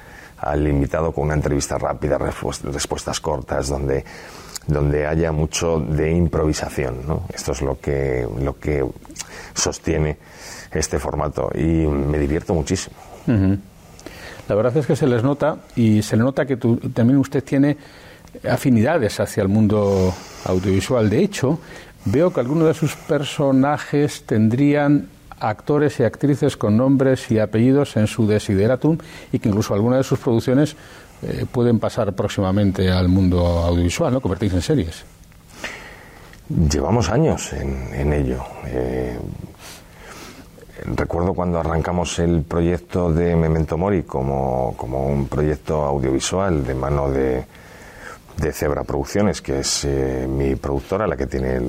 al 0.41 0.67
invitado 0.67 1.11
con 1.11 1.25
una 1.25 1.35
entrevista 1.35 1.77
rápida, 1.77 2.17
respuestas 2.17 3.19
cortas, 3.19 3.69
donde, 3.69 4.03
donde 4.67 5.05
haya 5.05 5.31
mucho 5.31 5.79
de 5.79 6.11
improvisación, 6.11 7.07
¿no? 7.07 7.23
Esto 7.33 7.51
es 7.51 7.61
lo 7.61 7.79
que, 7.79 8.27
lo 8.39 8.57
que 8.57 8.83
sostiene 9.53 10.17
este 10.71 10.99
formato 10.99 11.49
y 11.53 11.85
me 11.87 12.17
divierto 12.17 12.53
muchísimo. 12.53 12.95
La 14.47 14.55
verdad 14.55 14.75
es 14.77 14.87
que 14.87 14.95
se 14.95 15.07
les 15.07 15.23
nota 15.23 15.57
y 15.75 16.01
se 16.01 16.17
le 16.17 16.23
nota 16.23 16.45
que 16.45 16.57
también 16.57 17.17
usted 17.17 17.43
tiene 17.43 17.77
afinidades 18.49 19.19
hacia 19.19 19.43
el 19.43 19.49
mundo 19.49 20.13
audiovisual. 20.45 21.09
De 21.09 21.23
hecho, 21.23 21.59
veo 22.05 22.33
que 22.33 22.39
algunos 22.39 22.67
de 22.67 22.73
sus 22.73 22.95
personajes 22.95 24.23
tendrían 24.25 25.07
actores 25.41 25.99
y 25.99 26.03
actrices 26.03 26.55
con 26.55 26.77
nombres 26.77 27.29
y 27.31 27.39
apellidos 27.39 27.97
en 27.97 28.07
su 28.07 28.27
desideratum 28.27 28.97
y 29.31 29.39
que 29.39 29.49
incluso 29.49 29.73
algunas 29.73 29.99
de 29.99 30.03
sus 30.03 30.19
producciones 30.19 30.75
eh, 31.23 31.45
pueden 31.51 31.79
pasar 31.79 32.13
próximamente 32.13 32.89
al 32.89 33.07
mundo 33.07 33.39
audiovisual, 33.45 34.13
¿no? 34.13 34.21
convertirse 34.21 34.57
en 34.57 34.61
series. 34.61 35.03
Llevamos 36.49 37.09
años 37.09 37.53
en, 37.53 38.11
ello. 38.11 38.43
Eh, 38.65 39.17
recuerdo 40.95 41.33
cuando 41.33 41.59
arrancamos 41.59 42.19
el 42.19 42.41
proyecto 42.41 43.11
de 43.11 43.35
Memento 43.35 43.77
Mori 43.77 44.03
como, 44.03 44.73
como 44.75 45.07
un 45.07 45.27
proyecto 45.27 45.83
audiovisual 45.83 46.65
de 46.65 46.73
mano 46.75 47.09
de, 47.09 47.45
de 48.37 48.51
Cebra 48.51 48.83
Producciones, 48.83 49.41
que 49.41 49.59
es 49.59 49.85
eh, 49.85 50.27
mi 50.27 50.55
productora, 50.55 51.07
la 51.07 51.15
que 51.15 51.27
tiene 51.27 51.61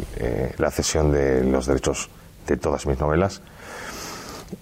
la 0.59 0.71
cesión 0.71 1.13
de 1.13 1.45
los 1.45 1.67
derechos 1.67 2.09
de 2.47 2.57
todas 2.57 2.87
mis 2.87 2.99
novelas. 2.99 3.43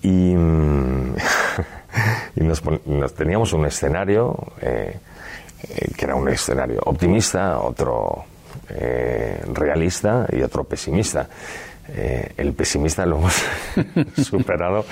Y, 0.03 0.34
mm, 0.34 1.14
nos, 2.36 3.14
teníamos 3.14 3.53
un 3.53 3.66
escenario 3.66 4.36
eh, 4.61 4.99
que 5.97 6.05
era 6.05 6.14
un 6.14 6.28
escenario 6.28 6.80
optimista, 6.84 7.59
otro 7.59 8.24
realista 9.53 10.26
y 10.32 10.43
otro 10.43 10.62
pesimista. 10.62 11.28
el 11.88 12.53
pesimista 12.53 13.05
lo 13.05 13.18
hemos 13.18 13.43
superado 14.24 14.84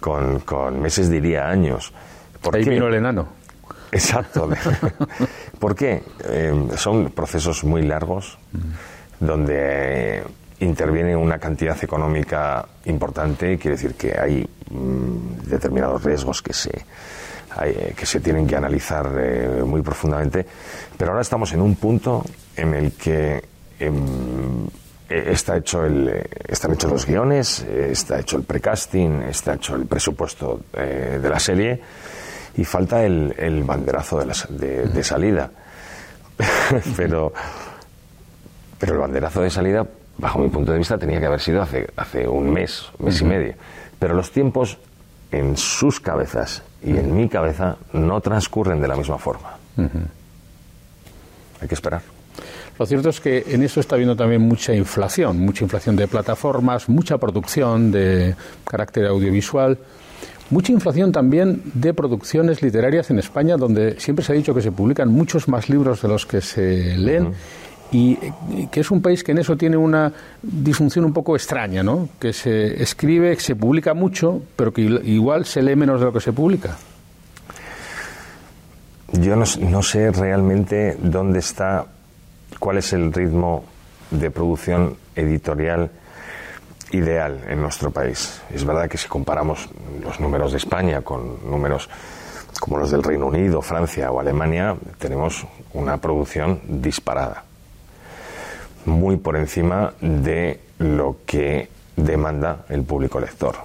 con, 0.00 0.40
con, 0.40 0.80
meses, 0.80 1.10
diría 1.10 1.48
años. 1.48 1.92
¿Por 2.40 2.56
Ahí 2.56 2.64
vino 2.64 2.86
el 2.86 2.94
enano. 2.94 3.28
Exacto. 3.92 4.48
¿Por 5.58 5.74
qué? 5.74 6.02
Eh, 6.24 6.68
son 6.76 7.10
procesos 7.10 7.64
muy 7.64 7.82
largos 7.82 8.38
donde 9.18 10.22
interviene 10.60 11.14
una 11.14 11.38
cantidad 11.38 11.76
económica 11.82 12.66
importante, 12.86 13.58
quiere 13.58 13.76
decir 13.76 13.94
que 13.94 14.18
hay 14.18 14.48
mm, 14.70 15.48
determinados 15.48 16.02
riesgos 16.02 16.42
que 16.42 16.52
se, 16.52 16.84
que 17.96 18.06
se 18.06 18.20
tienen 18.20 18.46
que 18.46 18.56
analizar 18.56 19.10
eh, 19.18 19.62
muy 19.64 19.82
profundamente, 19.82 20.46
pero 20.96 21.12
ahora 21.12 21.22
estamos 21.22 21.52
en 21.52 21.60
un 21.60 21.76
punto 21.76 22.24
en 22.56 22.74
el 22.74 22.92
que 22.92 23.42
em, 23.78 24.66
e, 25.08 25.32
está 25.32 25.56
hecho 25.56 25.84
el, 25.84 26.26
están 26.46 26.72
hechos 26.72 26.90
los 26.90 27.06
guiones, 27.06 27.60
está 27.62 28.20
hecho 28.20 28.36
el 28.36 28.44
precasting, 28.44 29.22
está 29.22 29.54
hecho 29.54 29.74
el 29.74 29.86
presupuesto 29.86 30.60
eh, 30.74 31.18
de 31.20 31.28
la 31.28 31.38
serie 31.38 31.80
y 32.56 32.64
falta 32.64 33.04
el, 33.04 33.34
el 33.38 33.62
banderazo 33.64 34.18
de, 34.18 34.86
de, 34.86 35.04
salida. 35.04 35.50
pero, 36.96 37.32
pero 38.78 38.92
el 38.94 38.98
banderazo 38.98 39.42
de 39.42 39.50
salida, 39.50 39.86
bajo 40.18 40.38
mi 40.38 40.48
punto 40.48 40.72
de 40.72 40.78
vista, 40.78 40.98
tenía 40.98 41.18
que 41.18 41.26
haber 41.26 41.40
sido 41.40 41.62
hace, 41.62 41.88
hace 41.96 42.28
un 42.28 42.50
mes, 42.50 42.86
mes 42.98 43.20
y 43.20 43.24
medio. 43.24 43.54
Pero 43.98 44.14
los 44.14 44.30
tiempos 44.30 44.78
en 45.32 45.56
sus 45.56 46.00
cabezas 46.00 46.62
y 46.82 46.96
en 46.96 47.14
mi 47.14 47.28
cabeza 47.28 47.76
no 47.92 48.20
transcurren 48.20 48.80
de 48.80 48.88
la 48.88 48.96
misma 48.96 49.18
forma. 49.18 49.56
Hay 51.60 51.68
que 51.68 51.74
esperar. 51.74 52.02
Lo 52.78 52.86
cierto 52.86 53.08
es 53.08 53.20
que 53.20 53.44
en 53.48 53.62
eso 53.62 53.80
está 53.80 53.96
habiendo 53.96 54.14
también 54.14 54.40
mucha 54.40 54.72
inflación, 54.72 55.40
mucha 55.40 55.64
inflación 55.64 55.96
de 55.96 56.06
plataformas, 56.06 56.88
mucha 56.88 57.18
producción 57.18 57.90
de 57.90 58.36
carácter 58.64 59.06
audiovisual. 59.06 59.78
Mucha 60.50 60.72
inflación 60.72 61.12
también 61.12 61.60
de 61.74 61.92
producciones 61.92 62.62
literarias 62.62 63.10
en 63.10 63.18
España, 63.18 63.56
donde 63.56 64.00
siempre 64.00 64.24
se 64.24 64.32
ha 64.32 64.34
dicho 64.34 64.54
que 64.54 64.62
se 64.62 64.72
publican 64.72 65.10
muchos 65.10 65.46
más 65.46 65.68
libros 65.68 66.00
de 66.00 66.08
los 66.08 66.24
que 66.24 66.40
se 66.40 66.96
leen. 66.96 67.34
Y 67.90 68.16
que 68.70 68.80
es 68.80 68.90
un 68.90 69.00
país 69.00 69.24
que 69.24 69.32
en 69.32 69.38
eso 69.38 69.56
tiene 69.56 69.76
una 69.76 70.12
disfunción 70.42 71.04
un 71.06 71.12
poco 71.12 71.34
extraña, 71.34 71.82
¿no? 71.82 72.08
Que 72.18 72.32
se 72.32 72.82
escribe, 72.82 73.34
se 73.40 73.56
publica 73.56 73.94
mucho, 73.94 74.42
pero 74.56 74.72
que 74.72 74.82
igual 74.82 75.46
se 75.46 75.62
lee 75.62 75.74
menos 75.74 76.00
de 76.00 76.06
lo 76.06 76.12
que 76.12 76.20
se 76.20 76.32
publica. 76.32 76.76
Yo 79.12 79.36
no, 79.36 79.44
no 79.60 79.82
sé 79.82 80.10
realmente 80.10 80.98
dónde 81.00 81.38
está, 81.38 81.86
cuál 82.58 82.76
es 82.76 82.92
el 82.92 83.10
ritmo 83.10 83.64
de 84.10 84.30
producción 84.30 84.96
editorial 85.16 85.90
ideal 86.92 87.40
en 87.48 87.60
nuestro 87.60 87.90
país. 87.90 88.40
Es 88.52 88.64
verdad 88.64 88.88
que 88.88 88.98
si 88.98 89.08
comparamos 89.08 89.68
los 90.02 90.20
números 90.20 90.52
de 90.52 90.58
España 90.58 91.02
con 91.02 91.48
números 91.48 91.88
como 92.60 92.78
los 92.78 92.90
del 92.90 93.02
Reino 93.02 93.26
Unido, 93.26 93.62
Francia 93.62 94.10
o 94.10 94.20
Alemania, 94.20 94.76
tenemos 94.98 95.46
una 95.74 95.98
producción 95.98 96.60
disparada, 96.66 97.44
muy 98.86 99.16
por 99.16 99.36
encima 99.36 99.94
de 100.00 100.60
lo 100.78 101.18
que 101.26 101.68
demanda 101.96 102.64
el 102.68 102.82
público 102.84 103.20
lector. 103.20 103.56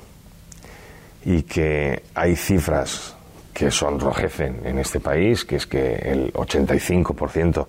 Y 1.26 1.44
que 1.44 2.04
hay 2.16 2.36
cifras 2.36 3.16
que 3.54 3.72
sonrojecen 3.72 4.66
en 4.66 4.80
este 4.80 5.00
país, 5.00 5.46
que 5.46 5.58
es 5.58 5.68
que 5.68 5.96
el 5.96 6.34
85% 6.34 7.68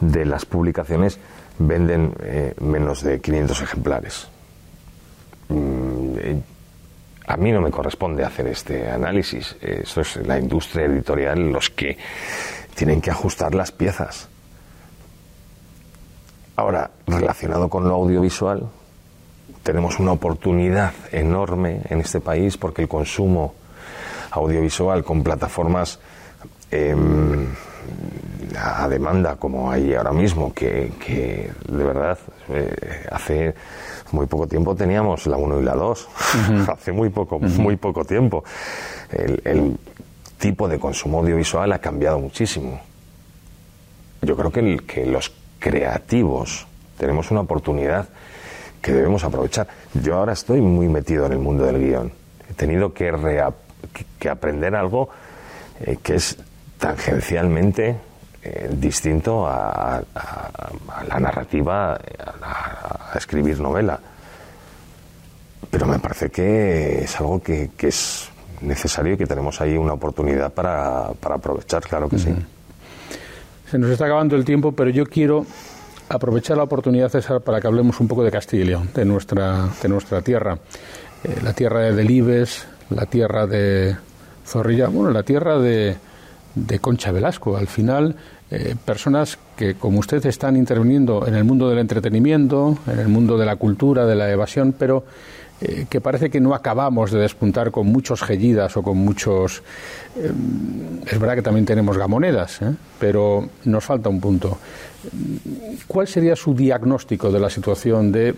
de 0.00 0.24
las 0.24 0.44
publicaciones 0.44 1.18
venden 1.58 2.14
eh, 2.22 2.54
menos 2.60 3.02
de 3.02 3.20
500 3.20 3.62
ejemplares. 3.62 4.28
Mm, 5.48 6.16
eh, 6.18 6.42
a 7.26 7.36
mí 7.36 7.52
no 7.52 7.60
me 7.60 7.70
corresponde 7.70 8.24
hacer 8.24 8.46
este 8.46 8.90
análisis. 8.90 9.56
Eso 9.60 10.00
es 10.00 10.16
la 10.16 10.38
industria 10.38 10.86
editorial 10.86 11.50
los 11.52 11.70
que 11.70 11.98
tienen 12.74 13.00
que 13.00 13.10
ajustar 13.10 13.54
las 13.54 13.72
piezas. 13.72 14.28
Ahora, 16.58 16.90
relacionado 17.06 17.68
con 17.68 17.84
lo 17.84 17.94
audiovisual, 17.94 18.68
tenemos 19.62 20.00
una 20.00 20.10
oportunidad 20.10 20.92
enorme 21.12 21.82
en 21.88 22.00
este 22.00 22.18
país 22.18 22.56
porque 22.56 22.82
el 22.82 22.88
consumo 22.88 23.54
audiovisual 24.32 25.04
con 25.04 25.22
plataformas 25.22 26.00
em, 26.72 27.46
a 28.58 28.88
demanda 28.88 29.36
como 29.36 29.70
hay 29.70 29.94
ahora 29.94 30.10
mismo, 30.10 30.52
que, 30.52 30.90
de 31.68 31.84
verdad 31.84 32.18
eh, 32.48 33.06
hace 33.12 33.54
muy 34.10 34.26
poco 34.26 34.48
tiempo 34.48 34.74
teníamos 34.74 35.28
la 35.28 35.36
1 35.36 35.60
y 35.60 35.62
la 35.62 35.76
2, 35.76 36.08
hace 36.72 36.90
muy 36.90 37.10
poco, 37.10 37.38
muy 37.38 37.76
poco 37.76 38.04
tiempo. 38.04 38.42
El, 39.12 39.78
tipo 40.38 40.66
de 40.68 40.78
consumo 40.78 41.20
audiovisual 41.20 41.72
ha 41.72 41.78
cambiado 41.78 42.18
muchísimo. 42.18 42.80
Yo 44.22 44.36
creo 44.36 44.50
que, 44.52 44.76
que 44.78 45.04
los 45.06 45.32
creativos 45.58 46.66
tenemos 46.98 47.30
una 47.30 47.40
oportunidad 47.40 48.08
que 48.82 48.92
debemos 48.92 49.24
aprovechar. 49.24 49.68
Yo 49.94 50.16
ahora 50.16 50.32
estoy 50.32 50.60
muy 50.60 50.88
metido 50.88 51.26
en 51.26 51.32
el 51.32 51.38
mundo 51.38 51.64
del 51.64 51.78
guion. 51.78 52.12
He 52.50 52.54
tenido 52.54 52.92
que, 52.92 53.12
que 54.18 54.28
aprender 54.28 54.74
algo 54.74 55.08
eh, 55.80 55.98
que 56.02 56.16
es 56.16 56.36
tangencialmente 56.78 57.96
eh, 58.42 58.68
distinto 58.72 59.46
a, 59.46 60.02
la 61.08 61.20
narrativa, 61.20 61.94
a, 61.94 63.16
escribir 63.16 63.60
novela. 63.60 63.98
Pero 65.70 65.86
me 65.86 65.98
parece 65.98 66.30
que 66.30 67.04
es 67.04 67.20
algo 67.20 67.42
que, 67.42 67.70
es 67.78 68.30
necesario 68.60 69.14
y 69.14 69.16
que 69.16 69.26
tenemos 69.26 69.60
ahí 69.60 69.76
una 69.76 69.92
oportunidad 69.92 70.52
para, 70.52 71.08
aprovechar, 71.08 71.82
claro 71.82 72.08
que 72.08 72.18
sí. 72.18 72.34
Se 73.70 73.78
nos 73.78 73.90
está 73.90 74.06
acabando 74.06 74.34
el 74.34 74.46
tiempo, 74.46 74.72
pero 74.72 74.88
yo 74.88 75.04
quiero 75.04 75.44
aprovechar 76.08 76.56
la 76.56 76.62
oportunidad, 76.62 77.10
César, 77.10 77.42
para 77.42 77.60
que 77.60 77.66
hablemos 77.66 78.00
un 78.00 78.08
poco 78.08 78.24
de 78.24 78.30
Castilla 78.30 78.80
de 78.94 79.04
nuestra, 79.04 79.68
de 79.82 79.88
nuestra 79.90 80.22
tierra. 80.22 80.58
Eh, 81.22 81.36
la 81.42 81.52
tierra 81.52 81.80
de 81.80 81.94
Delibes, 81.94 82.66
la 82.88 83.04
tierra 83.04 83.46
de 83.46 83.94
Zorrilla, 84.46 84.88
bueno, 84.88 85.10
la 85.10 85.22
tierra 85.22 85.58
de, 85.58 85.96
de 86.54 86.78
Concha 86.78 87.12
Velasco. 87.12 87.58
Al 87.58 87.66
final, 87.66 88.16
eh, 88.50 88.74
personas 88.82 89.38
que, 89.54 89.74
como 89.74 89.98
usted, 89.98 90.24
están 90.24 90.56
interviniendo 90.56 91.26
en 91.26 91.34
el 91.34 91.44
mundo 91.44 91.68
del 91.68 91.80
entretenimiento, 91.80 92.78
en 92.86 93.00
el 93.00 93.08
mundo 93.08 93.36
de 93.36 93.44
la 93.44 93.56
cultura, 93.56 94.06
de 94.06 94.14
la 94.14 94.30
evasión, 94.30 94.74
pero 94.78 95.04
eh, 95.60 95.86
que 95.88 96.00
parece 96.00 96.30
que 96.30 96.40
no 96.40 96.54
acabamos 96.54 97.10
de 97.10 97.18
despuntar 97.18 97.70
con 97.70 97.86
muchos 97.86 98.22
gellidas 98.22 98.76
o 98.76 98.82
con 98.82 98.98
muchos... 98.98 99.62
Eh, 100.16 100.30
es 101.06 101.18
verdad 101.18 101.34
que 101.34 101.42
también 101.42 101.66
tenemos 101.66 101.96
gamonedas, 101.96 102.60
pero 102.98 103.48
nos 103.64 103.84
falta 103.84 104.08
un 104.08 104.20
punto. 104.20 104.58
¿Cuál 105.86 106.06
sería 106.06 106.36
su 106.36 106.54
diagnóstico 106.54 107.30
de 107.30 107.40
la 107.40 107.50
situación 107.50 108.12
de 108.12 108.34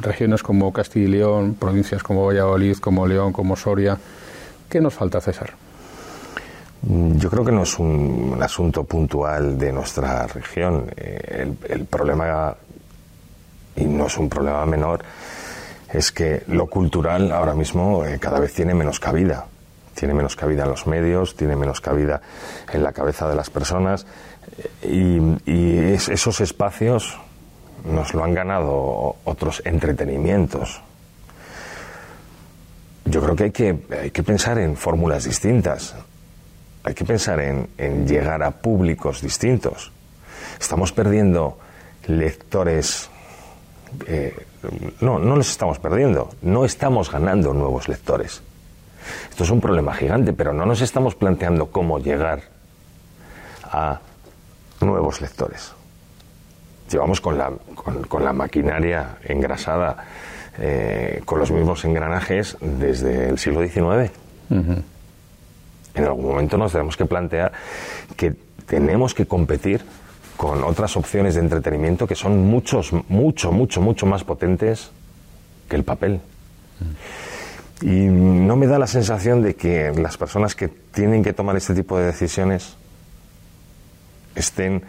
regiones 0.00 0.42
como 0.42 0.72
Castilla 0.72 1.06
y 1.06 1.10
León, 1.10 1.56
provincias 1.58 2.02
como 2.02 2.26
Valladolid, 2.26 2.76
como 2.78 3.06
León, 3.06 3.32
como 3.32 3.56
Soria? 3.56 3.96
¿Qué 4.68 4.80
nos 4.80 4.94
falta, 4.94 5.20
César? 5.20 5.52
Mm, 6.82 7.16
yo 7.16 7.30
creo 7.30 7.44
que 7.44 7.52
no 7.52 7.62
es 7.62 7.78
un, 7.78 8.36
asunto 8.40 8.84
puntual 8.84 9.56
de 9.58 9.72
nuestra 9.72 10.26
región. 10.26 10.86
Eh, 10.96 11.52
el, 11.68 11.84
problema, 11.84 12.54
y 13.76 13.84
no 13.84 14.06
es 14.06 14.18
un 14.18 14.28
problema 14.28 14.66
menor, 14.66 15.00
es 15.94 16.12
que 16.12 16.42
lo 16.48 16.66
cultural 16.66 17.32
ahora 17.32 17.54
mismo 17.54 18.04
eh, 18.04 18.18
cada 18.18 18.40
vez 18.40 18.52
tiene 18.52 18.74
menos 18.74 19.00
cabida. 19.00 19.46
Tiene 19.94 20.12
menos 20.12 20.34
cabida 20.34 20.64
en 20.64 20.70
los 20.70 20.86
medios, 20.86 21.36
tiene 21.36 21.54
menos 21.54 21.80
cabida 21.80 22.20
en 22.72 22.82
la 22.82 22.92
cabeza 22.92 23.28
de 23.28 23.36
las 23.36 23.48
personas 23.48 24.06
eh, 24.82 25.38
y, 25.46 25.94
esos 25.94 26.40
espacios 26.40 27.16
nos 27.84 28.12
lo 28.12 28.24
han 28.24 28.34
ganado 28.34 29.16
otros 29.24 29.62
entretenimientos. 29.64 30.82
Yo 33.04 33.22
creo 33.22 33.36
que 33.36 33.44
hay 33.44 33.50
que, 33.52 33.78
hay 34.02 34.10
que 34.10 34.22
pensar 34.22 34.58
en 34.58 34.76
fórmulas 34.76 35.24
distintas 35.24 35.94
hay 36.84 36.92
que 36.92 37.04
pensar 37.04 37.40
en, 37.40 38.06
llegar 38.06 38.42
a 38.42 38.50
públicos 38.50 39.22
distintos. 39.22 39.90
Estamos 40.60 40.92
perdiendo 40.92 41.58
lectores. 42.06 43.08
Eh, 44.06 44.36
no, 45.00 45.18
no 45.18 45.36
los 45.36 45.50
estamos 45.50 45.78
perdiendo, 45.78 46.30
no 46.42 46.64
estamos 46.64 47.10
ganando 47.10 47.52
nuevos 47.52 47.88
lectores. 47.88 48.42
Esto 49.30 49.44
es 49.44 49.50
un 49.50 49.60
problema 49.60 49.94
gigante, 49.94 50.32
pero 50.32 50.52
no 50.52 50.64
nos 50.64 50.80
estamos 50.80 51.14
planteando 51.14 51.66
cómo 51.66 51.98
llegar 51.98 52.42
a 53.64 54.00
nuevos 54.80 55.20
lectores. 55.20 55.72
Llevamos 56.90 57.20
con 57.20 57.36
la, 57.36 57.52
con, 58.08 58.24
la 58.24 58.32
maquinaria 58.32 59.16
engrasada, 59.24 60.04
eh, 60.58 61.22
con 61.24 61.38
los 61.38 61.50
mismos 61.50 61.84
engranajes 61.84 62.56
desde 62.60 63.28
el 63.28 63.38
siglo 63.38 63.66
XIX 63.66 64.12
en 65.94 66.04
algún 66.04 66.26
momento 66.26 66.58
nos 66.58 66.72
tenemos 66.72 66.96
que 66.96 67.06
plantear 67.06 67.52
que 68.16 68.34
tenemos 68.66 69.14
que 69.14 69.26
competir 69.26 69.84
con 70.36 70.64
otras 70.64 70.96
opciones 70.96 71.34
de 71.34 71.40
entretenimiento 71.40 72.06
que 72.06 72.14
son 72.14 72.46
muchos, 72.46 72.92
mucho, 73.08 73.52
mucho, 73.52 73.80
mucho 73.80 74.06
más 74.06 74.24
potentes 74.24 74.90
que 75.68 75.76
el 75.76 75.84
papel. 75.84 76.20
Y 77.80 78.06
no 78.06 78.56
me 78.56 78.66
da 78.66 78.78
la 78.78 78.86
sensación 78.86 79.42
de 79.42 79.54
que 79.54 79.92
las 79.92 80.16
personas 80.16 80.54
que 80.54 80.68
tienen 80.68 81.22
que 81.22 81.32
tomar 81.32 81.56
este 81.56 81.74
tipo 81.74 81.98
de 81.98 82.06
decisiones 82.06 82.76
estén 84.34 84.82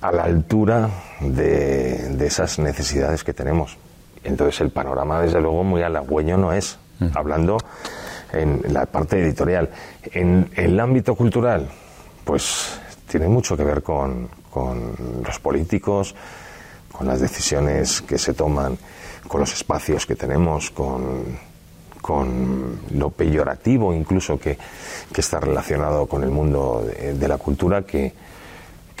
a 0.00 0.12
la 0.12 0.24
altura 0.24 0.88
de, 1.20 2.16
esas 2.26 2.58
necesidades 2.58 3.22
que 3.22 3.34
tenemos. 3.34 3.76
Entonces 4.24 4.60
el 4.60 4.70
panorama, 4.70 5.20
desde 5.20 5.40
luego, 5.40 5.62
muy 5.62 5.82
halagüeño 5.82 6.36
no 6.36 6.52
es. 6.52 6.78
Hablando 7.14 7.56
en 8.32 8.62
la 8.68 8.86
parte 8.86 9.20
editorial. 9.20 9.70
En 10.12 10.50
el 10.54 10.78
ámbito 10.78 11.14
cultural, 11.14 11.68
pues 12.24 12.79
tiene 13.10 13.26
mucho 13.26 13.56
que 13.56 13.64
ver 13.64 13.82
con, 13.82 14.28
los 15.26 15.38
políticos, 15.40 16.14
con 16.92 17.08
las 17.08 17.20
decisiones 17.20 18.02
que 18.02 18.18
se 18.18 18.34
toman, 18.34 18.78
con 19.26 19.40
los 19.40 19.52
espacios 19.52 20.06
que 20.06 20.14
tenemos, 20.14 20.70
con, 20.70 21.50
lo 22.94 23.10
peyorativo 23.10 23.92
incluso 23.94 24.38
que, 24.38 24.56
está 25.16 25.40
relacionado 25.40 26.06
con 26.06 26.22
el 26.22 26.30
mundo 26.30 26.84
de, 26.86 27.28
la 27.28 27.36
cultura 27.36 27.82
que, 27.82 28.14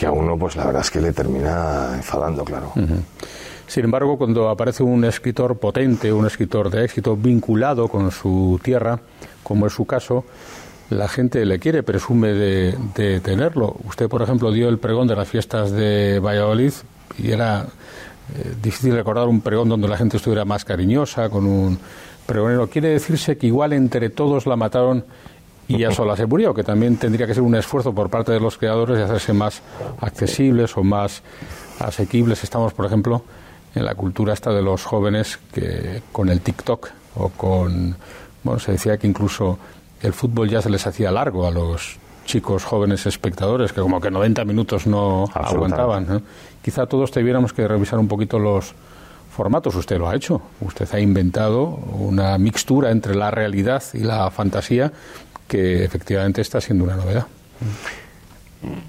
a 0.04 0.10
uno 0.10 0.36
pues 0.36 0.56
la 0.56 0.66
verdad 0.66 0.82
es 0.82 0.90
que 0.90 1.00
le 1.00 1.12
termina 1.12 1.92
enfadando, 1.94 2.44
claro. 2.44 2.72
Sin 3.66 3.84
embargo, 3.84 4.18
cuando 4.18 4.48
aparece 4.48 4.82
un 4.82 5.04
escritor 5.04 5.56
potente, 5.58 6.12
un 6.12 6.26
escritor 6.26 6.68
de 6.70 6.84
éxito 6.84 7.16
vinculado 7.16 7.86
con 7.86 8.10
su 8.10 8.58
tierra, 8.60 8.98
como 9.44 9.68
es 9.68 9.72
su 9.72 9.86
caso, 9.86 10.24
la 10.90 11.08
gente 11.08 11.46
le 11.46 11.58
quiere, 11.58 11.82
presume 11.82 12.32
de, 12.32 13.20
tenerlo. 13.20 13.76
Usted, 13.84 14.08
por 14.08 14.22
ejemplo, 14.22 14.50
dio 14.50 14.68
el 14.68 14.78
pregón 14.78 15.06
de 15.06 15.16
las 15.16 15.28
fiestas 15.28 15.70
de 15.70 16.18
Valladolid 16.18 16.72
y 17.16 17.30
era 17.30 17.62
eh, 17.62 18.54
difícil 18.60 18.94
recordar 18.94 19.28
un 19.28 19.40
pregón 19.40 19.68
donde 19.68 19.88
la 19.88 19.96
gente 19.96 20.16
estuviera 20.16 20.44
más 20.44 20.64
cariñosa, 20.64 21.30
con 21.30 21.46
un 21.46 21.78
pregonero. 22.26 22.68
Quiere 22.68 22.88
decirse 22.88 23.38
que 23.38 23.46
igual 23.46 23.72
entre 23.72 24.10
todos 24.10 24.46
la 24.46 24.56
mataron 24.56 25.04
y 25.68 25.78
ya 25.78 25.92
sola 25.92 26.16
se 26.16 26.26
murió, 26.26 26.52
que 26.52 26.64
también 26.64 26.96
tendría 26.96 27.28
que 27.28 27.34
ser 27.34 27.44
un 27.44 27.54
esfuerzo 27.54 27.94
por 27.94 28.10
parte 28.10 28.32
de 28.32 28.40
los 28.40 28.58
creadores 28.58 28.98
de 28.98 29.04
hacerse 29.04 29.32
más 29.32 29.62
accesibles 30.00 30.76
o 30.76 30.82
más 30.82 31.22
asequibles. 31.78 32.42
Estamos, 32.42 32.74
por 32.74 32.86
ejemplo, 32.86 33.22
en 33.76 33.84
la 33.84 33.94
cultura 33.94 34.34
esta 34.34 34.52
de 34.52 34.62
los 34.62 34.84
jóvenes 34.84 35.38
que 35.52 36.02
con 36.10 36.28
el 36.28 36.40
TikTok 36.40 36.90
o 37.14 37.28
con 37.28 37.94
bueno 38.42 38.58
se 38.58 38.72
decía 38.72 38.96
que 38.96 39.06
incluso 39.06 39.58
el 40.02 40.12
fútbol 40.12 40.48
ya 40.48 40.62
se 40.62 40.70
les 40.70 40.86
hacía 40.86 41.10
largo 41.10 41.46
a 41.46 41.50
los 41.50 41.98
chicos 42.24 42.64
jóvenes 42.64 43.06
espectadores 43.06 43.72
que 43.72 43.80
como 43.80 44.00
que 44.00 44.10
90 44.10 44.44
minutos 44.44 44.86
no 44.86 45.24
aguantaban 45.34 46.22
quizá 46.62 46.86
todos 46.86 47.10
tuviéramos 47.10 47.52
que 47.52 47.66
revisar 47.66 47.98
un 47.98 48.08
poquito 48.08 48.38
los 48.38 48.74
formatos. 49.30 49.74
Usted 49.74 49.98
lo 49.98 50.08
ha 50.08 50.14
hecho. 50.14 50.42
Usted 50.60 50.88
ha 50.92 51.00
inventado 51.00 51.64
una 51.64 52.36
mixtura 52.36 52.90
entre 52.90 53.14
la 53.14 53.30
realidad 53.30 53.82
y 53.94 54.00
la 54.00 54.30
fantasía 54.30 54.92
que 55.48 55.84
efectivamente 55.84 56.40
está 56.40 56.60
siendo 56.60 56.84
una 56.84 56.96
novedad. 56.96 57.26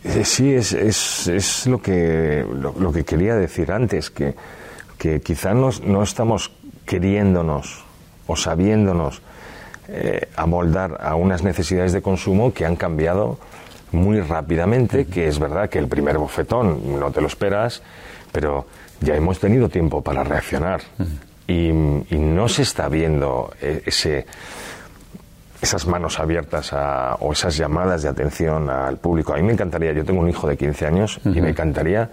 Eh, 0.04 0.26
Sí, 0.26 0.54
es, 0.54 0.74
es, 0.74 1.28
es 1.28 1.68
lo, 1.68 1.82
que, 1.82 2.46
lo 2.46 2.92
que 2.92 3.06
quería 3.06 3.36
decir 3.36 3.72
antes, 3.72 4.10
que 4.10 4.36
que 5.02 5.20
quizá 5.20 5.56
no, 5.56 5.72
no 5.84 6.04
estamos 6.04 6.52
queriéndonos 6.86 7.84
o 8.28 8.36
sabiéndonos 8.36 9.24
eh, 9.88 10.30
amoldar 10.36 10.98
a 11.02 11.16
unas 11.16 11.44
necesidades 11.44 11.94
de 11.94 12.02
consumo 12.02 12.54
que 12.54 12.66
han 12.66 12.76
cambiado 12.76 13.38
muy 13.92 14.22
rápidamente, 14.22 15.06
que 15.06 15.28
es 15.28 15.40
verdad 15.40 15.70
que 15.70 15.80
el 15.80 15.88
primer 15.88 16.18
bofetón 16.18 17.00
no 17.00 17.12
te 17.12 17.22
lo 17.22 17.28
esperas, 17.28 17.82
pero 18.32 18.66
ya 19.02 19.16
hemos 19.16 19.40
tenido 19.40 19.70
tiempo 19.70 20.02
para 20.02 20.24
reaccionar. 20.24 20.82
Y, 21.48 21.72
no 21.72 22.48
se 22.48 22.62
está 22.62 22.88
viendo 22.88 23.54
eh, 23.62 23.84
ese, 23.86 24.26
esas 25.62 25.86
manos 25.86 26.20
abiertas 26.20 26.72
o 27.20 27.34
esas 27.34 27.58
llamadas 27.58 28.04
de 28.04 28.10
atención 28.10 28.70
al 28.70 28.98
público. 28.98 29.34
A 29.34 29.38
mí 29.38 29.44
me 29.44 29.54
encantaría, 29.54 29.92
yo 29.92 30.06
tengo 30.06 30.22
un 30.22 30.30
hijo 30.30 30.48
de 30.48 30.58
15 30.58 30.88
años 30.88 31.20
y 31.26 31.42
me 31.42 31.50
encantaría 31.50 32.10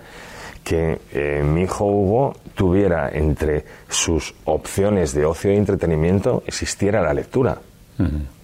que 0.68 1.00
eh, 1.12 1.42
mi 1.42 1.62
hijo 1.62 1.86
Hugo 1.86 2.36
tuviera 2.54 3.08
entre 3.08 3.64
sus 3.88 4.34
opciones 4.44 5.14
de 5.14 5.24
ocio 5.24 5.50
y 5.50 5.56
entretenimiento 5.56 6.42
existiera 6.46 7.00
la 7.00 7.14
lectura. 7.14 7.58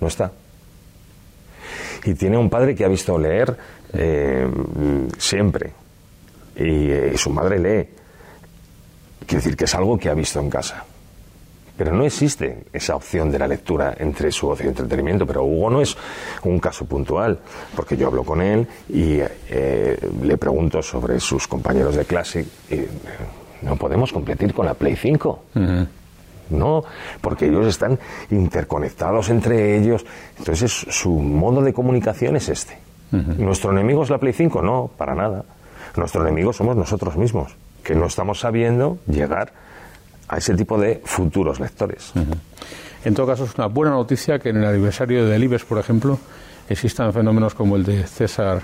No 0.01 0.09
está. 0.09 0.33
Y 2.03 2.15
tiene 2.15 2.39
un 2.39 2.49
padre 2.49 2.75
que 2.75 2.83
ha 2.83 2.89
visto 2.89 3.19
leer 3.19 3.55
eh, 3.93 4.49
siempre. 5.19 5.75
Y, 6.57 6.91
eh, 6.91 7.13
su 7.19 7.29
madre 7.29 7.59
lee. 7.59 7.89
Quiere 9.27 9.45
decir 9.45 9.55
que 9.55 9.65
es 9.65 9.75
algo 9.75 9.99
que 9.99 10.09
ha 10.09 10.15
visto 10.15 10.41
en 10.41 10.49
casa. 10.49 10.83
Pero 11.77 11.93
no 11.93 12.05
existe 12.05 12.65
esa 12.73 12.95
opción 12.95 13.31
de 13.33 13.39
la 13.39 13.49
lectura 13.49 13.95
entre 13.99 14.31
su 14.31 14.49
ocio 14.49 14.67
y 14.67 14.69
entretenimiento. 14.69 15.27
Pero 15.27 15.45
Hugo 15.45 15.71
no 15.71 15.81
es 15.81 15.97
un 16.45 16.61
caso 16.61 16.85
puntual, 16.85 17.39
porque 17.75 17.97
yo 17.97 18.07
hablo 18.07 18.23
con 18.23 18.41
él 18.41 18.67
y 18.89 19.19
eh, 19.49 19.99
le 20.23 20.37
pregunto 20.37 20.83
sobre 20.83 21.19
sus 21.19 21.49
compañeros 21.49 21.97
de 21.97 22.05
clase. 22.05 22.47
Y, 22.71 22.81
no 23.63 23.77
podemos 23.77 24.13
competir 24.13 24.53
con 24.53 24.67
la 24.67 24.75
Play 24.75 24.95
5. 24.95 25.43
No, 26.51 26.85
porque 27.21 27.47
ellos 27.47 27.67
están 27.67 27.99
interconectados 28.31 29.31
entre 29.31 29.79
ellos. 29.79 30.05
Entonces 30.39 30.71
su 30.71 31.11
modo 31.11 31.63
de 31.63 31.73
comunicación 31.73 32.37
es 32.37 32.49
este. 32.49 32.79
¿Nuestro 33.11 33.71
enemigo 33.71 34.03
es 34.03 34.11
la 34.11 34.19
Play 34.19 34.33
5? 34.33 34.61
No, 34.61 34.91
para 34.97 35.15
nada. 35.15 35.45
Nuestro 35.97 36.23
enemigo 36.23 36.53
somos 36.53 36.77
nosotros 36.77 37.17
mismos, 37.17 37.55
que 37.83 37.95
no 37.95 38.07
estamos 38.07 38.41
sabiendo 38.41 38.99
llegar 39.07 39.53
a 40.35 40.39
ese 40.39 40.55
tipo 40.55 40.77
de 40.77 41.01
futuros 41.05 41.61
lectores. 41.61 42.13
En 43.05 43.15
todo 43.15 43.27
caso, 43.27 43.45
es 43.45 43.55
una 43.55 43.67
buena 43.67 43.93
noticia 43.93 44.41
que 44.41 44.49
en 44.49 44.57
el 44.57 44.65
aniversario 44.65 45.27
de 45.27 45.39
Libes, 45.39 45.65
por 45.65 45.79
ejemplo, 45.79 46.19
existan 46.69 47.13
fenómenos 47.13 47.55
como 47.55 47.77
el 47.77 47.85
de 47.85 48.05
César 48.05 48.63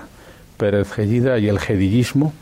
Pérez 0.57 0.91
Gellida 0.91 1.39
y 1.39 1.47
el 1.47 1.59
gedillismo, 1.59 2.33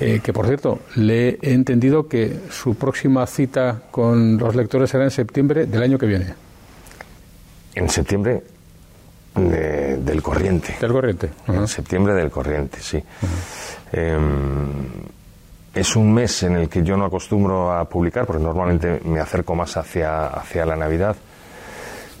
eh, 0.00 0.20
que 0.22 0.34
por 0.34 0.46
cierto, 0.46 0.80
le 0.96 1.38
he 1.40 1.54
entendido 1.54 2.08
que 2.08 2.40
su 2.50 2.74
próxima 2.74 3.26
cita 3.26 3.80
con 3.90 4.36
los 4.36 4.54
lectores 4.54 4.90
será 4.90 5.04
en 5.04 5.10
septiembre 5.10 5.64
del 5.64 5.82
año 5.82 5.98
que 5.98 6.06
viene. 6.06 6.34
En 7.74 7.88
septiembre 7.88 8.42
del 9.34 10.22
corriente. 10.22 10.76
Del 10.78 10.92
corriente. 10.92 11.30
En 11.46 11.66
septiembre 11.68 12.12
del 12.12 12.30
corriente, 12.30 12.80
sí. 12.82 13.02
Es 15.78 15.96
un 15.96 16.12
mes 16.12 16.42
en 16.42 16.56
el 16.56 16.68
que 16.68 16.82
yo 16.82 16.96
no 16.96 17.04
acostumbro 17.04 17.72
a 17.72 17.88
publicar, 17.88 18.26
porque 18.26 18.42
normalmente 18.42 19.00
me 19.04 19.20
acerco 19.20 19.54
más 19.54 19.76
hacia, 19.76 20.26
hacia 20.26 20.66
la 20.66 20.76
Navidad. 20.76 21.16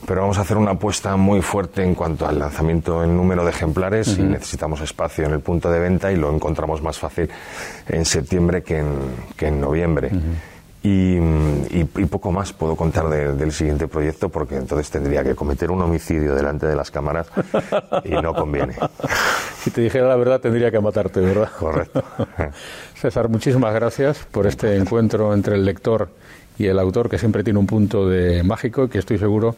Pero 0.06 0.20
vamos 0.20 0.38
a 0.38 0.42
hacer 0.42 0.56
una 0.56 0.70
apuesta 0.72 1.16
muy 1.16 1.42
fuerte 1.42 1.82
en 1.82 1.94
cuanto 1.94 2.26
al 2.26 2.38
lanzamiento 2.38 3.02
en 3.02 3.16
número 3.16 3.44
de 3.44 3.50
ejemplares 3.50 4.16
y 4.16 4.22
necesitamos 4.22 4.80
espacio 4.80 5.26
en 5.26 5.32
el 5.32 5.40
punto 5.40 5.70
de 5.70 5.80
venta 5.80 6.12
y 6.12 6.16
lo 6.16 6.32
encontramos 6.32 6.80
más 6.82 6.98
fácil 6.98 7.28
en 7.88 8.04
septiembre 8.04 8.62
que 8.62 8.78
en, 8.78 8.94
que 9.36 9.48
en 9.48 9.60
noviembre. 9.60 10.10
Y, 10.82 11.84
poco 12.08 12.32
más 12.32 12.52
puedo 12.52 12.74
contar 12.74 13.08
del 13.08 13.52
siguiente 13.52 13.86
proyecto 13.86 14.28
porque 14.28 14.56
entonces 14.56 14.90
tendría 14.90 15.22
que 15.22 15.34
cometer 15.34 15.70
un 15.70 15.82
homicidio 15.82 16.34
delante 16.34 16.66
de 16.66 16.74
las 16.74 16.90
cámaras 16.90 17.26
y 18.04 18.10
no 18.10 18.34
conviene. 18.34 18.74
Si 19.58 19.72
te 19.72 19.80
dijera 19.80 20.06
la 20.06 20.16
verdad 20.16 20.40
tendría 20.40 20.70
que 20.70 20.80
matarte, 20.80 21.20
¿verdad? 21.20 21.50
Correcto. 21.58 22.02
César, 22.94 23.28
muchísimas 23.28 23.74
gracias 23.74 24.24
por 24.30 24.46
este 24.46 24.76
encuentro 24.76 25.34
entre 25.34 25.56
el 25.56 25.64
lector 25.64 26.08
y 26.58 26.66
el 26.66 26.78
autor 26.78 27.10
que 27.10 27.18
siempre 27.18 27.42
tiene 27.42 27.58
un 27.58 27.66
punto 27.66 28.08
de 28.08 28.44
mágico 28.44 28.84
y 28.84 28.88
que 28.88 28.98
estoy 28.98 29.18
seguro 29.18 29.56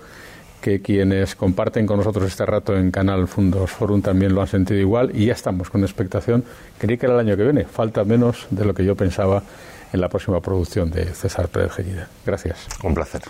que 0.61 0.81
quienes 0.81 1.35
comparten 1.35 1.87
con 1.87 1.99
nosotros 1.99 2.27
este 2.27 2.45
rato 2.47 2.77
en 2.77 2.91
Canal 2.91 3.29
Fundos 3.29 3.71
Forum 3.71 4.03
también 4.03 4.35
lo 4.35 4.41
han 4.41 4.49
sentido 4.49 4.81
igual 4.81 5.11
y 5.15 5.27
ya 5.27 5.35
estamos 5.35 5.71
con 5.71 5.83
expectación. 5.83 6.45
Creí 6.79 6.99
que 6.99 7.07
era 7.07 7.15
el 7.15 7.21
año 7.21 7.37
que 7.37 7.45
viene, 7.45 7.65
falta 7.65 8.05
menos 8.05 8.47
de 8.51 8.65
lo 8.65 8.75
que 8.75 8.85
yo 8.85 8.97
pensaba 8.97 9.43
en 9.93 10.01
la 10.01 10.09
próxima 10.09 10.41
producción 10.41 10.91
de 10.91 11.15
César 11.15 11.49
Pérez 11.49 11.73
Gellida. 11.73 12.09
Gracias. 12.25 12.67
Un 12.83 12.95
placer. 12.95 13.23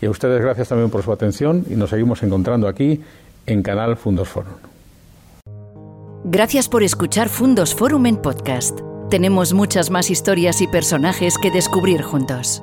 Y 0.00 0.06
a 0.06 0.10
ustedes 0.10 0.40
gracias 0.40 0.68
también 0.68 0.90
por 0.90 1.02
su 1.02 1.12
atención 1.12 1.64
y 1.70 1.74
nos 1.74 1.90
seguimos 1.90 2.22
encontrando 2.22 2.68
aquí 2.68 3.00
en 3.46 3.62
Canal 3.62 3.96
Fundos 3.96 4.28
Forum. 4.28 4.54
Gracias 6.24 6.68
por 6.68 6.82
escuchar 6.82 7.28
Fundos 7.28 7.74
Forum 7.74 8.06
en 8.06 8.16
podcast. 8.16 8.80
Tenemos 9.10 9.52
muchas 9.52 9.90
más 9.90 10.10
historias 10.10 10.60
y 10.60 10.68
personajes 10.68 11.36
que 11.36 11.50
descubrir 11.50 12.02
juntos. 12.02 12.62